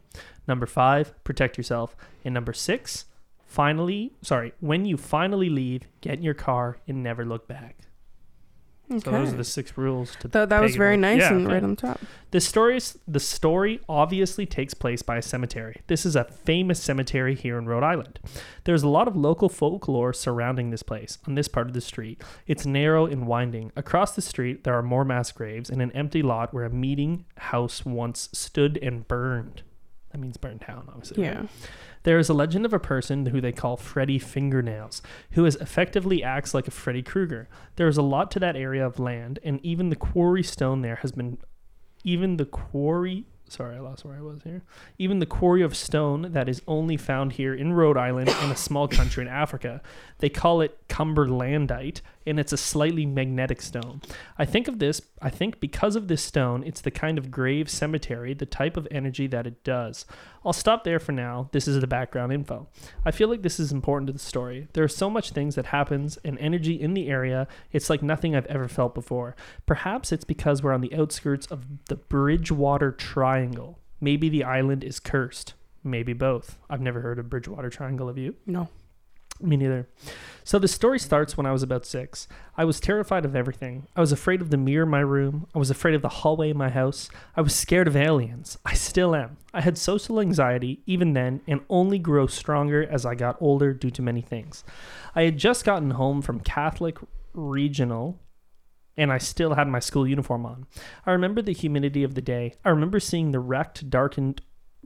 Number 0.47 0.65
five, 0.65 1.13
protect 1.23 1.57
yourself. 1.57 1.95
And 2.23 2.33
number 2.33 2.53
six, 2.53 3.05
finally, 3.45 4.13
sorry, 4.21 4.53
when 4.59 4.85
you 4.85 4.97
finally 4.97 5.49
leave, 5.49 5.87
get 6.01 6.15
in 6.15 6.23
your 6.23 6.33
car 6.33 6.77
and 6.87 7.03
never 7.03 7.25
look 7.25 7.47
back. 7.47 7.77
So 8.89 9.09
those 9.11 9.33
are 9.33 9.37
the 9.37 9.43
six 9.43 9.77
rules 9.77 10.15
to 10.17 10.27
That, 10.27 10.49
that 10.49 10.61
was 10.61 10.75
very 10.75 10.97
nice 10.97 11.19
Yeah, 11.19 11.33
and 11.33 11.47
right 11.47 11.63
on 11.63 11.75
top. 11.75 11.99
The 12.31 12.41
story, 12.41 12.77
is- 12.77 12.99
the 13.07 13.19
story 13.19 13.79
obviously 13.87 14.45
takes 14.45 14.73
place 14.73 15.01
by 15.01 15.17
a 15.17 15.21
cemetery. 15.21 15.81
This 15.87 16.05
is 16.05 16.15
a 16.15 16.25
famous 16.25 16.81
cemetery 16.83 17.33
here 17.33 17.57
in 17.57 17.65
Rhode 17.65 17.83
Island. 17.83 18.19
There's 18.65 18.83
a 18.83 18.87
lot 18.89 19.07
of 19.07 19.15
local 19.15 19.49
folklore 19.49 20.13
surrounding 20.13 20.69
this 20.69 20.83
place 20.83 21.17
on 21.27 21.35
this 21.35 21.47
part 21.47 21.67
of 21.67 21.73
the 21.73 21.81
street. 21.81 22.21
It's 22.45 22.65
narrow 22.65 23.05
and 23.05 23.25
winding. 23.25 23.71
Across 23.75 24.15
the 24.15 24.21
street, 24.21 24.63
there 24.63 24.75
are 24.77 24.83
more 24.83 25.05
mass 25.05 25.31
graves 25.31 25.69
and 25.69 25.81
an 25.81 25.91
empty 25.93 26.21
lot 26.21 26.53
where 26.53 26.65
a 26.65 26.69
meeting 26.69 27.25
house 27.37 27.85
once 27.85 28.29
stood 28.33 28.77
and 28.81 29.07
burned. 29.07 29.63
That 30.11 30.19
means 30.19 30.37
burned 30.37 30.63
down, 30.67 30.85
obviously. 30.89 31.23
right? 31.39 31.49
There 32.03 32.19
is 32.19 32.29
a 32.29 32.33
legend 32.33 32.65
of 32.65 32.73
a 32.73 32.79
person 32.79 33.27
who 33.27 33.39
they 33.39 33.51
call 33.51 33.77
Freddy 33.77 34.19
Fingernails, 34.19 35.01
who 35.31 35.45
is 35.45 35.55
effectively 35.55 36.23
acts 36.23 36.53
like 36.53 36.67
a 36.67 36.71
Freddy 36.71 37.01
Krueger. 37.01 37.47
There 37.77 37.87
is 37.87 37.97
a 37.97 38.01
lot 38.01 38.29
to 38.31 38.39
that 38.39 38.55
area 38.55 38.85
of 38.85 38.99
land, 38.99 39.39
and 39.43 39.59
even 39.63 39.89
the 39.89 39.95
quarry 39.95 40.43
stone 40.43 40.81
there 40.81 40.97
has 40.97 41.13
been, 41.13 41.37
even 42.03 42.37
the 42.37 42.45
quarry. 42.45 43.25
Sorry, 43.53 43.75
I 43.75 43.79
lost 43.81 44.03
where 44.03 44.17
I 44.17 44.21
was 44.21 44.41
here. 44.41 44.63
Even 44.97 45.19
the 45.19 45.27
quarry 45.27 45.61
of 45.61 45.75
stone 45.75 46.31
that 46.31 46.49
is 46.49 46.63
only 46.67 46.97
found 46.97 47.33
here 47.33 47.53
in 47.53 47.71
Rhode 47.71 47.97
Island 47.97 48.29
in 48.29 48.49
a 48.49 48.55
small 48.55 48.87
country 48.87 49.21
in 49.21 49.27
Africa. 49.27 49.79
They 50.17 50.29
call 50.29 50.61
it 50.61 50.87
Cumberlandite, 50.87 52.01
and 52.25 52.39
it's 52.39 52.53
a 52.53 52.57
slightly 52.57 53.05
magnetic 53.05 53.61
stone. 53.61 54.01
I 54.39 54.45
think 54.45 54.67
of 54.67 54.79
this, 54.79 55.03
I 55.21 55.29
think 55.29 55.59
because 55.59 55.95
of 55.95 56.07
this 56.07 56.23
stone, 56.23 56.63
it's 56.63 56.81
the 56.81 56.89
kind 56.89 57.19
of 57.19 57.29
grave 57.29 57.69
cemetery, 57.69 58.33
the 58.33 58.47
type 58.47 58.75
of 58.75 58.87
energy 58.89 59.27
that 59.27 59.45
it 59.45 59.63
does. 59.63 60.05
I'll 60.45 60.53
stop 60.53 60.83
there 60.83 60.99
for 60.99 61.11
now. 61.11 61.49
This 61.51 61.67
is 61.67 61.79
the 61.79 61.87
background 61.87 62.33
info. 62.33 62.67
I 63.05 63.11
feel 63.11 63.29
like 63.29 63.43
this 63.43 63.59
is 63.59 63.71
important 63.71 64.07
to 64.07 64.13
the 64.13 64.19
story. 64.19 64.67
There 64.73 64.83
are 64.83 64.89
so 64.89 65.09
much 65.09 65.29
things 65.29 65.55
that 65.55 65.67
happens 65.67 66.17
and 66.25 66.39
energy 66.39 66.73
in 66.73 66.95
the 66.95 67.07
area. 67.07 67.47
It's 67.71 67.89
like 67.89 68.01
nothing 68.01 68.35
I've 68.35 68.47
ever 68.47 68.67
felt 68.67 68.95
before. 68.95 69.35
Perhaps 69.65 70.11
it's 70.11 70.25
because 70.25 70.63
we're 70.63 70.73
on 70.73 70.81
the 70.81 70.95
outskirts 70.95 71.45
of 71.47 71.65
the 71.85 71.95
Bridgewater 71.95 72.91
Triangle. 72.91 73.42
Maybe 73.99 74.29
the 74.29 74.43
island 74.43 74.83
is 74.83 74.99
cursed. 74.99 75.53
Maybe 75.83 76.13
both. 76.13 76.57
I've 76.69 76.81
never 76.81 77.01
heard 77.01 77.19
of 77.19 77.29
Bridgewater 77.29 77.69
Triangle, 77.69 78.07
have 78.07 78.17
you? 78.17 78.35
No. 78.45 78.69
Me 79.41 79.57
neither. 79.57 79.89
So 80.43 80.59
the 80.59 80.67
story 80.67 80.99
starts 80.99 81.35
when 81.35 81.45
I 81.45 81.51
was 81.51 81.63
about 81.63 81.85
six. 81.85 82.27
I 82.55 82.65
was 82.65 82.79
terrified 82.79 83.25
of 83.25 83.35
everything. 83.35 83.87
I 83.95 83.99
was 83.99 84.11
afraid 84.11 84.41
of 84.41 84.49
the 84.49 84.57
mirror 84.57 84.83
in 84.83 84.89
my 84.89 84.99
room. 84.99 85.47
I 85.55 85.59
was 85.59 85.69
afraid 85.69 85.95
of 85.95 86.01
the 86.01 86.09
hallway 86.09 86.51
in 86.51 86.57
my 86.57 86.69
house. 86.69 87.09
I 87.35 87.41
was 87.41 87.55
scared 87.55 87.87
of 87.87 87.95
aliens. 87.95 88.57
I 88.65 88.73
still 88.73 89.15
am. 89.15 89.37
I 89.53 89.61
had 89.61 89.77
social 89.77 90.19
anxiety 90.19 90.81
even 90.85 91.13
then 91.13 91.41
and 91.47 91.61
only 91.69 91.97
grew 91.99 92.27
stronger 92.27 92.83
as 92.83 93.05
I 93.05 93.15
got 93.15 93.41
older 93.41 93.73
due 93.73 93.91
to 93.91 94.01
many 94.01 94.21
things. 94.21 94.63
I 95.15 95.23
had 95.23 95.37
just 95.37 95.65
gotten 95.65 95.91
home 95.91 96.21
from 96.21 96.39
Catholic 96.39 96.97
Regional 97.33 98.19
and 98.97 99.11
I 99.11 99.17
still 99.17 99.55
had 99.55 99.67
my 99.67 99.79
school 99.79 100.07
uniform 100.07 100.45
on. 100.45 100.65
I 101.05 101.11
remember 101.11 101.41
the 101.41 101.53
humidity 101.53 102.03
of 102.03 102.15
the 102.15 102.21
day. 102.21 102.55
I 102.63 102.69
remember 102.69 102.99
seeing 102.99 103.31
the 103.31 103.39
wrecked, 103.39 103.89
darkened, 103.89 104.41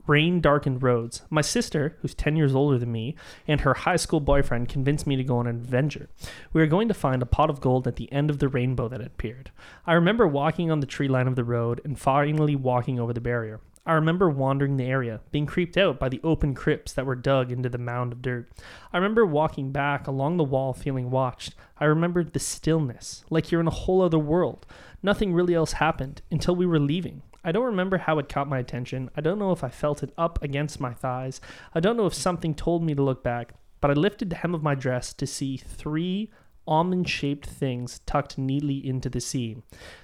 rain 0.06 0.40
darkened 0.40 0.82
roads. 0.82 1.22
My 1.28 1.42
sister, 1.42 1.96
who's 2.00 2.14
10 2.14 2.36
years 2.36 2.54
older 2.54 2.78
than 2.78 2.90
me, 2.90 3.14
and 3.46 3.60
her 3.60 3.74
high 3.74 3.96
school 3.96 4.20
boyfriend 4.20 4.68
convinced 4.68 5.06
me 5.06 5.16
to 5.16 5.24
go 5.24 5.38
on 5.38 5.46
an 5.46 5.56
adventure. 5.56 6.08
We 6.52 6.60
were 6.60 6.66
going 6.66 6.88
to 6.88 6.94
find 6.94 7.22
a 7.22 7.26
pot 7.26 7.50
of 7.50 7.60
gold 7.60 7.86
at 7.86 7.96
the 7.96 8.10
end 8.10 8.30
of 8.30 8.38
the 8.38 8.48
rainbow 8.48 8.88
that 8.88 9.00
had 9.00 9.06
appeared. 9.06 9.50
I 9.86 9.92
remember 9.92 10.26
walking 10.26 10.70
on 10.70 10.80
the 10.80 10.86
tree 10.86 11.08
line 11.08 11.28
of 11.28 11.36
the 11.36 11.44
road 11.44 11.80
and 11.84 11.98
finally 11.98 12.56
walking 12.56 12.98
over 12.98 13.12
the 13.12 13.20
barrier. 13.20 13.60
I 13.88 13.94
remember 13.94 14.28
wandering 14.28 14.76
the 14.76 14.84
area, 14.84 15.20
being 15.30 15.46
creeped 15.46 15.78
out 15.78 15.98
by 15.98 16.10
the 16.10 16.20
open 16.22 16.54
crypts 16.54 16.92
that 16.92 17.06
were 17.06 17.14
dug 17.14 17.50
into 17.50 17.70
the 17.70 17.78
mound 17.78 18.12
of 18.12 18.20
dirt. 18.20 18.52
I 18.92 18.98
remember 18.98 19.24
walking 19.24 19.72
back 19.72 20.06
along 20.06 20.36
the 20.36 20.44
wall 20.44 20.74
feeling 20.74 21.10
watched. 21.10 21.54
I 21.78 21.86
remembered 21.86 22.34
the 22.34 22.38
stillness, 22.38 23.24
like 23.30 23.50
you're 23.50 23.62
in 23.62 23.66
a 23.66 23.70
whole 23.70 24.02
other 24.02 24.18
world. 24.18 24.66
Nothing 25.02 25.32
really 25.32 25.54
else 25.54 25.72
happened 25.72 26.20
until 26.30 26.54
we 26.54 26.66
were 26.66 26.78
leaving. 26.78 27.22
I 27.42 27.50
don't 27.50 27.64
remember 27.64 27.96
how 27.96 28.18
it 28.18 28.28
caught 28.28 28.46
my 28.46 28.58
attention. 28.58 29.08
I 29.16 29.22
don't 29.22 29.38
know 29.38 29.52
if 29.52 29.64
I 29.64 29.70
felt 29.70 30.02
it 30.02 30.12
up 30.18 30.42
against 30.42 30.80
my 30.80 30.92
thighs. 30.92 31.40
I 31.74 31.80
don't 31.80 31.96
know 31.96 32.04
if 32.04 32.12
something 32.12 32.54
told 32.54 32.82
me 32.82 32.94
to 32.94 33.02
look 33.02 33.24
back, 33.24 33.54
but 33.80 33.90
I 33.90 33.94
lifted 33.94 34.28
the 34.28 34.36
hem 34.36 34.54
of 34.54 34.62
my 34.62 34.74
dress 34.74 35.14
to 35.14 35.26
see 35.26 35.56
three 35.56 36.30
almond 36.66 37.08
shaped 37.08 37.46
things 37.46 38.00
tucked 38.00 38.36
neatly 38.36 38.86
into 38.86 39.08
the 39.08 39.22
seam. 39.22 39.62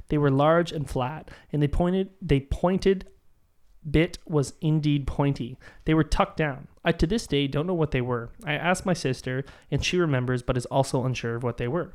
They 0.09 0.17
were 0.17 0.31
large 0.31 0.73
and 0.73 0.89
flat, 0.89 1.31
and 1.53 1.63
they 1.63 1.69
pointed 1.69 2.09
they 2.23 2.41
pointed 2.41 3.07
bit 3.91 4.19
was 4.27 4.55
indeed 4.61 5.07
pointy. 5.07 5.59
They 5.85 5.95
were 5.95 6.05
tucked 6.05 6.37
down. 6.37 6.69
I 6.85 6.93
to 6.93 7.07
this 7.07 7.27
day 7.27 7.47
don't 7.47 7.67
know 7.67 7.75
what 7.75 7.91
they 7.91 8.01
were. 8.01 8.31
I 8.45 8.55
asked 8.55 8.87
my 8.87 8.93
sister, 8.93 9.45
and 9.71 9.85
she 9.85 9.99
remembers 9.99 10.43
but 10.43 10.57
is 10.57 10.67
also 10.67 11.05
unsure 11.05 11.37
of 11.37 11.43
what 11.43 11.57
they 11.57 11.69
were. 11.69 11.95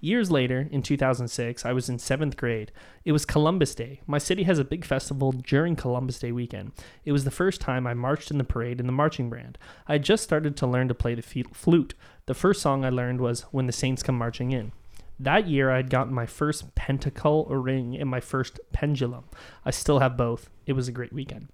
Years 0.00 0.30
later, 0.30 0.68
in 0.70 0.82
2006, 0.82 1.66
I 1.66 1.72
was 1.72 1.88
in 1.88 1.98
seventh 1.98 2.36
grade. 2.36 2.72
It 3.04 3.12
was 3.12 3.26
Columbus 3.26 3.74
Day. 3.74 4.00
My 4.06 4.18
city 4.18 4.44
has 4.44 4.58
a 4.58 4.64
big 4.64 4.84
festival 4.84 5.32
during 5.32 5.76
Columbus 5.76 6.18
Day 6.18 6.32
weekend. 6.32 6.72
It 7.04 7.12
was 7.12 7.24
the 7.24 7.30
first 7.30 7.60
time 7.60 7.86
I 7.86 7.94
marched 7.94 8.30
in 8.30 8.38
the 8.38 8.44
parade 8.44 8.80
in 8.80 8.86
the 8.86 8.92
marching 8.92 9.28
band. 9.28 9.58
I 9.86 9.94
had 9.94 10.04
just 10.04 10.22
started 10.22 10.56
to 10.56 10.66
learn 10.66 10.88
to 10.88 10.94
play 10.94 11.14
the 11.14 11.44
flute. 11.52 11.94
The 12.26 12.34
first 12.34 12.62
song 12.62 12.84
I 12.84 12.90
learned 12.90 13.20
was 13.20 13.42
When 13.50 13.66
the 13.66 13.72
Saints 13.72 14.02
Come 14.02 14.16
Marching 14.16 14.52
In. 14.52 14.72
That 15.20 15.48
year, 15.48 15.70
I 15.70 15.76
had 15.76 15.90
gotten 15.90 16.14
my 16.14 16.26
first 16.26 16.74
pentacle 16.74 17.46
ring 17.46 17.96
and 17.96 18.08
my 18.08 18.20
first 18.20 18.60
pendulum. 18.72 19.24
I 19.64 19.70
still 19.70 19.98
have 19.98 20.16
both. 20.16 20.48
It 20.66 20.74
was 20.74 20.88
a 20.88 20.92
great 20.92 21.12
weekend. 21.12 21.48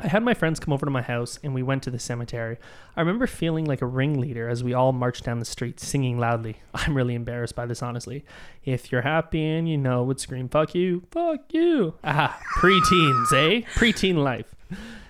I 0.00 0.06
had 0.06 0.22
my 0.22 0.34
friends 0.34 0.60
come 0.60 0.72
over 0.72 0.86
to 0.86 0.92
my 0.92 1.02
house 1.02 1.40
and 1.42 1.54
we 1.54 1.62
went 1.62 1.82
to 1.84 1.90
the 1.90 1.98
cemetery. 1.98 2.56
I 2.96 3.00
remember 3.00 3.26
feeling 3.26 3.64
like 3.64 3.82
a 3.82 3.86
ringleader 3.86 4.48
as 4.48 4.62
we 4.62 4.72
all 4.72 4.92
marched 4.92 5.24
down 5.24 5.40
the 5.40 5.44
street 5.44 5.80
singing 5.80 6.18
loudly. 6.18 6.58
I'm 6.74 6.96
really 6.96 7.14
embarrassed 7.14 7.56
by 7.56 7.66
this, 7.66 7.82
honestly. 7.82 8.24
If 8.64 8.92
you're 8.92 9.02
happy 9.02 9.44
and 9.44 9.68
you 9.68 9.76
know, 9.76 10.04
would 10.04 10.20
scream, 10.20 10.48
fuck 10.48 10.74
you, 10.74 11.02
fuck 11.10 11.52
you. 11.52 11.94
Ah, 12.04 12.38
preteens, 12.58 13.32
eh? 13.32 13.62
Preteen 13.74 14.16
life. 14.16 14.54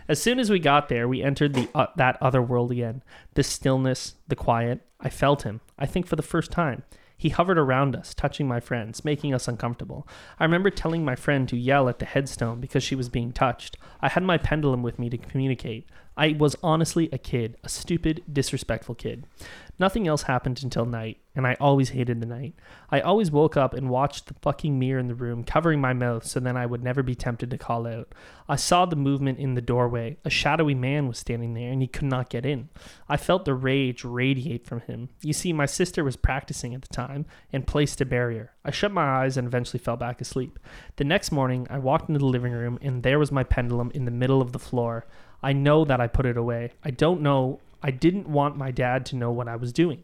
As 0.09 0.23
soon 0.23 0.41
as 0.41 0.49
we 0.49 0.59
got 0.59 0.89
there, 0.89 1.07
we 1.07 1.23
entered 1.23 1.53
the 1.53 1.69
uh, 1.75 1.89
that 1.97 2.17
other 2.23 2.41
world 2.41 2.73
again. 2.73 3.03
The 3.35 3.43
stillness, 3.43 4.15
the 4.27 4.37
quiet. 4.37 4.81
I 5.01 5.11
felt 5.11 5.43
him, 5.43 5.61
I 5.79 5.85
think 5.85 6.07
for 6.07 6.17
the 6.17 6.23
first 6.23 6.51
time. 6.51 6.83
He 7.19 7.31
hovered 7.31 7.59
around 7.59 7.97
us, 7.97 8.15
touching 8.15 8.47
my 8.47 8.61
friends, 8.61 9.05
making 9.05 9.35
us 9.35 9.49
uncomfortable. 9.49 10.07
I 10.39 10.45
remember 10.45 10.71
telling 10.71 11.05
my 11.05 11.17
friend 11.17 11.49
to 11.49 11.57
yell 11.57 11.89
at 11.89 11.99
the 11.99 12.05
headstone 12.05 12.61
because 12.61 12.85
she 12.85 12.95
was 12.95 13.09
being 13.09 13.33
touched. 13.33 13.77
I 14.01 14.09
had 14.09 14.23
my 14.23 14.39
pendulum 14.39 14.85
with 14.85 15.01
me 15.01 15.11
to 15.11 15.19
communicate. 15.19 15.89
I 16.19 16.35
was 16.37 16.57
honestly 16.65 17.09
a 17.13 17.19
kid, 17.19 17.57
a 17.63 17.69
stupid, 17.69 18.25
disrespectful 18.31 18.97
kid. 18.97 19.25
Nothing 19.79 20.09
else 20.09 20.23
happened 20.23 20.61
until 20.65 20.85
night, 20.85 21.19
and 21.37 21.47
I 21.47 21.57
always 21.61 21.91
hated 21.91 22.21
the 22.21 22.27
night. 22.27 22.57
I 22.91 23.01
always 23.01 23.31
woke 23.31 23.57
up 23.57 23.73
and 23.73 23.89
watched 23.89 24.27
the 24.27 24.35
fucking 24.43 24.77
mirror 24.77 24.99
in 24.99 25.07
the 25.07 25.15
room, 25.15 25.45
covering 25.45 25.81
my 25.81 25.93
mouth 25.93 26.27
so 26.27 26.41
then 26.41 26.57
I 26.57 26.67
would 26.67 26.83
never 26.83 27.05
be 27.05 27.15
tempted 27.15 27.53
to 27.53 27.59
call 27.59 27.87
out. 27.87 28.13
I 28.49 28.57
saw 28.57 28.85
the 28.85 28.97
movement 28.97 29.39
in 29.39 29.55
the 29.55 29.61
doorway. 29.61 30.17
A 30.25 30.31
shadowy 30.31 30.75
man 30.75 31.07
was 31.07 31.19
standing 31.19 31.55
there, 31.55 31.71
and 31.71 31.81
he 31.81 31.87
could 31.87 32.09
not 32.09 32.31
get 32.31 32.45
in. 32.45 32.69
I 33.09 33.17
felt 33.17 33.45
the 33.45 33.55
rage 33.55 34.03
radiate 34.03 34.67
from 34.67 34.81
him. 34.81 35.11
You 35.23 35.33
see, 35.33 35.53
my 35.53 35.67
sister 35.67 36.03
was 36.03 36.17
practicing 36.17 36.75
at 36.75 36.83
the 36.83 36.89
time 36.89 37.27
and 37.53 37.65
placed 37.65 38.01
a 38.01 38.05
barrier. 38.05 38.55
I 38.65 38.73
shut 38.73 38.91
my 38.91 39.23
eyes 39.23 39.37
and 39.37 39.47
eventually 39.47 39.79
fell 39.79 39.97
back 39.97 40.21
asleep. 40.21 40.59
The 40.97 41.05
next 41.05 41.31
morning, 41.31 41.69
I 41.71 41.79
walked 41.79 42.09
into 42.09 42.19
the 42.19 42.27
living 42.27 42.53
room, 42.53 42.81
and 42.83 43.05
there 43.05 43.21
was 43.21 43.31
my 43.31 43.45
pendulum 43.45 43.93
in 43.95 44.05
the 44.05 44.11
middle 44.11 44.43
of 44.43 44.51
the 44.51 44.59
floor. 44.59 45.07
I 45.43 45.53
know 45.53 45.85
that 45.85 46.01
I 46.01 46.07
put 46.07 46.27
it 46.27 46.37
away. 46.37 46.73
I 46.83 46.91
don't 46.91 47.21
know. 47.21 47.61
I 47.83 47.91
didn't 47.91 48.29
want 48.29 48.57
my 48.57 48.71
dad 48.71 49.07
to 49.07 49.17
know 49.17 49.31
what 49.31 49.49
I 49.49 49.57
was 49.57 49.73
doing. 49.73 50.03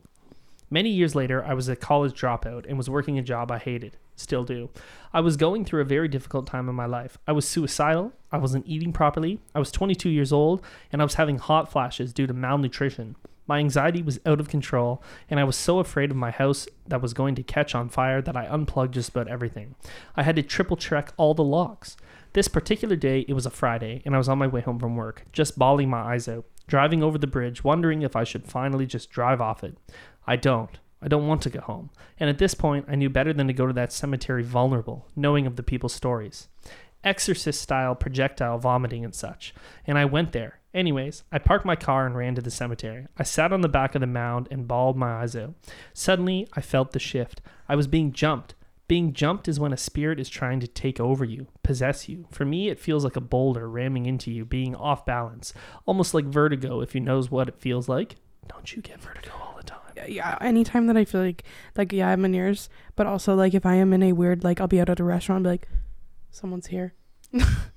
Many 0.70 0.90
years 0.90 1.14
later, 1.14 1.44
I 1.44 1.54
was 1.54 1.68
a 1.68 1.76
college 1.76 2.18
dropout 2.18 2.66
and 2.68 2.76
was 2.76 2.90
working 2.90 3.18
a 3.18 3.22
job 3.22 3.50
I 3.50 3.58
hated. 3.58 3.96
Still 4.16 4.44
do. 4.44 4.70
I 5.12 5.20
was 5.20 5.36
going 5.36 5.64
through 5.64 5.82
a 5.82 5.86
very 5.86 6.08
difficult 6.08 6.46
time 6.46 6.68
in 6.68 6.74
my 6.74 6.86
life. 6.86 7.18
I 7.26 7.32
was 7.32 7.46
suicidal. 7.46 8.12
I 8.30 8.38
wasn't 8.38 8.66
eating 8.66 8.92
properly. 8.92 9.40
I 9.54 9.58
was 9.58 9.72
22 9.72 10.08
years 10.08 10.32
old 10.32 10.62
and 10.92 11.02
I 11.02 11.04
was 11.04 11.14
having 11.14 11.38
hot 11.38 11.70
flashes 11.70 12.12
due 12.12 12.26
to 12.26 12.32
malnutrition. 12.34 13.16
My 13.46 13.58
anxiety 13.58 14.02
was 14.02 14.20
out 14.24 14.40
of 14.40 14.48
control, 14.48 15.02
and 15.28 15.38
I 15.38 15.44
was 15.44 15.56
so 15.56 15.78
afraid 15.78 16.10
of 16.10 16.16
my 16.16 16.30
house 16.30 16.66
that 16.86 17.02
was 17.02 17.12
going 17.12 17.34
to 17.34 17.42
catch 17.42 17.74
on 17.74 17.90
fire 17.90 18.22
that 18.22 18.36
I 18.36 18.46
unplugged 18.46 18.94
just 18.94 19.10
about 19.10 19.28
everything. 19.28 19.74
I 20.16 20.22
had 20.22 20.36
to 20.36 20.42
triple 20.42 20.78
check 20.78 21.12
all 21.18 21.34
the 21.34 21.44
locks. 21.44 21.96
This 22.34 22.48
particular 22.48 22.96
day, 22.96 23.24
it 23.28 23.32
was 23.32 23.46
a 23.46 23.50
Friday, 23.50 24.02
and 24.04 24.12
I 24.12 24.18
was 24.18 24.28
on 24.28 24.38
my 24.38 24.48
way 24.48 24.60
home 24.60 24.80
from 24.80 24.96
work, 24.96 25.24
just 25.32 25.56
bawling 25.56 25.88
my 25.88 26.00
eyes 26.00 26.26
out, 26.26 26.44
driving 26.66 27.00
over 27.00 27.16
the 27.16 27.28
bridge, 27.28 27.62
wondering 27.62 28.02
if 28.02 28.16
I 28.16 28.24
should 28.24 28.44
finally 28.44 28.86
just 28.86 29.08
drive 29.08 29.40
off 29.40 29.62
it. 29.62 29.78
I 30.26 30.34
don't. 30.34 30.76
I 31.00 31.06
don't 31.06 31.28
want 31.28 31.42
to 31.42 31.50
go 31.50 31.60
home. 31.60 31.90
And 32.18 32.28
at 32.28 32.38
this 32.38 32.54
point, 32.54 32.86
I 32.88 32.96
knew 32.96 33.08
better 33.08 33.32
than 33.32 33.46
to 33.46 33.52
go 33.52 33.68
to 33.68 33.72
that 33.74 33.92
cemetery 33.92 34.42
vulnerable, 34.42 35.06
knowing 35.14 35.46
of 35.46 35.54
the 35.54 35.62
people's 35.62 35.94
stories. 35.94 36.48
Exorcist 37.04 37.62
style 37.62 37.94
projectile 37.94 38.58
vomiting 38.58 39.04
and 39.04 39.14
such. 39.14 39.54
And 39.86 39.96
I 39.96 40.04
went 40.04 40.32
there. 40.32 40.58
Anyways, 40.74 41.22
I 41.30 41.38
parked 41.38 41.64
my 41.64 41.76
car 41.76 42.04
and 42.04 42.16
ran 42.16 42.34
to 42.34 42.42
the 42.42 42.50
cemetery. 42.50 43.06
I 43.16 43.22
sat 43.22 43.52
on 43.52 43.60
the 43.60 43.68
back 43.68 43.94
of 43.94 44.00
the 44.00 44.08
mound 44.08 44.48
and 44.50 44.66
bawled 44.66 44.96
my 44.96 45.22
eyes 45.22 45.36
out. 45.36 45.54
Suddenly, 45.92 46.48
I 46.54 46.62
felt 46.62 46.90
the 46.90 46.98
shift. 46.98 47.40
I 47.68 47.76
was 47.76 47.86
being 47.86 48.10
jumped. 48.10 48.56
Being 48.86 49.14
jumped 49.14 49.48
is 49.48 49.58
when 49.58 49.72
a 49.72 49.78
spirit 49.78 50.20
is 50.20 50.28
trying 50.28 50.60
to 50.60 50.66
take 50.66 51.00
over 51.00 51.24
you, 51.24 51.46
possess 51.62 52.08
you. 52.08 52.26
For 52.30 52.44
me, 52.44 52.68
it 52.68 52.78
feels 52.78 53.02
like 53.02 53.16
a 53.16 53.20
boulder 53.20 53.68
ramming 53.68 54.04
into 54.04 54.30
you, 54.30 54.44
being 54.44 54.76
off 54.76 55.06
balance, 55.06 55.54
almost 55.86 56.12
like 56.12 56.26
vertigo 56.26 56.80
if 56.82 56.94
you 56.94 57.00
knows 57.00 57.30
what 57.30 57.48
it 57.48 57.58
feels 57.58 57.88
like. 57.88 58.16
Don't 58.46 58.76
you 58.76 58.82
get 58.82 59.00
vertigo 59.00 59.30
all 59.40 59.54
the 59.56 59.62
time? 59.62 59.80
yeah 60.08 60.36
anytime 60.40 60.86
that 60.88 60.96
i 60.96 61.04
feel 61.04 61.20
like 61.22 61.44
like 61.76 61.92
yeah 61.92 62.08
i'm 62.08 62.24
in 62.24 62.34
yours 62.34 62.68
but 62.96 63.06
also 63.06 63.34
like 63.34 63.54
if 63.54 63.64
i 63.64 63.74
am 63.74 63.92
in 63.92 64.02
a 64.02 64.12
weird 64.12 64.42
like 64.42 64.60
i'll 64.60 64.66
be 64.66 64.80
out 64.80 64.90
at 64.90 64.98
a 64.98 65.04
restaurant 65.04 65.44
be 65.44 65.50
like 65.50 65.68
someone's 66.30 66.66
here 66.66 66.94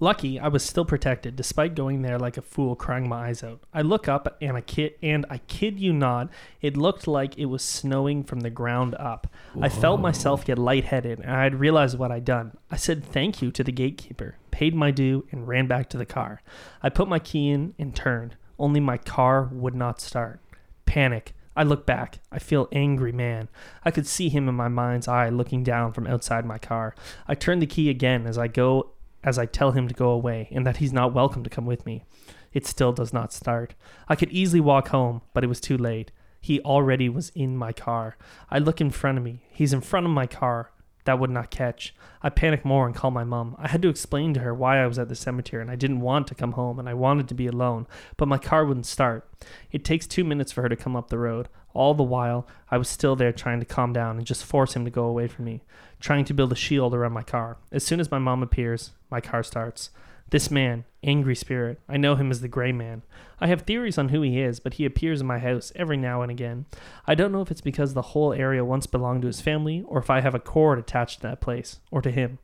Lucky, 0.00 0.38
I 0.38 0.46
was 0.46 0.64
still 0.64 0.84
protected, 0.84 1.34
despite 1.34 1.74
going 1.74 2.02
there 2.02 2.20
like 2.20 2.36
a 2.36 2.42
fool, 2.42 2.76
crying 2.76 3.08
my 3.08 3.28
eyes 3.28 3.42
out. 3.42 3.60
I 3.74 3.82
look 3.82 4.06
up 4.06 4.36
and 4.40 4.56
I 4.56 4.60
kid, 4.60 4.94
and 5.02 5.26
I 5.28 5.38
kid 5.38 5.80
you 5.80 5.92
not, 5.92 6.28
it 6.60 6.76
looked 6.76 7.08
like 7.08 7.36
it 7.36 7.46
was 7.46 7.62
snowing 7.64 8.22
from 8.22 8.40
the 8.40 8.50
ground 8.50 8.94
up. 8.94 9.26
I 9.60 9.68
felt 9.68 10.00
myself 10.00 10.44
get 10.44 10.56
lightheaded, 10.56 11.18
and 11.18 11.30
I 11.32 11.42
had 11.42 11.58
realized 11.58 11.98
what 11.98 12.12
I'd 12.12 12.24
done. 12.24 12.56
I 12.70 12.76
said 12.76 13.04
thank 13.04 13.42
you 13.42 13.50
to 13.50 13.64
the 13.64 13.72
gatekeeper, 13.72 14.36
paid 14.52 14.72
my 14.72 14.92
due, 14.92 15.26
and 15.32 15.48
ran 15.48 15.66
back 15.66 15.88
to 15.90 15.98
the 15.98 16.06
car. 16.06 16.42
I 16.80 16.90
put 16.90 17.08
my 17.08 17.18
key 17.18 17.48
in 17.48 17.74
and 17.76 17.94
turned. 17.94 18.36
Only 18.56 18.78
my 18.78 18.98
car 18.98 19.50
would 19.52 19.74
not 19.74 20.00
start. 20.00 20.40
Panic. 20.86 21.34
I 21.56 21.64
look 21.64 21.86
back. 21.86 22.20
I 22.30 22.38
feel 22.38 22.68
angry 22.70 23.10
man. 23.10 23.48
I 23.84 23.90
could 23.90 24.06
see 24.06 24.28
him 24.28 24.48
in 24.48 24.54
my 24.54 24.68
mind's 24.68 25.08
eye 25.08 25.28
looking 25.28 25.64
down 25.64 25.92
from 25.92 26.06
outside 26.06 26.44
my 26.44 26.58
car. 26.58 26.94
I 27.26 27.34
turn 27.34 27.58
the 27.58 27.66
key 27.66 27.90
again 27.90 28.28
as 28.28 28.38
I 28.38 28.46
go 28.46 28.92
as 29.24 29.38
I 29.38 29.46
tell 29.46 29.72
him 29.72 29.88
to 29.88 29.94
go 29.94 30.10
away 30.10 30.48
and 30.52 30.66
that 30.66 30.78
he's 30.78 30.92
not 30.92 31.14
welcome 31.14 31.42
to 31.44 31.50
come 31.50 31.66
with 31.66 31.84
me. 31.84 32.04
It 32.52 32.66
still 32.66 32.92
does 32.92 33.12
not 33.12 33.32
start. 33.32 33.74
I 34.08 34.16
could 34.16 34.30
easily 34.30 34.60
walk 34.60 34.88
home, 34.88 35.22
but 35.34 35.44
it 35.44 35.48
was 35.48 35.60
too 35.60 35.76
late. 35.76 36.10
He 36.40 36.60
already 36.60 37.08
was 37.08 37.30
in 37.34 37.56
my 37.56 37.72
car. 37.72 38.16
I 38.50 38.58
look 38.58 38.80
in 38.80 38.90
front 38.90 39.18
of 39.18 39.24
me. 39.24 39.42
He's 39.50 39.72
in 39.72 39.80
front 39.80 40.06
of 40.06 40.12
my 40.12 40.26
car. 40.26 40.70
That 41.04 41.18
would 41.18 41.30
not 41.30 41.50
catch. 41.50 41.94
I 42.22 42.28
panic 42.28 42.64
more 42.64 42.86
and 42.86 42.94
call 42.94 43.10
my 43.10 43.24
mom. 43.24 43.56
I 43.58 43.68
had 43.68 43.82
to 43.82 43.88
explain 43.88 44.34
to 44.34 44.40
her 44.40 44.54
why 44.54 44.78
I 44.82 44.86
was 44.86 44.98
at 44.98 45.08
the 45.08 45.14
cemetery 45.14 45.62
and 45.62 45.70
I 45.70 45.76
didn't 45.76 46.00
want 46.00 46.26
to 46.28 46.34
come 46.34 46.52
home 46.52 46.78
and 46.78 46.88
I 46.88 46.94
wanted 46.94 47.28
to 47.28 47.34
be 47.34 47.46
alone, 47.46 47.86
but 48.16 48.28
my 48.28 48.38
car 48.38 48.64
wouldn't 48.64 48.86
start. 48.86 49.28
It 49.72 49.84
takes 49.84 50.06
two 50.06 50.22
minutes 50.22 50.52
for 50.52 50.62
her 50.62 50.68
to 50.68 50.76
come 50.76 50.96
up 50.96 51.08
the 51.08 51.18
road. 51.18 51.48
All 51.74 51.94
the 51.94 52.02
while, 52.02 52.46
I 52.70 52.78
was 52.78 52.88
still 52.88 53.16
there 53.16 53.32
trying 53.32 53.60
to 53.60 53.66
calm 53.66 53.92
down 53.92 54.16
and 54.16 54.26
just 54.26 54.44
force 54.44 54.74
him 54.74 54.84
to 54.84 54.90
go 54.90 55.04
away 55.04 55.28
from 55.28 55.44
me, 55.44 55.62
trying 56.00 56.24
to 56.26 56.34
build 56.34 56.52
a 56.52 56.56
shield 56.56 56.94
around 56.94 57.12
my 57.12 57.22
car. 57.22 57.58
As 57.70 57.84
soon 57.84 58.00
as 58.00 58.10
my 58.10 58.18
mom 58.18 58.42
appears, 58.42 58.92
my 59.10 59.20
car 59.20 59.42
starts. 59.42 59.90
This 60.30 60.50
man, 60.50 60.84
angry 61.02 61.34
spirit, 61.34 61.80
I 61.88 61.96
know 61.96 62.14
him 62.14 62.30
as 62.30 62.42
the 62.42 62.48
Gray 62.48 62.70
Man. 62.70 63.02
I 63.40 63.46
have 63.46 63.62
theories 63.62 63.96
on 63.96 64.10
who 64.10 64.20
he 64.20 64.40
is, 64.40 64.60
but 64.60 64.74
he 64.74 64.84
appears 64.84 65.22
in 65.22 65.26
my 65.26 65.38
house 65.38 65.72
every 65.74 65.96
now 65.96 66.20
and 66.20 66.30
again. 66.30 66.66
I 67.06 67.14
don't 67.14 67.32
know 67.32 67.40
if 67.40 67.50
it's 67.50 67.62
because 67.62 67.94
the 67.94 68.02
whole 68.02 68.34
area 68.34 68.62
once 68.62 68.86
belonged 68.86 69.22
to 69.22 69.28
his 69.28 69.40
family, 69.40 69.82
or 69.86 69.98
if 69.98 70.10
I 70.10 70.20
have 70.20 70.34
a 70.34 70.40
cord 70.40 70.78
attached 70.78 71.20
to 71.20 71.28
that 71.28 71.40
place, 71.40 71.80
or 71.90 72.02
to 72.02 72.10
him. 72.10 72.40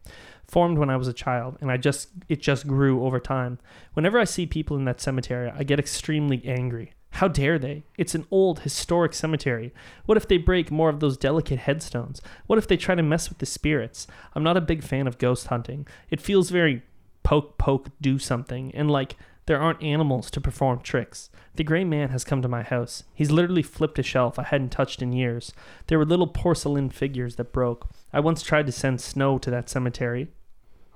Formed 0.49 0.79
when 0.79 0.89
I 0.89 0.97
was 0.97 1.09
a 1.09 1.12
child, 1.12 1.59
and 1.61 1.70
I 1.70 1.77
just 1.77 2.09
it 2.29 2.41
just 2.41 2.66
grew 2.66 3.05
over 3.05 3.20
time. 3.20 3.59
Whenever 3.93 4.18
I 4.18 4.25
see 4.25 4.47
people 4.47 4.79
in 4.79 4.87
that 4.87 5.01
cemetery, 5.01 5.53
I 5.55 5.62
get 5.62 5.79
extremely 5.79 6.43
angry. 6.47 6.94
How 7.15 7.29
dare 7.29 7.61
they? 7.61 7.85
It's 7.97 8.17
an 8.17 8.27
old, 8.33 8.61
historic 8.61 9.15
cemetery. 9.15 9.73
What 10.05 10.17
if 10.17 10.27
they 10.27 10.37
break 10.37 10.73
more 10.73 10.89
of 10.89 10.99
those 10.99 11.17
delicate 11.17 11.61
headstones? 11.61 12.21
What 12.49 12.59
if 12.59 12.67
they 12.67 12.77
try 12.77 12.97
to 12.97 13.05
mess 13.05 13.29
with 13.29 13.39
the 13.39 13.47
spirits? 13.47 14.09
I'm 14.35 14.43
not 14.43 14.57
a 14.57 14.61
big 14.61 14.83
fan 14.83 15.07
of 15.07 15.19
ghost 15.19 15.47
hunting. 15.47 15.87
It 16.11 16.21
feels 16.21 16.51
very 16.51 16.83
poke, 17.23 17.57
poke, 17.57 17.91
do 18.01 18.19
something, 18.19 18.75
and 18.75 18.91
like 18.91 19.15
there 19.47 19.61
aren't 19.61 19.83
animals 19.83 20.29
to 20.33 20.41
perform 20.41 20.81
tricks. 20.81 21.31
The 21.55 21.62
gray 21.62 21.85
man 21.85 22.09
has 22.09 22.25
come 22.25 22.43
to 22.43 22.49
my 22.49 22.65
house. 22.65 23.05
He's 23.15 23.31
literally 23.31 23.62
flipped 23.62 24.01
a 24.01 24.03
shelf 24.03 24.37
I 24.37 24.43
hadn't 24.43 24.71
touched 24.71 25.01
in 25.01 25.12
years. 25.12 25.53
There 25.87 25.99
were 25.99 26.05
little 26.05 26.27
porcelain 26.27 26.91
figures 26.91 27.37
that 27.37 27.53
broke. 27.53 27.89
I 28.12 28.19
once 28.19 28.43
tried 28.43 28.67
to 28.67 28.73
send 28.73 29.01
snow 29.01 29.39
to 29.39 29.51
that 29.53 29.71
cemetery. 29.71 30.33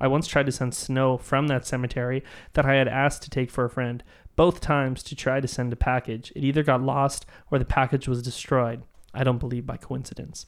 I 0.01 0.09
once 0.09 0.27
tried 0.27 0.47
to 0.47 0.53
send 0.53 0.75
snow 0.75 1.16
from 1.16 1.49
that 1.49 1.66
cemetery 1.66 2.25
that 2.55 2.66
I 2.66 2.75
had 2.75 2.89
asked 2.89 3.23
to 3.23 3.31
take 3.31 3.51
for 3.51 3.64
a 3.64 3.71
friend. 3.71 4.03
Both 4.39 4.61
times 4.61 5.03
to 5.03 5.16
try 5.16 5.41
to 5.41 5.49
send 5.49 5.72
a 5.72 5.76
package. 5.76 6.32
It 6.36 6.45
either 6.45 6.62
got 6.62 6.80
lost 6.80 7.26
or 7.51 7.59
the 7.59 7.64
package 7.64 8.07
was 8.07 8.22
destroyed. 8.22 8.84
I 9.12 9.24
don't 9.24 9.41
believe 9.41 9.66
by 9.66 9.78
coincidence. 9.78 10.47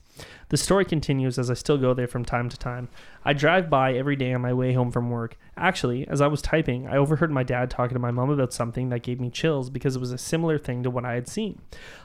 The 0.49 0.57
story 0.57 0.85
continues 0.85 1.41
as 1.41 1.51
I 1.51 1.55
still 1.55 1.77
go 1.77 1.93
there 1.93 2.07
from 2.07 2.25
time 2.25 2.49
to 2.51 2.57
time. 2.57 2.89
I 3.25 3.33
drive 3.33 3.69
by 3.69 3.95
every 3.95 4.15
day 4.15 4.33
on 4.33 4.43
my 4.43 4.53
way 4.53 4.75
home 4.75 4.93
from 4.93 5.11
work. 5.11 5.37
Actually, 5.57 6.07
as 6.07 6.21
I 6.21 6.29
was 6.29 6.41
typing, 6.41 6.87
I 6.87 6.99
overheard 6.99 7.33
my 7.33 7.43
dad 7.43 7.69
talking 7.69 7.97
to 7.97 7.99
my 7.99 8.13
mom 8.13 8.31
about 8.31 8.53
something 8.53 8.91
that 8.91 9.03
gave 9.03 9.19
me 9.19 9.29
chills 9.29 9.71
because 9.71 9.97
it 9.97 10.01
was 10.01 10.13
a 10.13 10.19
similar 10.19 10.57
thing 10.57 10.85
to 10.85 10.91
what 10.91 11.05
I 11.05 11.15
had 11.15 11.27
seen. 11.27 11.61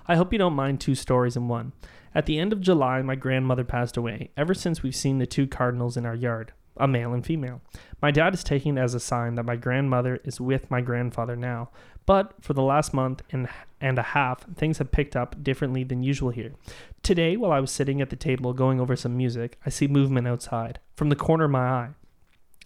I 0.08 0.16
hope 0.16 0.34
you 0.34 0.40
don't 0.40 0.54
mind 0.54 0.82
two 0.82 0.96
stories 0.96 1.38
in 1.38 1.48
one. 1.48 1.74
At 2.16 2.26
the 2.26 2.40
end 2.40 2.52
of 2.52 2.62
July, 2.62 3.04
my 3.04 3.14
grandmother 3.14 3.64
passed 3.64 3.96
away. 3.96 4.32
Ever 4.36 4.56
since 4.56 4.82
we've 4.82 4.96
seen 4.96 5.20
the 5.20 5.28
two 5.28 5.46
cardinals 5.46 5.98
in 5.98 6.06
our 6.08 6.16
yard, 6.16 6.52
a 6.78 6.88
male 6.88 7.14
and 7.14 7.26
female. 7.26 7.62
My 8.02 8.12
dad 8.12 8.34
is 8.34 8.44
taking 8.44 8.78
it 8.78 8.82
as 8.82 8.94
a 8.94 9.00
sign 9.00 9.36
that 9.36 9.46
my 9.46 9.56
grandmother 9.56 10.20
is 10.24 10.42
with 10.42 10.70
my 10.70 10.82
grandfather 10.82 11.36
now, 11.36 11.70
but 12.06 12.34
for 12.42 12.54
the 12.54 12.62
last 12.62 12.94
month 12.94 13.24
and, 13.32 13.48
and 13.82 13.98
a 13.98 14.04
half, 14.04 14.46
things 14.56 14.78
have 14.78 14.92
picked 14.92 15.16
up 15.16 15.44
differently 15.44 15.84
than 15.84 16.04
usual 16.04 16.30
here. 16.30 16.54
Today, 17.02 17.36
while 17.38 17.52
I 17.52 17.60
was 17.60 17.72
sitting 17.72 18.02
at 18.02 18.10
the 18.10 18.16
table 18.16 18.54
going 18.54 18.80
over 18.80 18.96
some 18.96 19.18
music, 19.18 19.58
I 19.66 19.70
see 19.70 19.88
movement 19.88 20.28
outside, 20.28 20.80
from 20.96 21.10
the 21.10 21.16
corner 21.16 21.46
of 21.46 21.52
my 21.52 21.68
eye. 21.68 21.90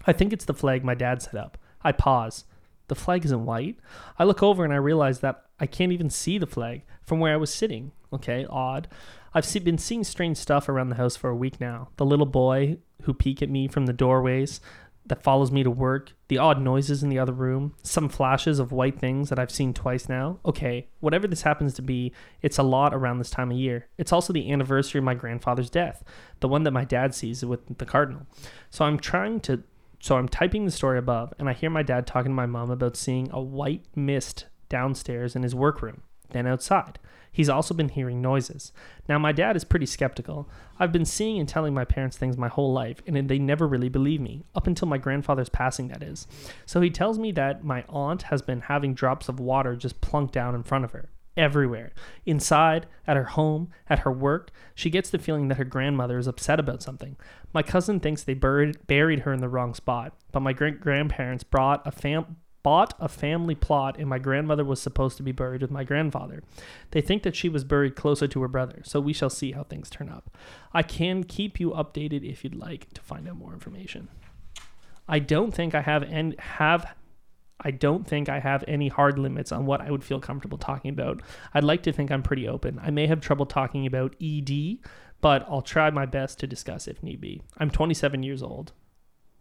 I 0.06 0.14
think 0.14 0.34
it's 0.34 0.46
the 0.46 0.54
flag 0.54 0.84
my 0.84 0.96
dad 0.96 1.22
set 1.22 1.36
up. 1.36 1.58
I 1.84 1.92
pause. 1.92 2.46
The 2.88 2.96
flag 2.96 3.24
isn't 3.26 3.46
white. 3.46 3.78
I 4.18 4.24
look 4.24 4.42
over 4.42 4.64
and 4.64 4.74
I 4.74 4.78
realize 4.78 5.20
that 5.20 5.46
I 5.60 5.68
can't 5.68 5.92
even 5.92 6.10
see 6.10 6.38
the 6.38 6.48
flag 6.48 6.84
from 7.04 7.20
where 7.20 7.34
I 7.34 7.38
was 7.38 7.54
sitting. 7.54 7.92
Okay, 8.12 8.46
odd. 8.50 8.88
I've 9.34 9.64
been 9.64 9.78
seeing 9.78 10.04
strange 10.04 10.38
stuff 10.38 10.68
around 10.68 10.90
the 10.90 10.96
house 10.96 11.16
for 11.16 11.30
a 11.30 11.36
week 11.36 11.62
now. 11.62 11.90
The 11.98 12.06
little 12.06 12.26
boy 12.26 12.78
who 13.04 13.14
peek 13.14 13.42
at 13.42 13.50
me 13.50 13.68
from 13.68 13.86
the 13.86 13.94
doorways 13.94 14.62
that 15.10 15.24
follows 15.24 15.52
me 15.52 15.64
to 15.64 15.72
work, 15.72 16.14
the 16.28 16.38
odd 16.38 16.62
noises 16.62 17.02
in 17.02 17.10
the 17.10 17.20
other 17.20 17.34
room, 17.34 17.74
some 17.82 18.08
flashes 18.08 18.60
of 18.60 18.72
white 18.72 19.00
things 19.00 19.30
that 19.30 19.40
I've 19.40 19.52
seen 19.52 19.74
twice 19.74 20.08
now. 20.08 20.40
Okay, 20.46 20.88
whatever 21.00 21.28
this 21.28 21.42
happens 21.42 21.74
to 21.76 21.82
be, 21.82 22.14
it's 22.42 22.60
a 22.60 22.64
lot 22.64 22.94
around 22.94 23.18
this 23.18 23.32
time 23.32 23.52
of 23.52 23.58
year. 23.58 23.88
It's 23.98 24.14
also 24.14 24.32
the 24.32 24.52
anniversary 24.52 25.00
of 25.00 25.06
my 25.06 25.16
grandfather's 25.16 25.70
death, 25.70 26.04
the 26.40 26.48
one 26.48 26.64
that 26.64 26.72
my 26.72 26.86
dad 26.86 27.16
sees 27.16 27.44
with 27.44 27.78
the 27.80 27.86
cardinal. 27.86 28.28
So 28.70 28.86
I'm 28.86 29.00
trying 29.00 29.42
to 29.42 29.64
so 30.02 30.16
I'm 30.16 30.30
typing 30.30 30.64
the 30.64 30.72
story 30.72 30.98
above 30.98 31.34
and 31.38 31.50
I 31.50 31.54
hear 31.54 31.70
my 31.70 31.84
dad 31.84 32.08
talking 32.08 32.32
to 32.32 32.36
my 32.36 32.46
mom 32.46 32.72
about 32.72 32.96
seeing 32.96 33.30
a 33.32 33.42
white 33.42 33.84
mist 33.96 34.46
downstairs 34.70 35.36
in 35.36 35.44
his 35.44 35.54
workroom, 35.54 36.04
then 36.32 36.48
outside. 36.48 37.00
He's 37.32 37.50
also 37.50 37.74
been 37.74 37.90
hearing 37.90 38.22
noises. 38.22 38.72
Now, 39.08 39.20
my 39.20 39.32
dad 39.32 39.56
is 39.56 39.64
pretty 39.64 39.86
skeptical. 39.86 40.50
I've 40.80 40.92
been 40.92 41.06
seeing 41.06 41.40
and 41.40 41.48
telling 41.48 41.74
my 41.74 41.86
parents 41.86 42.18
things 42.18 42.38
my 42.38 42.48
whole 42.48 42.74
life, 42.74 43.02
and 43.06 43.30
they 43.30 43.40
never 43.40 43.68
really 43.68 43.90
believe 43.90 44.20
me, 44.20 44.44
up 44.56 44.68
until 44.68 44.88
my 44.88 44.98
grandfather's 44.98 45.50
passing, 45.50 45.90
that 45.90 46.04
is. 46.04 46.28
So 46.66 46.82
he 46.82 46.90
tells 46.90 47.20
me 47.20 47.32
that 47.34 47.64
my 47.64 47.86
aunt 47.88 48.24
has 48.24 48.42
been 48.42 48.62
having 48.62 48.94
drops 48.94 49.30
of 49.30 49.40
water 49.40 49.76
just 49.76 50.02
plunk 50.02 50.32
down 50.32 50.56
in 50.56 50.64
front 50.64 50.86
of 50.86 50.92
her. 50.92 51.10
Everywhere. 51.38 51.92
Inside, 52.26 52.88
at 53.08 53.16
her 53.16 53.24
home, 53.24 53.70
at 53.90 54.00
her 54.00 54.12
work, 54.12 54.52
she 54.76 54.90
gets 54.90 55.10
the 55.10 55.20
feeling 55.20 55.48
that 55.48 55.58
her 55.58 55.64
grandmother 55.64 56.18
is 56.18 56.28
upset 56.28 56.60
about 56.60 56.84
something. 56.84 57.16
My 57.54 57.64
cousin 57.64 58.00
thinks 58.00 58.24
they 58.24 58.34
buried, 58.34 58.86
buried 58.88 59.20
her 59.20 59.32
in 59.32 59.40
the 59.40 59.48
wrong 59.48 59.74
spot, 59.74 60.14
but 60.32 60.42
my 60.42 60.52
great 60.52 60.82
grandparents 60.82 61.44
brought 61.44 61.86
a 61.88 61.92
fam- 61.92 62.38
bought 62.64 62.94
a 63.00 63.08
family 63.08 63.56
plot 63.56 63.98
and 63.98 64.08
my 64.08 64.20
grandmother 64.20 64.66
was 64.66 64.82
supposed 64.82 65.18
to 65.18 65.24
be 65.24 65.32
buried 65.32 65.62
with 65.62 65.72
my 65.72 65.84
grandfather. 65.84 66.44
They 66.92 67.02
think 67.02 67.24
that 67.24 67.36
she 67.36 67.50
was 67.50 67.64
buried 67.64 67.96
closer 67.96 68.28
to 68.28 68.42
her 68.42 68.48
brother, 68.48 68.82
so 68.84 69.00
we 69.00 69.14
shall 69.14 69.30
see 69.30 69.54
how 69.54 69.64
things 69.64 69.90
turn 69.90 70.10
up. 70.10 70.38
I 70.74 70.84
can 70.84 71.24
keep 71.24 71.60
you 71.60 71.72
updated 71.72 72.30
if 72.30 72.44
you'd 72.44 72.56
like 72.56 72.94
to 72.94 73.02
find 73.02 73.28
out 73.28 73.38
more 73.38 73.54
information. 73.54 74.10
I 75.08 75.20
don't 75.20 75.52
think 75.52 75.74
I 75.74 75.82
have 75.82 76.04
and 76.04 76.40
have 76.40 76.96
I 77.62 77.72
don't 77.72 78.08
think 78.08 78.30
I 78.30 78.40
have 78.40 78.64
any 78.68 78.88
hard 78.88 79.20
limits 79.20 79.52
on 79.52 79.66
what 79.66 79.82
I 79.82 79.92
would 79.92 80.04
feel 80.04 80.22
comfortable 80.22 80.58
talking 80.58 80.92
about. 80.92 81.22
I'd 81.54 81.66
like 81.66 81.84
to 81.84 81.92
think 81.92 82.10
I'm 82.10 82.24
pretty 82.24 82.48
open. 82.48 82.80
I 82.82 82.90
may 82.90 83.08
have 83.08 83.20
trouble 83.20 83.46
talking 83.46 83.86
about 83.86 84.16
ED, 84.22 84.78
but 85.20 85.46
I'll 85.50 85.62
try 85.62 85.90
my 85.90 86.06
best 86.06 86.40
to 86.40 86.48
discuss 86.48 86.88
if 86.88 87.04
need 87.04 87.20
be. 87.20 87.42
I'm 87.58 87.70
27 87.70 88.24
years 88.24 88.42
old. 88.42 88.72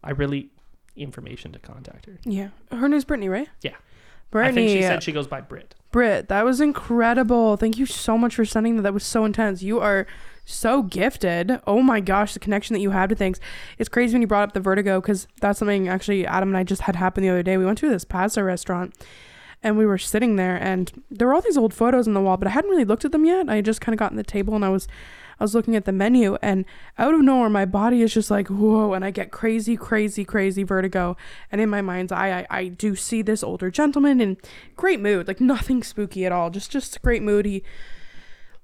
I 0.03 0.11
really 0.11 0.51
information 0.99 1.53
to 1.53 1.59
contact 1.59 2.07
her. 2.07 2.19
Yeah. 2.25 2.49
Her 2.71 2.89
name's 2.89 3.05
Brittany, 3.05 3.29
right? 3.29 3.49
Yeah. 3.63 3.77
Brittany. 4.31 4.63
I 4.63 4.67
think 4.67 4.79
she 4.79 4.85
uh, 4.85 4.89
said 4.89 5.03
she 5.03 5.13
goes 5.13 5.27
by 5.27 5.41
Brit. 5.41 5.75
Brit, 5.91 6.29
that 6.29 6.45
was 6.45 6.61
incredible. 6.61 7.57
Thank 7.57 7.79
you 7.79 7.87
so 7.87 8.19
much 8.19 8.35
for 8.35 8.45
sending 8.45 8.77
that. 8.77 8.83
That 8.83 8.95
was 8.95 9.05
so 9.05 9.25
intense. 9.25 9.63
You 9.63 9.81
are 9.81 10.07
so 10.45 10.83
gifted. 10.83 11.61
Oh 11.67 11.83
my 11.83 12.01
gosh, 12.01 12.35
the 12.35 12.39
connection 12.39 12.75
that 12.75 12.81
you 12.81 12.91
had 12.91 13.09
to 13.11 13.15
things. 13.15 13.41
It's 13.79 13.89
crazy 13.89 14.15
when 14.15 14.23
you 14.23 14.29
brought 14.29 14.49
up 14.49 14.55
the 14.55 14.61
vertigo 14.61 15.01
because 15.01 15.29
that's 15.41 15.59
something 15.59 15.89
actually 15.89 16.27
Adam 16.27 16.51
and 16.51 16.57
I 16.57 16.63
just 16.63 16.83
had 16.83 16.97
happen 16.97 17.23
the 17.23 17.29
other 17.31 17.43
day. 17.43 17.57
We 17.57 17.65
went 17.65 17.79
to 17.79 17.89
this 17.89 18.05
pasta 18.05 18.43
restaurant 18.45 18.95
and 19.63 19.77
we 19.77 19.87
were 19.87 19.99
sitting 19.99 20.37
there 20.37 20.57
and 20.57 21.03
there 21.11 21.29
were 21.29 21.35
all 21.35 21.43
these 21.43 21.59
old 21.59 21.75
photos 21.75 22.07
on 22.07 22.15
the 22.15 22.21
wall, 22.21 22.37
but 22.37 22.49
I 22.49 22.53
hadn't 22.53 22.71
really 22.71 22.85
looked 22.85 23.05
at 23.05 23.13
them 23.13 23.25
yet. 23.25 23.49
I 23.49 23.57
had 23.57 23.65
just 23.65 23.81
kind 23.81 23.95
of 23.95 23.99
gotten 23.99 24.17
the 24.17 24.23
table 24.23 24.55
and 24.55 24.65
I 24.65 24.69
was 24.71 24.89
I 25.41 25.45
was 25.45 25.55
looking 25.55 25.77
at 25.77 25.85
the 25.85 25.93
menu 25.93 26.37
and 26.43 26.65
out 26.99 27.15
of 27.15 27.21
nowhere 27.21 27.49
my 27.49 27.65
body 27.65 28.03
is 28.03 28.13
just 28.13 28.31
like 28.31 28.49
whoa 28.49 28.93
and 28.93 29.05
I 29.05 29.11
get 29.11 29.31
crazy 29.31 29.77
crazy 29.77 30.25
crazy 30.25 30.65
vertigo. 30.65 31.17
And 31.53 31.61
in 31.61 31.69
my 31.69 31.81
mind's 31.81 32.13
eye 32.13 32.41
I, 32.41 32.47
I 32.51 32.69
do 32.69 32.97
see 32.97 33.23
this 33.23 33.43
older 33.43 33.71
gentleman 33.71 34.21
in 34.21 34.37
great 34.77 35.01
mood 35.01 35.29
like 35.29 35.41
nothing 35.41 35.83
spooky 35.83 36.27
at 36.27 36.33
all 36.33 36.51
just 36.51 36.71
just 36.71 37.01
great 37.03 37.23
mood. 37.23 37.47
He 37.47 37.63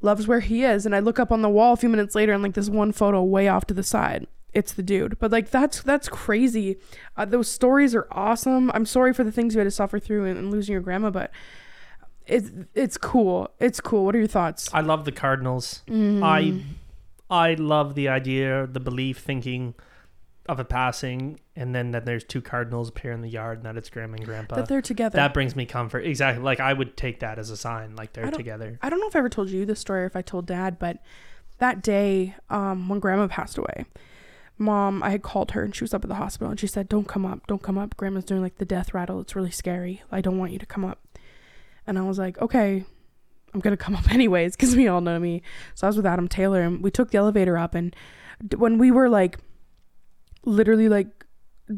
loves 0.05 0.29
where 0.29 0.41
he 0.41 0.63
is. 0.63 0.87
And 0.87 0.95
I 0.95 1.01
look 1.01 1.19
up 1.19 1.33
on 1.33 1.43
the 1.43 1.49
wall 1.49 1.73
a 1.73 1.77
few 1.77 1.89
minutes 1.89 2.15
later 2.15 2.33
and 2.33 2.43
like 2.43 2.55
this 2.55 2.69
one 2.69 2.93
photo 2.93 3.23
way 3.23 3.49
off 3.49 3.67
to 3.67 3.75
the 3.75 3.83
side. 3.83 4.27
It's 4.53 4.73
the 4.73 4.83
dude. 4.85 5.19
But 5.19 5.33
like 5.33 5.51
that's 5.51 5.83
that's 5.83 6.09
crazy. 6.09 6.77
Uh, 7.17 7.25
those 7.25 7.49
stories 7.49 7.95
are 7.95 8.07
awesome. 8.13 8.71
I'm 8.73 8.87
sorry 8.87 9.13
for 9.13 9.25
the 9.25 9.33
things 9.33 9.55
you 9.55 9.59
had 9.59 9.65
to 9.65 9.71
suffer 9.71 9.99
through 9.99 10.27
and, 10.27 10.39
and 10.39 10.51
losing 10.53 10.75
your 10.75 10.83
grandma 10.83 11.11
but 11.11 11.33
it's 12.27 12.51
it's 12.75 12.97
cool. 12.97 13.51
It's 13.61 13.81
cool. 13.81 14.05
What 14.05 14.15
are 14.15 14.19
your 14.19 14.29
thoughts? 14.29 14.71
I 14.73 14.81
love 14.81 15.05
the 15.05 15.13
Cardinals. 15.13 15.83
Mm. 15.89 16.23
I 16.23 16.63
I 17.31 17.55
love 17.55 17.95
the 17.95 18.09
idea, 18.09 18.67
the 18.67 18.81
belief, 18.81 19.19
thinking 19.19 19.75
of 20.47 20.61
a 20.61 20.65
passing, 20.65 21.41
and 21.57 21.75
then 21.75 21.93
that 21.93 22.05
there's 22.05 22.25
two 22.25 22.43
Cardinals 22.43 22.91
appear 22.91 23.13
in 23.13 23.23
the 23.23 23.29
yard, 23.29 23.59
and 23.59 23.67
that 23.67 23.77
it's 23.77 23.89
Grandma 23.89 24.17
and 24.17 24.25
Grandpa. 24.25 24.57
That 24.57 24.69
they're 24.69 24.83
together. 24.83 25.17
That 25.17 25.35
brings 25.35 25.57
me 25.57 25.67
comfort. 25.67 26.01
Exactly. 26.01 26.43
Like 26.43 26.61
I 26.61 26.73
would 26.73 26.97
take 26.97 27.21
that 27.21 27.39
as 27.39 27.51
a 27.51 27.57
sign, 27.57 27.97
like 27.97 28.13
they're 28.13 28.27
I 28.27 28.31
together. 28.31 28.79
I 28.83 28.91
don't 28.91 29.01
know 29.01 29.09
if 29.09 29.17
I 29.17 29.21
ever 29.21 29.29
told 29.29 29.51
you 29.51 29.65
this 29.67 29.81
story 29.81 30.03
or 30.03 30.07
if 30.07 30.17
I 30.17 30.23
told 30.23 30.47
Dad, 30.47 30.79
but 30.79 30.99
that 31.59 31.83
day, 31.83 32.35
um, 32.51 32.89
when 32.89 33.01
Grandma 33.01 33.27
passed 33.29 33.59
away, 33.59 33.87
Mom, 34.59 35.03
I 35.03 35.11
had 35.11 35.23
called 35.23 35.53
her 35.53 35.65
and 35.65 35.75
she 35.75 35.85
was 35.85 35.95
up 35.95 36.05
at 36.05 36.09
the 36.09 36.17
hospital 36.17 36.51
and 36.51 36.61
she 36.61 36.67
said, 36.67 36.89
"Don't 36.89 37.09
come 37.09 37.27
up, 37.27 37.47
don't 37.47 37.63
come 37.63 37.79
up. 37.79 37.97
Grandma's 37.97 38.25
doing 38.25 38.43
like 38.43 38.59
the 38.59 38.65
death 38.65 38.95
rattle. 38.95 39.21
It's 39.21 39.37
really 39.37 39.51
scary. 39.51 40.03
I 40.13 40.21
don't 40.21 40.39
want 40.39 40.53
you 40.53 40.59
to 40.59 40.67
come 40.67 40.85
up." 40.85 41.01
And 41.87 41.99
I 41.99 42.03
was 42.03 42.19
like, 42.19 42.39
"Okay, 42.41 42.85
I'm 43.53 43.61
gonna 43.61 43.77
come 43.77 43.95
up 43.97 44.11
anyways 44.13 44.57
because 44.57 44.75
we 44.77 44.89
all 44.89 45.01
know 45.01 45.19
me." 45.19 45.43
So 45.75 45.87
I 45.87 45.89
was 45.89 45.97
with 45.97 46.07
Adam 46.07 46.29
Taylor 46.29 46.63
and 46.63 46.83
we 46.83 46.91
took 46.91 47.11
the 47.11 47.19
elevator 47.19 47.57
up 47.59 47.75
and 47.75 47.95
d- 48.47 48.57
when 48.57 48.79
we 48.79 48.91
were 48.91 49.09
like, 49.09 49.39
literally 50.45 50.89
like 50.89 51.09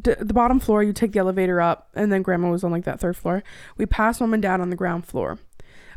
d- 0.01 0.15
the 0.19 0.35
bottom 0.35 0.61
floor, 0.61 0.83
you 0.83 0.93
take 0.93 1.13
the 1.13 1.19
elevator 1.19 1.61
up 1.61 1.89
and 1.95 2.13
then 2.13 2.23
Grandma 2.23 2.51
was 2.51 2.65
on 2.65 2.71
like 2.71 2.85
that 2.85 3.01
third 3.01 3.17
floor. 3.17 3.43
We 3.77 3.87
passed 3.87 4.21
Mom 4.21 4.35
and 4.35 4.43
Dad 4.43 4.61
on 4.61 4.71
the 4.71 4.77
ground 4.77 5.07
floor. 5.07 5.39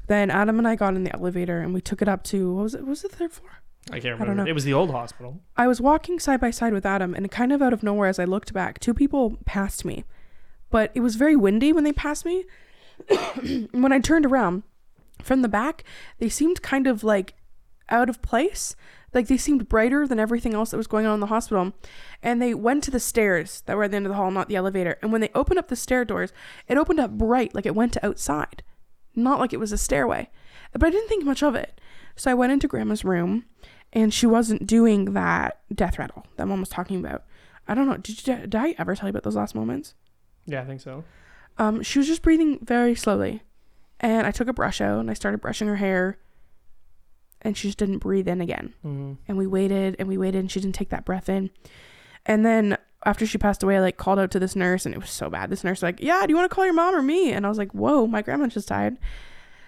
Then 0.07 0.31
Adam 0.31 0.57
and 0.57 0.67
I 0.67 0.75
got 0.75 0.95
in 0.95 1.03
the 1.03 1.13
elevator 1.15 1.59
and 1.59 1.73
we 1.73 1.81
took 1.81 2.01
it 2.01 2.07
up 2.07 2.23
to 2.25 2.53
what 2.55 2.63
was 2.63 2.75
it? 2.75 2.81
What 2.81 2.89
was 2.89 3.03
it 3.03 3.11
the 3.11 3.17
third 3.17 3.31
floor? 3.31 3.51
I 3.91 3.99
can't 3.99 4.05
I 4.05 4.09
remember. 4.09 4.25
don't 4.25 4.37
know. 4.37 4.49
It 4.49 4.53
was 4.53 4.65
the 4.65 4.73
old 4.73 4.91
hospital. 4.91 5.41
I 5.55 5.67
was 5.67 5.79
walking 5.81 6.19
side 6.19 6.39
by 6.39 6.51
side 6.51 6.73
with 6.73 6.85
Adam, 6.85 7.15
and 7.15 7.29
kind 7.31 7.51
of 7.51 7.61
out 7.61 7.73
of 7.73 7.81
nowhere, 7.81 8.07
as 8.09 8.19
I 8.19 8.25
looked 8.25 8.53
back, 8.53 8.79
two 8.79 8.93
people 8.93 9.37
passed 9.45 9.83
me. 9.85 10.03
But 10.69 10.91
it 10.93 10.99
was 10.99 11.15
very 11.15 11.35
windy 11.35 11.73
when 11.73 11.83
they 11.85 11.93
passed 11.93 12.25
me. 12.25 12.45
when 13.71 13.91
I 13.91 13.99
turned 13.99 14.25
around 14.25 14.63
from 15.21 15.41
the 15.41 15.47
back, 15.47 15.83
they 16.19 16.29
seemed 16.29 16.61
kind 16.61 16.87
of 16.87 17.03
like 17.03 17.35
out 17.89 18.09
of 18.09 18.21
place. 18.21 18.75
Like 19.13 19.27
they 19.27 19.37
seemed 19.37 19.69
brighter 19.69 20.07
than 20.07 20.19
everything 20.19 20.53
else 20.53 20.71
that 20.71 20.77
was 20.77 20.87
going 20.87 21.05
on 21.05 21.15
in 21.15 21.19
the 21.19 21.27
hospital. 21.27 21.73
And 22.21 22.41
they 22.41 22.53
went 22.53 22.83
to 22.83 22.91
the 22.91 22.99
stairs 22.99 23.63
that 23.65 23.75
were 23.75 23.85
at 23.85 23.91
the 23.91 23.97
end 23.97 24.05
of 24.05 24.11
the 24.11 24.15
hall, 24.15 24.29
not 24.29 24.47
the 24.47 24.55
elevator. 24.55 24.97
And 25.01 25.11
when 25.11 25.21
they 25.21 25.31
opened 25.33 25.59
up 25.59 25.67
the 25.67 25.75
stair 25.75 26.05
doors, 26.05 26.31
it 26.67 26.77
opened 26.77 26.99
up 26.99 27.11
bright, 27.11 27.55
like 27.55 27.65
it 27.65 27.75
went 27.75 27.93
to 27.93 28.05
outside, 28.05 28.63
not 29.15 29.39
like 29.39 29.51
it 29.51 29.59
was 29.59 29.71
a 29.71 29.77
stairway. 29.77 30.29
But 30.73 30.83
I 30.83 30.89
didn't 30.91 31.09
think 31.09 31.25
much 31.25 31.41
of 31.41 31.55
it. 31.55 31.81
So 32.15 32.29
I 32.29 32.35
went 32.35 32.51
into 32.51 32.67
grandma's 32.67 33.05
room 33.05 33.45
and 33.91 34.13
she 34.13 34.27
wasn't 34.27 34.67
doing 34.67 35.13
that 35.13 35.61
death 35.73 35.97
rattle 35.97 36.27
that 36.35 36.47
mom 36.47 36.59
was 36.59 36.69
talking 36.69 36.99
about. 36.99 37.23
I 37.67 37.73
don't 37.73 37.87
know. 37.87 37.97
Did, 37.97 38.27
you, 38.27 38.35
did 38.35 38.55
I 38.55 38.75
ever 38.77 38.95
tell 38.95 39.07
you 39.07 39.11
about 39.11 39.23
those 39.23 39.35
last 39.35 39.55
moments? 39.55 39.95
Yeah, 40.45 40.61
I 40.61 40.65
think 40.65 40.81
so. 40.81 41.03
Um, 41.59 41.83
she 41.83 41.99
was 41.99 42.07
just 42.07 42.21
breathing 42.23 42.57
very 42.63 42.95
slowly. 42.95 43.43
And 43.99 44.25
I 44.25 44.31
took 44.31 44.47
a 44.47 44.53
brush 44.53 44.79
out 44.81 44.99
and 44.99 45.11
I 45.11 45.13
started 45.13 45.41
brushing 45.41 45.67
her 45.67 45.75
hair. 45.75 46.17
And 47.41 47.55
she 47.57 47.67
just 47.69 47.77
didn't 47.77 47.99
breathe 47.99 48.27
in 48.27 48.41
again. 48.41 48.73
Mhm. 48.85 49.17
And 49.27 49.37
we 49.37 49.45
waited 49.47 49.95
and 49.99 50.07
we 50.07 50.17
waited 50.17 50.39
and 50.39 50.51
she 50.51 50.59
didn't 50.59 50.75
take 50.75 50.89
that 50.89 51.05
breath 51.05 51.29
in. 51.29 51.51
And 52.25 52.45
then 52.45 52.77
after 53.05 53.25
she 53.25 53.37
passed 53.37 53.63
away, 53.63 53.77
I 53.77 53.79
like 53.81 53.95
called 53.97 54.19
out 54.19 54.31
to 54.31 54.39
this 54.39 54.55
nurse 54.57 54.85
and 54.85 54.93
it 54.93 54.99
was 54.99 55.09
so 55.09 55.29
bad. 55.29 55.49
This 55.49 55.63
nurse 55.63 55.77
was 55.77 55.83
like, 55.83 55.99
Yeah, 56.01 56.25
do 56.25 56.31
you 56.31 56.35
want 56.35 56.49
to 56.49 56.53
call 56.55 56.65
your 56.65 56.73
mom 56.73 56.95
or 56.95 57.01
me? 57.01 57.31
And 57.31 57.45
I 57.45 57.49
was 57.49 57.57
like, 57.57 57.71
Whoa, 57.73 58.07
my 58.07 58.21
grandma 58.21 58.47
just 58.47 58.67
died. 58.69 58.97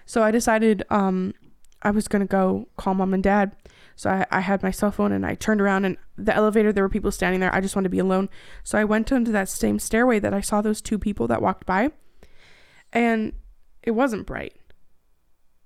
So 0.05 0.21
I 0.23 0.31
decided 0.31 0.83
um 0.89 1.33
I 1.81 1.91
was 1.91 2.07
gonna 2.07 2.25
go 2.25 2.67
call 2.77 2.93
mom 2.93 3.13
and 3.13 3.23
dad. 3.23 3.55
So 3.95 4.09
I, 4.09 4.25
I 4.31 4.39
had 4.41 4.63
my 4.63 4.71
cell 4.71 4.91
phone 4.91 5.11
and 5.11 5.25
I 5.25 5.35
turned 5.35 5.61
around 5.61 5.85
and 5.85 5.97
the 6.17 6.35
elevator 6.35 6.71
there 6.71 6.83
were 6.83 6.89
people 6.89 7.11
standing 7.11 7.39
there. 7.39 7.53
I 7.53 7.61
just 7.61 7.75
wanted 7.75 7.85
to 7.85 7.89
be 7.91 7.99
alone. 7.99 8.29
So 8.63 8.77
I 8.77 8.83
went 8.83 9.11
onto 9.11 9.31
that 9.31 9.49
same 9.49 9.79
stairway 9.79 10.19
that 10.19 10.33
I 10.33 10.41
saw 10.41 10.61
those 10.61 10.81
two 10.81 10.97
people 10.97 11.27
that 11.27 11.41
walked 11.41 11.65
by. 11.65 11.91
And 12.93 13.33
it 13.83 13.91
wasn't 13.91 14.27
bright. 14.27 14.55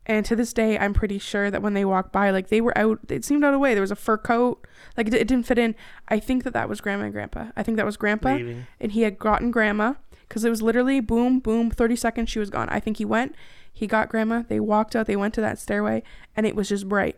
And 0.07 0.23
to 0.25 0.35
this 0.35 0.53
day, 0.53 0.77
I'm 0.77 0.93
pretty 0.93 1.17
sure 1.17 1.49
that 1.49 1.63
when 1.63 1.73
they 1.73 1.83
walked 1.83 2.11
by, 2.11 2.29
like 2.29 2.49
they 2.49 2.61
were 2.61 2.77
out, 2.77 2.99
it 3.09 3.25
seemed 3.25 3.43
out 3.43 3.55
of 3.55 3.59
way. 3.59 3.73
There 3.73 3.81
was 3.81 3.91
a 3.91 3.95
fur 3.95 4.17
coat, 4.17 4.67
like 4.95 5.07
it, 5.07 5.13
it 5.15 5.27
didn't 5.27 5.47
fit 5.47 5.57
in. 5.57 5.73
I 6.07 6.19
think 6.19 6.43
that 6.43 6.53
that 6.53 6.69
was 6.69 6.79
grandma 6.79 7.05
and 7.05 7.13
grandpa. 7.13 7.47
I 7.55 7.63
think 7.63 7.77
that 7.77 7.87
was 7.87 7.97
grandpa, 7.97 8.35
Leaving. 8.35 8.67
and 8.79 8.91
he 8.91 9.01
had 9.01 9.17
gotten 9.17 9.49
grandma 9.49 9.95
because 10.27 10.45
it 10.45 10.49
was 10.51 10.61
literally 10.61 10.99
boom, 10.99 11.39
boom, 11.39 11.71
30 11.71 11.95
seconds, 11.95 12.29
she 12.29 12.39
was 12.39 12.51
gone. 12.51 12.69
I 12.69 12.79
think 12.79 12.97
he 12.97 13.05
went, 13.05 13.35
he 13.71 13.87
got 13.87 14.09
grandma, 14.09 14.43
they 14.47 14.59
walked 14.59 14.95
out, 14.95 15.07
they 15.07 15.15
went 15.15 15.33
to 15.35 15.41
that 15.41 15.59
stairway, 15.59 16.03
and 16.35 16.45
it 16.45 16.55
was 16.55 16.69
just 16.69 16.87
bright. 16.87 17.17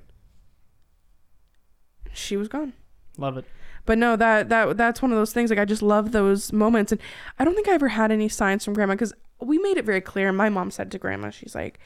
She 2.13 2.37
was 2.37 2.47
gone. 2.47 2.73
Love 3.17 3.37
it. 3.37 3.45
But 3.85 3.97
no, 3.97 4.15
that 4.17 4.49
that 4.49 4.77
that's 4.77 5.01
one 5.01 5.11
of 5.11 5.17
those 5.17 5.33
things. 5.33 5.49
Like 5.49 5.59
I 5.59 5.65
just 5.65 5.81
love 5.81 6.11
those 6.11 6.51
moments, 6.51 6.91
and 6.91 7.01
I 7.39 7.45
don't 7.45 7.55
think 7.55 7.67
I 7.69 7.73
ever 7.73 7.87
had 7.87 8.11
any 8.11 8.27
signs 8.27 8.65
from 8.65 8.73
grandma 8.73 8.93
because 8.93 9.13
we 9.39 9.57
made 9.57 9.77
it 9.77 9.85
very 9.85 10.01
clear. 10.01 10.31
My 10.31 10.49
mom 10.49 10.71
said 10.71 10.91
to 10.91 10.97
grandma, 10.97 11.29
she's 11.29 11.55
like, 11.55 11.79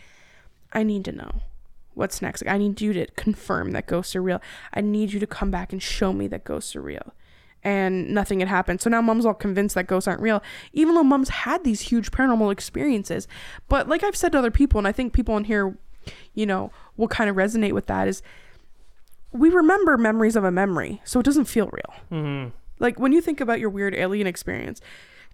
"I 0.74 0.84
need 0.84 1.06
to 1.06 1.12
know 1.12 1.42
what's 1.94 2.22
next. 2.22 2.44
Like 2.44 2.54
I 2.54 2.58
need 2.58 2.82
you 2.82 2.92
to 2.94 3.06
confirm 3.16 3.72
that 3.72 3.86
ghosts 3.86 4.16
are 4.16 4.22
real. 4.22 4.42
I 4.74 4.82
need 4.82 5.14
you 5.14 5.20
to 5.20 5.28
come 5.28 5.52
back 5.52 5.72
and 5.72 5.82
show 5.82 6.12
me 6.12 6.28
that 6.28 6.44
ghosts 6.44 6.76
are 6.76 6.82
real." 6.82 7.14
And 7.64 8.10
nothing 8.10 8.40
had 8.40 8.50
happened. 8.50 8.82
So 8.82 8.90
now 8.90 9.04
mom's 9.04 9.24
all 9.24 9.36
convinced 9.36 9.76
that 9.76 9.86
ghosts 9.86 10.08
aren't 10.08 10.22
real, 10.22 10.42
even 10.74 10.96
though 10.96 11.04
mom's 11.04 11.30
had 11.30 11.64
these 11.64 11.82
huge 11.82 12.10
paranormal 12.10 12.52
experiences. 12.52 13.28
But 13.70 13.88
like 13.88 14.04
I've 14.04 14.16
said 14.16 14.32
to 14.32 14.40
other 14.40 14.50
people, 14.50 14.80
and 14.80 14.88
I 14.88 14.92
think 14.92 15.14
people 15.14 15.38
in 15.38 15.44
here, 15.44 15.78
you 16.34 16.48
know, 16.48 16.72
will 16.98 17.08
kind 17.08 17.30
of 17.30 17.36
resonate 17.36 17.74
with 17.74 17.86
that 17.86 18.08
is 18.08 18.24
we 19.32 19.50
remember 19.50 19.98
memories 19.98 20.36
of 20.36 20.44
a 20.44 20.52
memory, 20.52 21.02
so 21.04 21.20
it 21.20 21.24
doesn't 21.24 21.46
feel 21.46 21.70
real. 21.72 21.94
hmm 22.10 22.48
Like 22.80 23.00
when 23.00 23.14
you 23.14 23.22
think 23.22 23.40
about 23.42 23.60
your 23.60 23.70
weird 23.70 23.94
alien 23.96 24.28
experience, 24.28 24.82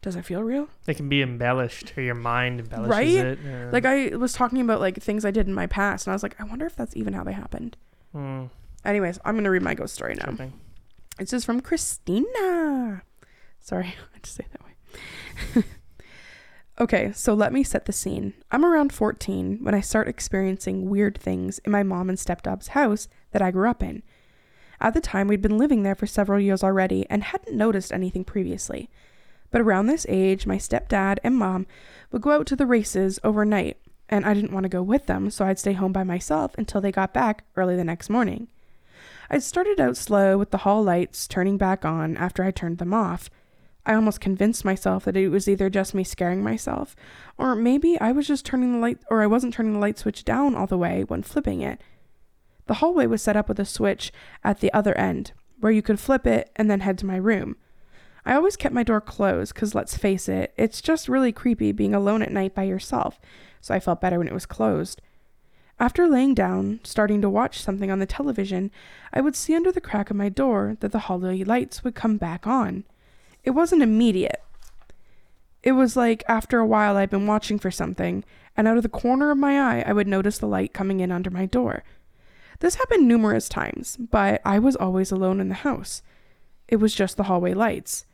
does 0.02 0.16
it 0.16 0.24
feel 0.26 0.44
real? 0.44 0.68
It 0.86 0.96
can 0.96 1.10
be 1.10 1.22
embellished, 1.22 1.98
or 1.98 2.02
your 2.02 2.16
mind 2.16 2.60
embellishes 2.60 2.90
right? 2.90 3.08
it. 3.08 3.40
yeah. 3.44 3.70
Like 3.72 3.86
I 3.86 4.16
was 4.16 4.34
talking 4.34 4.62
about 4.62 4.80
like 4.80 5.02
things 5.02 5.26
I 5.26 5.32
did 5.32 5.48
in 5.48 5.54
my 5.54 5.68
past, 5.68 6.06
and 6.06 6.12
I 6.12 6.16
was 6.16 6.24
like, 6.24 6.40
I 6.40 6.44
wonder 6.44 6.66
if 6.66 6.76
that's 6.76 6.96
even 6.96 7.14
how 7.14 7.24
they 7.24 7.34
happened. 7.34 7.76
Mm. 8.16 8.50
Anyways, 8.86 9.20
I'm 9.26 9.36
gonna 9.36 9.50
read 9.52 9.64
my 9.64 9.74
ghost 9.74 9.96
story 9.96 10.16
now. 10.16 10.26
Sure 10.26 10.36
thing. 10.36 10.54
This 11.18 11.34
is 11.34 11.44
from 11.44 11.62
Christina. 11.62 13.02
Sorry, 13.60 13.86
I 13.88 14.14
had 14.14 14.24
to 14.24 14.30
say 14.30 14.46
it 14.46 14.52
that 14.52 14.64
way. 14.64 15.64
okay, 16.80 17.12
so 17.14 17.34
let 17.34 17.52
me 17.52 17.64
set 17.64 17.86
the 17.86 17.92
scene. 17.94 18.34
I'm 18.52 18.64
around 18.64 18.94
14 18.94 19.60
when 19.64 19.74
I 19.74 19.82
start 19.82 20.08
experiencing 20.08 20.90
weird 20.90 21.18
things 21.18 21.60
in 21.60 21.72
my 21.72 21.84
mom 21.84 22.08
and 22.10 22.18
stepdad's 22.18 22.70
house 22.70 23.08
that 23.32 23.42
I 23.42 23.52
grew 23.52 23.70
up 23.70 23.84
in. 23.84 24.04
At 24.80 24.94
the 24.94 25.02
time, 25.02 25.28
we'd 25.28 25.42
been 25.42 25.58
living 25.58 25.84
there 25.84 25.96
for 25.96 26.06
several 26.06 26.40
years 26.40 26.64
already 26.64 27.06
and 27.10 27.24
hadn't 27.24 27.56
noticed 27.56 27.92
anything 27.92 28.24
previously. 28.24 28.90
But 29.50 29.62
around 29.62 29.88
this 29.88 30.06
age, 30.10 30.46
my 30.46 30.58
stepdad 30.58 31.18
and 31.24 31.36
mom 31.36 31.66
would 32.12 32.22
go 32.22 32.32
out 32.32 32.46
to 32.48 32.56
the 32.56 32.66
races 32.66 33.20
overnight, 33.24 33.78
and 34.10 34.26
I 34.26 34.34
didn't 34.34 34.54
want 34.54 34.66
to 34.66 34.70
go 34.70 34.84
with 34.84 35.08
them, 35.08 35.30
so 35.30 35.46
I'd 35.46 35.60
stay 35.60 35.74
home 35.74 35.94
by 35.94 36.04
myself 36.04 36.54
until 36.58 36.82
they 36.82 36.92
got 36.92 37.14
back 37.14 37.46
early 37.56 37.76
the 37.76 37.84
next 37.84 38.10
morning. 38.10 38.48
I'd 39.30 39.44
started 39.44 39.80
out 39.80 39.98
slow 39.98 40.38
with 40.38 40.52
the 40.52 40.60
hall 40.60 40.84
lights 40.84 41.28
turning 41.28 41.58
back 41.58 41.84
on 41.84 42.16
after 42.18 42.44
I 42.44 42.52
turned 42.52 42.78
them 42.78 42.94
off. 42.94 43.30
I 43.86 43.94
almost 43.94 44.20
convinced 44.22 44.66
myself 44.66 45.06
that 45.06 45.18
it 45.18 45.30
was 45.30 45.48
either 45.48 45.70
just 45.70 45.94
me 45.94 46.04
scaring 46.04 46.44
myself, 46.44 46.96
or 47.38 47.56
maybe 47.56 48.00
I 48.00 48.12
was 48.12 48.28
just 48.28 48.46
turning 48.46 48.74
the 48.74 48.80
light, 48.80 49.00
or 49.10 49.22
I 49.22 49.28
wasn't 49.28 49.54
turning 49.54 49.74
the 49.74 49.80
light 49.80 49.98
switch 49.98 50.26
down 50.26 50.56
all 50.56 50.68
the 50.68 50.78
way 50.78 51.04
when 51.06 51.24
flipping 51.24 51.62
it. 51.62 51.82
The 52.68 52.76
hallway 52.76 53.08
was 53.08 53.22
set 53.22 53.36
up 53.36 53.50
with 53.50 53.60
a 53.60 53.66
switch 53.66 54.12
at 54.44 54.60
the 54.60 54.72
other 54.74 54.96
end, 54.98 55.32
where 55.60 55.72
you 55.72 55.82
could 55.82 56.00
flip 56.00 56.28
it 56.28 56.52
and 56.56 56.70
then 56.70 56.82
head 56.82 56.98
to 57.00 57.06
my 57.06 57.16
room. 57.16 57.56
I 58.26 58.36
always 58.36 58.58
kept 58.58 58.76
my 58.76 58.84
door 58.84 59.00
closed 59.00 59.54
because, 59.54 59.74
let's 59.74 59.98
face 59.98 60.28
it, 60.28 60.54
it's 60.58 60.82
just 60.82 61.08
really 61.08 61.32
creepy 61.32 61.72
being 61.72 61.96
alone 61.96 62.22
at 62.22 62.32
night 62.32 62.54
by 62.54 62.64
yourself, 62.64 63.20
so 63.62 63.74
I 63.74 63.80
felt 63.80 64.02
better 64.02 64.20
when 64.20 64.28
it 64.28 64.34
was 64.34 64.46
closed. 64.46 65.02
After 65.80 66.08
laying 66.08 66.34
down, 66.34 66.82
starting 66.84 67.22
to 67.22 67.30
watch 67.30 67.62
something 67.62 67.90
on 67.90 68.00
the 68.00 68.06
television, 68.06 68.72
I 69.14 69.22
would 69.22 69.36
see 69.36 69.56
under 69.56 69.72
the 69.72 69.80
crack 69.80 70.10
of 70.10 70.18
my 70.18 70.28
door 70.28 70.76
that 70.82 70.92
the 70.92 71.00
hallway 71.00 71.44
lights 71.44 71.84
would 71.84 71.96
come 71.96 72.18
back 72.18 72.46
on. 72.46 72.84
It 73.44 73.52
wasn't 73.52 73.84
immediate. 73.84 74.44
It 75.64 75.74
was 75.74 75.96
like 75.96 76.24
after 76.28 76.60
a 76.60 76.66
while 76.66 76.98
I'd 76.98 77.10
been 77.10 77.28
watching 77.28 77.60
for 77.60 77.72
something, 77.72 78.26
and 78.58 78.68
out 78.68 78.78
of 78.78 78.84
the 78.84 78.90
corner 78.90 79.32
of 79.32 79.38
my 79.38 79.60
eye, 79.60 79.84
I 79.86 79.94
would 79.94 80.08
notice 80.08 80.38
the 80.38 80.48
light 80.48 80.74
coming 80.74 81.00
in 81.00 81.12
under 81.12 81.30
my 81.30 81.46
door. 81.46 81.84
This 82.60 82.76
happened 82.76 83.08
numerous 83.08 83.48
times, 83.48 83.98
but 83.98 84.42
I 84.44 84.60
was 84.60 84.76
always 84.76 85.12
alone 85.12 85.40
in 85.40 85.50
the 85.50 85.56
house. 85.56 86.02
It 86.68 86.78
was 86.78 86.96
just 86.96 87.18
the 87.18 87.24
hallway 87.24 87.54
lights. 87.54 88.06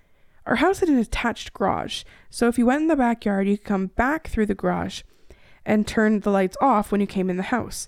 Our 0.46 0.58
house 0.58 0.80
had 0.80 0.90
an 0.90 1.00
attached 1.00 1.54
garage, 1.54 2.04
so 2.30 2.48
if 2.48 2.58
you 2.58 2.66
went 2.66 2.82
in 2.82 2.88
the 2.88 2.96
backyard, 2.96 3.48
you 3.48 3.58
could 3.58 3.66
come 3.66 3.88
back 3.88 4.28
through 4.28 4.48
the 4.48 4.56
garage 4.56 5.04
and 5.66 5.88
turn 5.88 6.20
the 6.20 6.30
lights 6.30 6.58
off 6.60 6.92
when 6.92 7.00
you 7.00 7.08
came 7.08 7.30
in 7.30 7.38
the 7.38 7.44
house. 7.44 7.88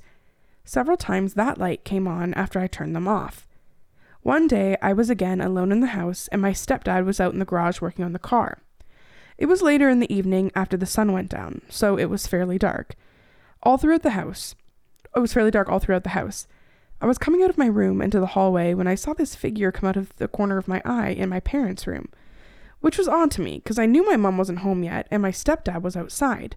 Several 0.64 0.97
times 0.97 1.34
that 1.34 1.58
light 1.58 1.84
came 1.84 2.08
on 2.08 2.34
after 2.34 2.60
I 2.60 2.68
turned 2.68 2.95
them 2.95 3.08
off. 3.08 3.47
One 4.22 4.47
day, 4.47 4.78
I 4.82 4.93
was 4.93 5.10
again 5.10 5.41
alone 5.41 5.72
in 5.72 5.82
the 5.82 5.88
house, 5.88 6.28
and 6.30 6.41
my 6.41 6.51
stepdad 6.51 7.06
was 7.06 7.20
out 7.20 7.34
in 7.34 7.39
the 7.39 7.45
garage 7.45 7.82
working 7.82 8.06
on 8.06 8.14
the 8.14 8.20
car. 8.20 8.60
It 9.38 9.45
was 9.47 9.62
later 9.62 9.89
in 9.89 9.99
the 9.99 10.12
evening 10.12 10.51
after 10.56 10.78
the 10.78 10.86
sun 10.86 11.12
went 11.12 11.30
down, 11.30 11.62
so 11.70 11.97
it 11.97 12.06
was 12.06 12.26
fairly 12.26 12.58
dark. 12.58 12.95
All 13.62 13.78
throughout 13.78 14.01
the 14.01 14.12
house, 14.12 14.56
it 15.16 15.20
was 15.20 15.34
fairly 15.34 15.51
dark 15.51 15.70
all 15.70 15.80
throughout 15.80 16.03
the 16.03 16.09
house. 16.09 16.47
I 17.01 17.05
was 17.05 17.18
coming 17.18 17.43
out 17.43 17.49
of 17.49 17.57
my 17.57 17.68
room 17.68 18.01
into 18.01 18.20
the 18.20 18.28
hallway 18.28 18.74
when 18.74 18.88
I 18.88 18.95
saw 18.95 19.13
this 19.13 19.36
figure 19.36 19.72
come 19.72 19.88
out 19.88 19.97
of 19.97 20.16
the 20.18 20.28
corner 20.28 20.57
of 20.57 20.68
my 20.68 20.82
eye 20.86 21.09
in 21.09 21.30
my 21.30 21.39
parents' 21.39 21.88
room, 21.88 22.09
which 22.82 22.97
was 22.97 23.07
odd 23.07 23.32
to 23.32 23.41
me 23.41 23.55
because 23.63 23.80
I 23.80 23.86
knew 23.86 24.05
my 24.05 24.18
mom 24.18 24.38
wasn't 24.38 24.59
home 24.59 24.84
yet 24.84 25.07
and 25.11 25.22
my 25.22 25.32
stepdad 25.32 25.82
was 25.82 25.95
outside. 25.95 26.55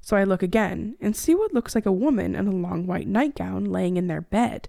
So 0.00 0.16
I 0.16 0.24
look 0.24 0.42
again 0.42 0.96
and 1.00 1.16
see 1.16 1.34
what 1.34 1.54
looks 1.54 1.74
like 1.74 1.86
a 1.86 1.92
woman 1.92 2.34
in 2.34 2.46
a 2.46 2.50
long 2.50 2.86
white 2.86 3.08
nightgown 3.08 3.64
laying 3.64 3.96
in 3.96 4.06
their 4.06 4.20
bed. 4.20 4.68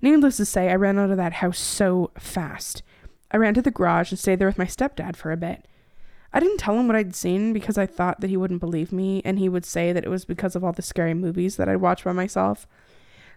Needless 0.00 0.36
to 0.36 0.44
say, 0.44 0.70
I 0.70 0.74
ran 0.74 0.98
out 0.98 1.10
of 1.10 1.16
that 1.16 1.34
house 1.34 1.58
so 1.58 2.10
fast. 2.18 2.82
I 3.30 3.36
ran 3.36 3.54
to 3.54 3.62
the 3.62 3.70
garage 3.70 4.12
and 4.12 4.18
stayed 4.18 4.38
there 4.38 4.48
with 4.48 4.58
my 4.58 4.66
stepdad 4.66 5.16
for 5.16 5.32
a 5.32 5.36
bit. 5.36 5.66
I 6.34 6.40
didn't 6.40 6.58
tell 6.58 6.76
him 6.76 6.88
what 6.88 6.96
I'd 6.96 7.14
seen 7.14 7.52
because 7.52 7.78
I 7.78 7.86
thought 7.86 8.20
that 8.20 8.28
he 8.28 8.36
wouldn't 8.36 8.58
believe 8.58 8.92
me 8.92 9.22
and 9.24 9.38
he 9.38 9.48
would 9.48 9.64
say 9.64 9.92
that 9.92 10.04
it 10.04 10.10
was 10.10 10.24
because 10.24 10.56
of 10.56 10.64
all 10.64 10.72
the 10.72 10.82
scary 10.82 11.14
movies 11.14 11.54
that 11.56 11.68
I'd 11.68 11.76
watched 11.76 12.02
by 12.02 12.12
myself. 12.12 12.66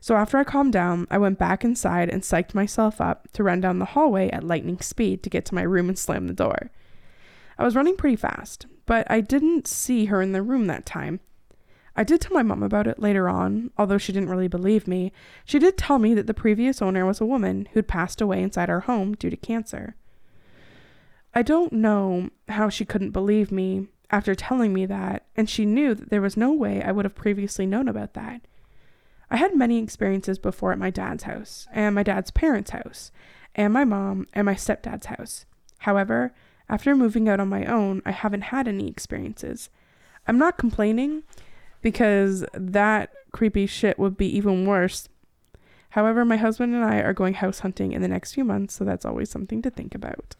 So 0.01 0.15
after 0.15 0.39
I 0.39 0.43
calmed 0.43 0.73
down, 0.73 1.05
I 1.11 1.19
went 1.19 1.37
back 1.37 1.63
inside 1.63 2.09
and 2.09 2.23
psyched 2.23 2.55
myself 2.55 2.99
up 2.99 3.31
to 3.33 3.43
run 3.43 3.61
down 3.61 3.77
the 3.77 3.85
hallway 3.85 4.31
at 4.31 4.43
lightning 4.43 4.79
speed 4.79 5.21
to 5.21 5.29
get 5.29 5.45
to 5.45 5.55
my 5.55 5.61
room 5.61 5.89
and 5.89 5.97
slam 5.97 6.25
the 6.25 6.33
door. 6.33 6.71
I 7.59 7.63
was 7.63 7.75
running 7.75 7.97
pretty 7.97 8.15
fast, 8.15 8.65
but 8.87 9.05
I 9.11 9.21
didn't 9.21 9.67
see 9.67 10.05
her 10.05 10.19
in 10.19 10.31
the 10.31 10.41
room 10.41 10.65
that 10.65 10.87
time. 10.87 11.19
I 11.95 12.03
did 12.03 12.21
tell 12.21 12.33
my 12.33 12.43
mom 12.43 12.63
about 12.63 12.87
it 12.87 12.99
later 12.99 13.29
on, 13.29 13.69
although 13.77 13.97
she 13.99 14.11
didn't 14.11 14.29
really 14.29 14.47
believe 14.47 14.87
me. 14.87 15.11
She 15.45 15.59
did 15.59 15.77
tell 15.77 15.99
me 15.99 16.15
that 16.15 16.25
the 16.25 16.33
previous 16.33 16.81
owner 16.81 17.05
was 17.05 17.21
a 17.21 17.25
woman 17.25 17.67
who'd 17.73 17.87
passed 17.87 18.21
away 18.21 18.41
inside 18.41 18.71
our 18.71 18.81
home 18.81 19.13
due 19.13 19.29
to 19.29 19.37
cancer. 19.37 19.95
I 21.33 21.41
don't 21.41 21.73
know 21.73 22.29
how 22.47 22.69
she 22.69 22.85
couldn't 22.85 23.11
believe 23.11 23.51
me 23.51 23.87
after 24.09 24.33
telling 24.33 24.73
me 24.73 24.85
that, 24.85 25.25
and 25.35 25.49
she 25.49 25.65
knew 25.65 25.93
that 25.93 26.09
there 26.09 26.21
was 26.21 26.37
no 26.37 26.51
way 26.51 26.81
I 26.81 26.91
would 26.91 27.05
have 27.05 27.15
previously 27.15 27.65
known 27.65 27.87
about 27.87 28.13
that. 28.13 28.41
I 29.29 29.37
had 29.37 29.55
many 29.55 29.79
experiences 29.83 30.39
before 30.39 30.71
at 30.71 30.79
my 30.79 30.89
dad's 30.89 31.23
house, 31.23 31.67
and 31.73 31.93
my 31.93 32.03
dad's 32.03 32.31
parents' 32.31 32.71
house, 32.71 33.11
and 33.53 33.73
my 33.73 33.83
mom 33.83 34.27
and 34.33 34.45
my 34.45 34.55
stepdad's 34.55 35.07
house. 35.07 35.45
However, 35.79 36.33
after 36.69 36.95
moving 36.95 37.27
out 37.27 37.39
on 37.39 37.49
my 37.49 37.65
own, 37.65 38.01
I 38.05 38.11
haven't 38.11 38.43
had 38.43 38.67
any 38.67 38.87
experiences. 38.87 39.69
I'm 40.27 40.37
not 40.37 40.57
complaining 40.57 41.23
because 41.81 42.45
that 42.53 43.11
creepy 43.31 43.65
shit 43.65 43.99
would 43.99 44.17
be 44.17 44.35
even 44.35 44.65
worse. 44.65 45.09
However, 45.91 46.25
my 46.25 46.37
husband 46.37 46.73
and 46.75 46.83
I 46.83 46.97
are 46.99 47.13
going 47.13 47.35
house 47.35 47.59
hunting 47.59 47.91
in 47.91 48.01
the 48.01 48.07
next 48.07 48.33
few 48.33 48.43
months, 48.43 48.75
so 48.75 48.83
that's 48.83 49.05
always 49.05 49.29
something 49.29 49.61
to 49.61 49.69
think 49.69 49.95
about. 49.95 50.35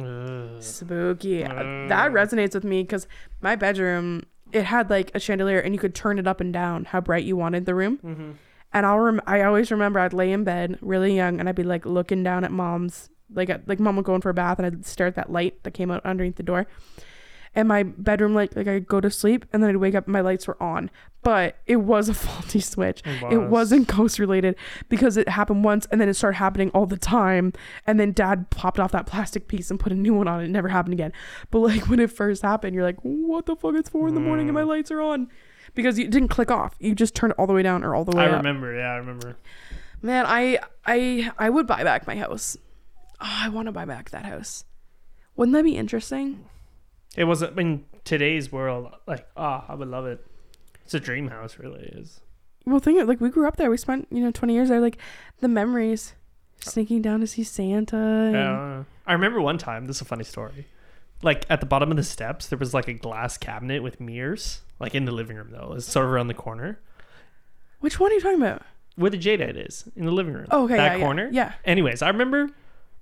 Ugh. 0.00 0.62
Spooky. 0.62 1.44
Uh, 1.44 1.88
That 1.88 2.12
resonates 2.12 2.54
with 2.54 2.64
me 2.64 2.82
because 2.82 3.06
my 3.40 3.56
bedroom 3.56 4.24
it 4.52 4.64
had 4.64 4.88
like 4.88 5.10
a 5.14 5.20
chandelier 5.20 5.58
and 5.58 5.74
you 5.74 5.80
could 5.80 5.94
turn 5.94 6.18
it 6.18 6.26
up 6.28 6.40
and 6.40 6.52
down 6.52 6.84
how 6.84 7.00
bright 7.00 7.24
you 7.24 7.36
wanted 7.36 7.66
the 7.66 7.74
room. 7.74 7.98
Mm-hmm. 8.04 8.30
And 8.72 8.86
I'll 8.86 8.98
rem- 8.98 9.20
I 9.26 9.42
always 9.42 9.70
remember 9.70 9.98
I'd 10.00 10.12
lay 10.12 10.32
in 10.32 10.44
bed 10.44 10.78
really 10.80 11.14
young 11.14 11.40
and 11.40 11.48
I'd 11.48 11.54
be 11.56 11.62
like 11.64 11.84
looking 11.86 12.22
down 12.22 12.44
at 12.44 12.52
mom's 12.52 13.08
like 13.32 13.48
like 13.66 13.80
mom 13.80 13.96
would 13.96 14.04
go 14.04 14.14
in 14.14 14.20
for 14.20 14.30
a 14.30 14.34
bath 14.34 14.58
and 14.58 14.66
I'd 14.66 14.86
stare 14.86 15.06
at 15.08 15.14
that 15.16 15.30
light 15.32 15.62
that 15.64 15.72
came 15.72 15.90
out 15.90 16.04
underneath 16.04 16.36
the 16.36 16.42
door. 16.42 16.66
And 17.56 17.68
my 17.68 17.84
bedroom 17.84 18.34
light 18.34 18.56
like 18.56 18.66
I'd 18.66 18.86
go 18.88 19.00
to 19.00 19.10
sleep 19.10 19.44
and 19.52 19.62
then 19.62 19.70
I'd 19.70 19.76
wake 19.76 19.94
up 19.94 20.06
and 20.06 20.12
my 20.12 20.20
lights 20.20 20.46
were 20.48 20.60
on. 20.62 20.90
But 21.22 21.56
it 21.66 21.76
was 21.76 22.08
a 22.08 22.14
faulty 22.26 22.60
switch. 22.60 23.00
It 23.04 23.22
It 23.32 23.38
was. 23.38 23.50
wasn't 23.50 23.86
ghost 23.88 24.18
related 24.18 24.56
because 24.88 25.16
it 25.16 25.28
happened 25.28 25.62
once 25.64 25.86
and 25.90 26.00
then 26.00 26.08
it 26.08 26.14
started 26.14 26.36
happening 26.38 26.70
all 26.70 26.86
the 26.86 26.96
time. 26.96 27.52
And 27.86 27.98
then 28.00 28.12
dad 28.12 28.50
popped 28.50 28.80
off 28.80 28.90
that 28.92 29.06
plastic 29.06 29.46
piece 29.48 29.70
and 29.70 29.78
put 29.78 29.92
a 29.92 29.94
new 29.94 30.14
one 30.14 30.26
on. 30.28 30.42
It 30.42 30.48
never 30.48 30.68
happened 30.68 30.94
again. 30.94 31.12
But 31.50 31.60
like 31.60 31.82
when 31.88 32.00
it 32.00 32.10
first 32.10 32.42
happened, 32.42 32.74
you're 32.74 32.84
like, 32.84 32.98
what 33.02 33.46
the 33.46 33.54
fuck? 33.56 33.74
It's 33.76 33.88
four 33.88 34.08
in 34.08 34.14
the 34.14 34.20
morning 34.20 34.48
and 34.48 34.54
my 34.54 34.62
Mm. 34.62 34.68
lights 34.68 34.90
are 34.90 35.00
on. 35.00 35.28
Because 35.74 35.98
you 35.98 36.06
didn't 36.08 36.28
click 36.28 36.50
off. 36.50 36.74
You 36.78 36.94
just 36.94 37.14
turned 37.14 37.32
it 37.32 37.38
all 37.38 37.46
the 37.46 37.52
way 37.52 37.62
down 37.62 37.82
or 37.84 37.94
all 37.94 38.04
the 38.04 38.16
way 38.16 38.24
I 38.24 38.30
up. 38.30 38.36
remember. 38.38 38.74
Yeah, 38.76 38.92
I 38.92 38.96
remember. 38.96 39.36
Man, 40.02 40.24
I 40.26 40.58
I 40.86 41.30
I 41.38 41.50
would 41.50 41.66
buy 41.66 41.82
back 41.84 42.06
my 42.06 42.16
house. 42.16 42.56
Oh, 43.20 43.26
I 43.44 43.48
want 43.48 43.66
to 43.66 43.72
buy 43.72 43.84
back 43.84 44.10
that 44.10 44.24
house. 44.26 44.64
Wouldn't 45.36 45.54
that 45.54 45.64
be 45.64 45.76
interesting? 45.76 46.44
It 47.16 47.24
wasn't 47.24 47.58
in 47.58 47.84
today's 48.04 48.50
world. 48.52 48.92
Like, 49.06 49.26
ah, 49.36 49.64
I 49.68 49.74
would 49.74 49.88
love 49.88 50.06
it. 50.06 50.24
It's 50.84 50.94
a 50.94 51.00
dream 51.00 51.28
house, 51.28 51.58
really 51.58 51.80
is. 51.84 52.20
Well, 52.66 52.78
think 52.80 53.00
of 53.00 53.08
like 53.08 53.20
we 53.20 53.28
grew 53.30 53.46
up 53.46 53.56
there. 53.56 53.70
We 53.70 53.76
spent 53.76 54.08
you 54.10 54.22
know 54.24 54.30
twenty 54.30 54.54
years 54.54 54.68
there. 54.68 54.80
Like 54.80 54.98
the 55.40 55.48
memories, 55.48 56.14
sneaking 56.60 57.02
down 57.02 57.20
to 57.20 57.26
see 57.26 57.44
Santa. 57.44 57.96
And, 57.96 58.32
Yeah. 58.34 58.84
I 59.06 59.12
remember 59.12 59.40
one 59.40 59.58
time. 59.58 59.86
This 59.86 59.96
is 59.96 60.02
a 60.02 60.06
funny 60.06 60.24
story. 60.24 60.66
Like 61.22 61.46
at 61.48 61.60
the 61.60 61.66
bottom 61.66 61.90
of 61.90 61.96
the 61.96 62.02
steps, 62.02 62.46
there 62.48 62.58
was 62.58 62.74
like 62.74 62.88
a 62.88 62.94
glass 62.94 63.36
cabinet 63.38 63.82
with 63.82 64.00
mirrors. 64.00 64.62
Like 64.80 64.94
in 64.94 65.04
the 65.04 65.12
living 65.12 65.36
room, 65.36 65.48
though, 65.50 65.74
it's 65.76 65.86
sort 65.86 66.04
of 66.06 66.10
around 66.12 66.26
the 66.26 66.34
corner 66.34 66.80
Which 67.80 68.00
one 68.00 68.10
are 68.10 68.14
you 68.14 68.20
talking 68.20 68.42
about? 68.42 68.62
where 68.96 69.10
the 69.10 69.18
jadeite 69.18 69.66
is 69.68 69.84
in 69.96 70.04
the 70.06 70.12
living 70.12 70.32
room. 70.34 70.46
Oh, 70.50 70.64
okay, 70.64 70.76
that 70.76 70.84
yeah, 70.92 70.96
yeah, 70.96 71.04
corner. 71.04 71.28
yeah. 71.32 71.52
Anyways, 71.64 72.00
I 72.02 72.08
remember 72.08 72.50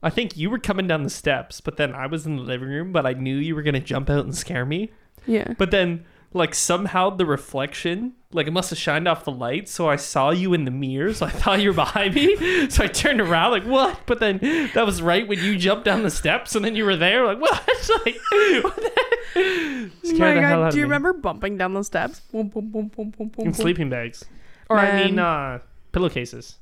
I 0.02 0.10
think 0.10 0.36
you 0.36 0.50
were 0.50 0.58
coming 0.58 0.86
down 0.88 1.02
the 1.04 1.10
steps, 1.10 1.60
but 1.60 1.76
then 1.76 1.94
I 1.94 2.06
was 2.06 2.26
in 2.26 2.36
the 2.36 2.42
living 2.42 2.68
room, 2.68 2.92
but 2.92 3.06
I 3.06 3.12
knew 3.12 3.36
you 3.36 3.54
were 3.54 3.62
gonna 3.62 3.80
jump 3.80 4.10
out 4.10 4.24
and 4.24 4.34
scare 4.36 4.64
me. 4.66 4.90
Yeah. 5.26 5.54
But 5.56 5.70
then, 5.70 6.04
like 6.32 6.54
somehow 6.54 7.10
the 7.10 7.26
reflection, 7.26 8.14
like 8.32 8.46
it 8.46 8.52
must 8.52 8.70
have 8.70 8.78
shined 8.78 9.06
off 9.06 9.24
the 9.24 9.30
light, 9.30 9.68
so 9.68 9.88
I 9.88 9.96
saw 9.96 10.30
you 10.30 10.54
in 10.54 10.64
the 10.64 10.70
mirror. 10.70 11.12
So 11.14 11.26
I 11.26 11.30
thought 11.30 11.60
you 11.60 11.68
were 11.70 11.74
behind 11.74 12.14
me. 12.14 12.66
So 12.70 12.84
I 12.84 12.86
turned 12.88 13.20
around, 13.20 13.50
like 13.52 13.64
what? 13.64 14.00
But 14.06 14.18
then 14.18 14.38
that 14.74 14.86
was 14.86 15.02
right 15.02 15.28
when 15.28 15.38
you 15.40 15.56
jumped 15.58 15.84
down 15.84 16.02
the 16.02 16.10
steps, 16.10 16.54
and 16.56 16.64
then 16.64 16.74
you 16.74 16.84
were 16.84 16.96
there, 16.96 17.24
like 17.26 17.40
what? 17.40 17.52
like 18.06 18.16
what 18.64 18.76
the 18.76 18.92
Oh 19.34 19.90
Scared 20.02 20.36
my 20.36 20.40
god, 20.42 20.72
do 20.72 20.78
you 20.78 20.82
me. 20.82 20.86
remember 20.88 21.12
bumping 21.12 21.56
down 21.58 21.74
the 21.74 21.84
steps? 21.84 22.20
Boom, 22.20 22.48
boom, 22.48 22.70
boom, 22.70 22.88
boom, 22.88 23.10
boom, 23.10 23.28
boom, 23.28 23.30
in 23.38 23.44
boom. 23.44 23.54
sleeping 23.54 23.88
bags, 23.90 24.24
or 24.68 24.78
I 24.78 25.04
mean, 25.04 25.18
uh, 25.18 25.60
pillowcases, 25.92 26.58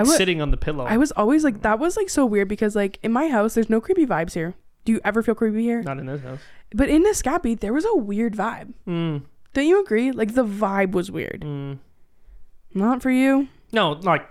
like 0.00 0.06
would- 0.06 0.16
sitting 0.16 0.40
on 0.40 0.50
the 0.50 0.56
pillow. 0.56 0.84
I 0.84 0.96
was 0.96 1.12
always 1.12 1.44
like, 1.44 1.62
that 1.62 1.78
was 1.78 1.96
like 1.96 2.08
so 2.10 2.24
weird 2.26 2.48
because 2.48 2.74
like 2.76 2.98
in 3.02 3.12
my 3.12 3.28
house, 3.28 3.54
there's 3.54 3.70
no 3.70 3.80
creepy 3.80 4.06
vibes 4.06 4.34
here. 4.34 4.54
Do 4.84 4.92
you 4.92 5.00
ever 5.04 5.22
feel 5.22 5.34
creepy 5.34 5.62
here? 5.62 5.82
not 5.82 5.98
in 5.98 6.06
this 6.06 6.22
house. 6.22 6.40
But 6.74 6.88
in 6.88 7.04
Escapi, 7.04 7.58
there 7.60 7.72
was 7.72 7.84
a 7.84 7.96
weird 7.96 8.34
vibe. 8.34 8.72
Mm, 8.88 9.22
Don't 9.52 9.66
you 9.66 9.80
agree? 9.82 10.10
Like 10.10 10.34
the 10.34 10.44
vibe 10.44 10.92
was 10.92 11.10
weird. 11.10 11.42
mm. 11.46 11.78
Not 12.74 13.02
for 13.02 13.10
you. 13.10 13.48
No, 13.72 13.92
like, 13.92 14.26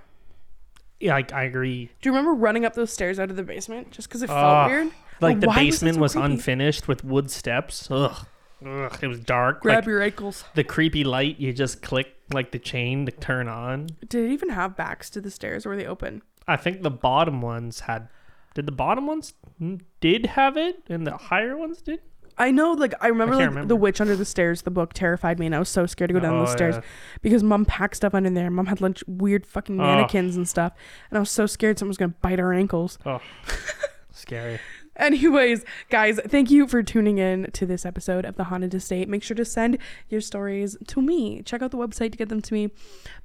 yeah, 0.99 1.15
I, 1.15 1.25
I 1.33 1.43
agree. 1.43 1.85
Do 2.01 2.09
you 2.09 2.11
remember 2.15 2.33
running 2.33 2.65
up 2.65 2.73
those 2.73 2.91
stairs 2.91 3.19
out 3.19 3.29
of 3.29 3.35
the 3.35 3.43
basement 3.43 3.91
just 3.91 4.07
because 4.09 4.21
it 4.23 4.27
felt 4.27 4.39
Ugh. 4.39 4.69
weird? 4.71 4.87
Like 5.19 5.39
the 5.39 5.47
why 5.47 5.57
was 5.65 5.75
basement 5.75 5.95
so 5.95 6.01
was, 6.01 6.15
unfinished 6.15 6.87
with 6.87 7.03
wood 7.03 7.29
steps. 7.29 7.87
Ugh. 7.91 8.25
Ugh. 8.65 8.97
It 9.01 9.07
was 9.07 9.19
dark. 9.19 9.61
Grab 9.61 9.77
like, 9.77 9.85
your 9.87 10.01
ankles. 10.01 10.43
the 10.55 10.63
creepy 10.63 11.03
light 11.03 11.39
you 11.39 11.51
just 11.53 11.81
click 11.81 12.15
like 12.31 12.51
the 12.51 12.59
chain 12.59 13.05
to 13.05 13.11
turn 13.11 13.47
on. 13.47 13.87
Did 14.07 14.25
it 14.29 14.31
even 14.31 14.49
have 14.49 14.75
backs 14.77 15.09
to 15.11 15.21
the 15.21 15.31
stairs? 15.31 15.65
Or 15.65 15.69
were 15.69 15.75
they 15.77 15.85
open? 15.87 16.21
I 16.47 16.57
think 16.57 16.81
the 16.81 16.91
bottom 16.91 17.41
ones 17.41 17.81
had. 17.81 18.07
Did 18.53 18.65
the 18.65 18.71
bottom 18.71 19.07
ones 19.07 19.33
did 20.01 20.25
have 20.25 20.57
it, 20.57 20.83
and 20.89 21.07
the 21.07 21.15
higher 21.17 21.55
ones 21.55 21.81
did? 21.81 22.01
I 22.37 22.49
know, 22.51 22.71
like 22.71 22.93
I 23.01 23.07
remember, 23.07 23.33
can't 23.33 23.41
like 23.41 23.49
remember. 23.49 23.67
the 23.67 23.75
witch 23.75 24.01
under 24.01 24.15
the 24.15 24.25
stairs. 24.25 24.63
The 24.63 24.71
book 24.71 24.93
terrified 24.93 25.37
me, 25.39 25.45
and 25.45 25.53
I 25.55 25.59
was 25.59 25.69
so 25.69 25.85
scared 25.85 26.09
to 26.09 26.13
go 26.13 26.19
down 26.19 26.35
Oh, 26.35 26.41
the 26.45 26.51
stairs 26.51 26.75
yeah. 26.75 26.81
because 27.21 27.43
mom 27.43 27.65
packed 27.65 27.95
stuff 27.97 28.13
under 28.13 28.29
there. 28.29 28.49
Mom 28.49 28.65
had 28.67 28.81
lunch, 28.81 29.03
weird 29.07 29.45
fucking 29.45 29.79
Oh. 29.79 29.83
mannequins 29.83 30.35
and 30.35 30.47
stuff, 30.49 30.73
and 31.09 31.17
I 31.17 31.19
was 31.19 31.29
so 31.29 31.45
scared 31.45 31.77
someone 31.77 31.89
was 31.89 31.97
gonna 31.97 32.13
bite 32.21 32.39
our 32.39 32.51
ankles. 32.53 32.97
Oh, 33.05 33.19
scary. 34.11 34.59
Anyways, 34.97 35.63
guys, 35.89 36.19
thank 36.27 36.51
you 36.51 36.67
for 36.67 36.83
tuning 36.83 37.17
in 37.17 37.49
to 37.53 37.65
this 37.65 37.85
episode 37.85 38.25
of 38.25 38.35
The 38.35 38.45
Haunted 38.45 38.73
Estate. 38.73 39.07
Make 39.07 39.23
sure 39.23 39.35
to 39.35 39.45
send 39.45 39.77
your 40.09 40.19
stories 40.19 40.75
to 40.87 41.01
me. 41.01 41.41
Check 41.43 41.61
out 41.61 41.71
the 41.71 41.77
website 41.77 42.11
to 42.11 42.17
get 42.17 42.27
them 42.27 42.41
to 42.41 42.53
me. 42.53 42.71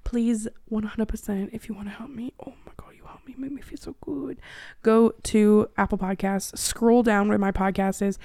Please, 0.04 0.46
100%, 0.70 1.50
if 1.52 1.68
you 1.68 1.74
want 1.74 1.88
to 1.88 1.94
help 1.94 2.10
me. 2.10 2.32
Oh 2.38 2.54
my 2.64 2.72
God, 2.76 2.92
you 2.96 3.04
help 3.04 3.26
me. 3.26 3.34
Make 3.36 3.50
me 3.50 3.62
feel 3.62 3.78
so 3.78 3.96
good. 4.00 4.38
Go 4.82 5.12
to 5.24 5.68
Apple 5.76 5.98
Podcasts, 5.98 6.56
scroll 6.56 7.02
down 7.02 7.28
where 7.28 7.38
my 7.38 7.50
podcast 7.50 8.00
is. 8.00 8.16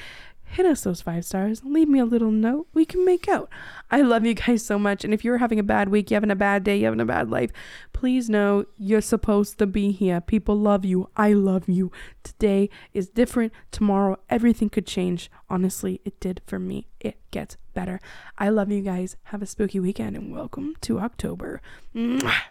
Hit 0.51 0.65
us 0.65 0.81
those 0.81 1.01
five 1.01 1.23
stars. 1.23 1.63
Leave 1.63 1.87
me 1.87 1.99
a 1.99 2.05
little 2.05 2.29
note. 2.29 2.67
We 2.73 2.83
can 2.83 3.05
make 3.05 3.29
out. 3.29 3.49
I 3.89 4.01
love 4.01 4.25
you 4.25 4.33
guys 4.33 4.65
so 4.65 4.77
much. 4.77 5.05
And 5.05 5.13
if 5.13 5.23
you're 5.23 5.37
having 5.37 5.59
a 5.59 5.63
bad 5.63 5.87
week, 5.87 6.11
you're 6.11 6.17
having 6.17 6.29
a 6.29 6.35
bad 6.35 6.65
day, 6.65 6.75
you're 6.75 6.87
having 6.87 6.99
a 6.99 7.05
bad 7.05 7.29
life, 7.29 7.51
please 7.93 8.29
know 8.29 8.65
you're 8.77 8.99
supposed 8.99 9.57
to 9.59 9.65
be 9.65 9.91
here. 9.91 10.19
People 10.19 10.57
love 10.57 10.83
you. 10.83 11.09
I 11.15 11.31
love 11.31 11.69
you. 11.69 11.89
Today 12.21 12.69
is 12.93 13.07
different. 13.07 13.53
Tomorrow, 13.71 14.19
everything 14.29 14.69
could 14.69 14.85
change. 14.85 15.31
Honestly, 15.49 16.01
it 16.03 16.19
did 16.19 16.41
for 16.45 16.59
me. 16.59 16.87
It 16.99 17.17
gets 17.31 17.55
better. 17.73 18.01
I 18.37 18.49
love 18.49 18.69
you 18.69 18.81
guys. 18.81 19.15
Have 19.23 19.41
a 19.41 19.45
spooky 19.45 19.79
weekend 19.79 20.17
and 20.17 20.33
welcome 20.33 20.73
to 20.81 20.99
October. 20.99 21.61
Mwah. 21.95 22.50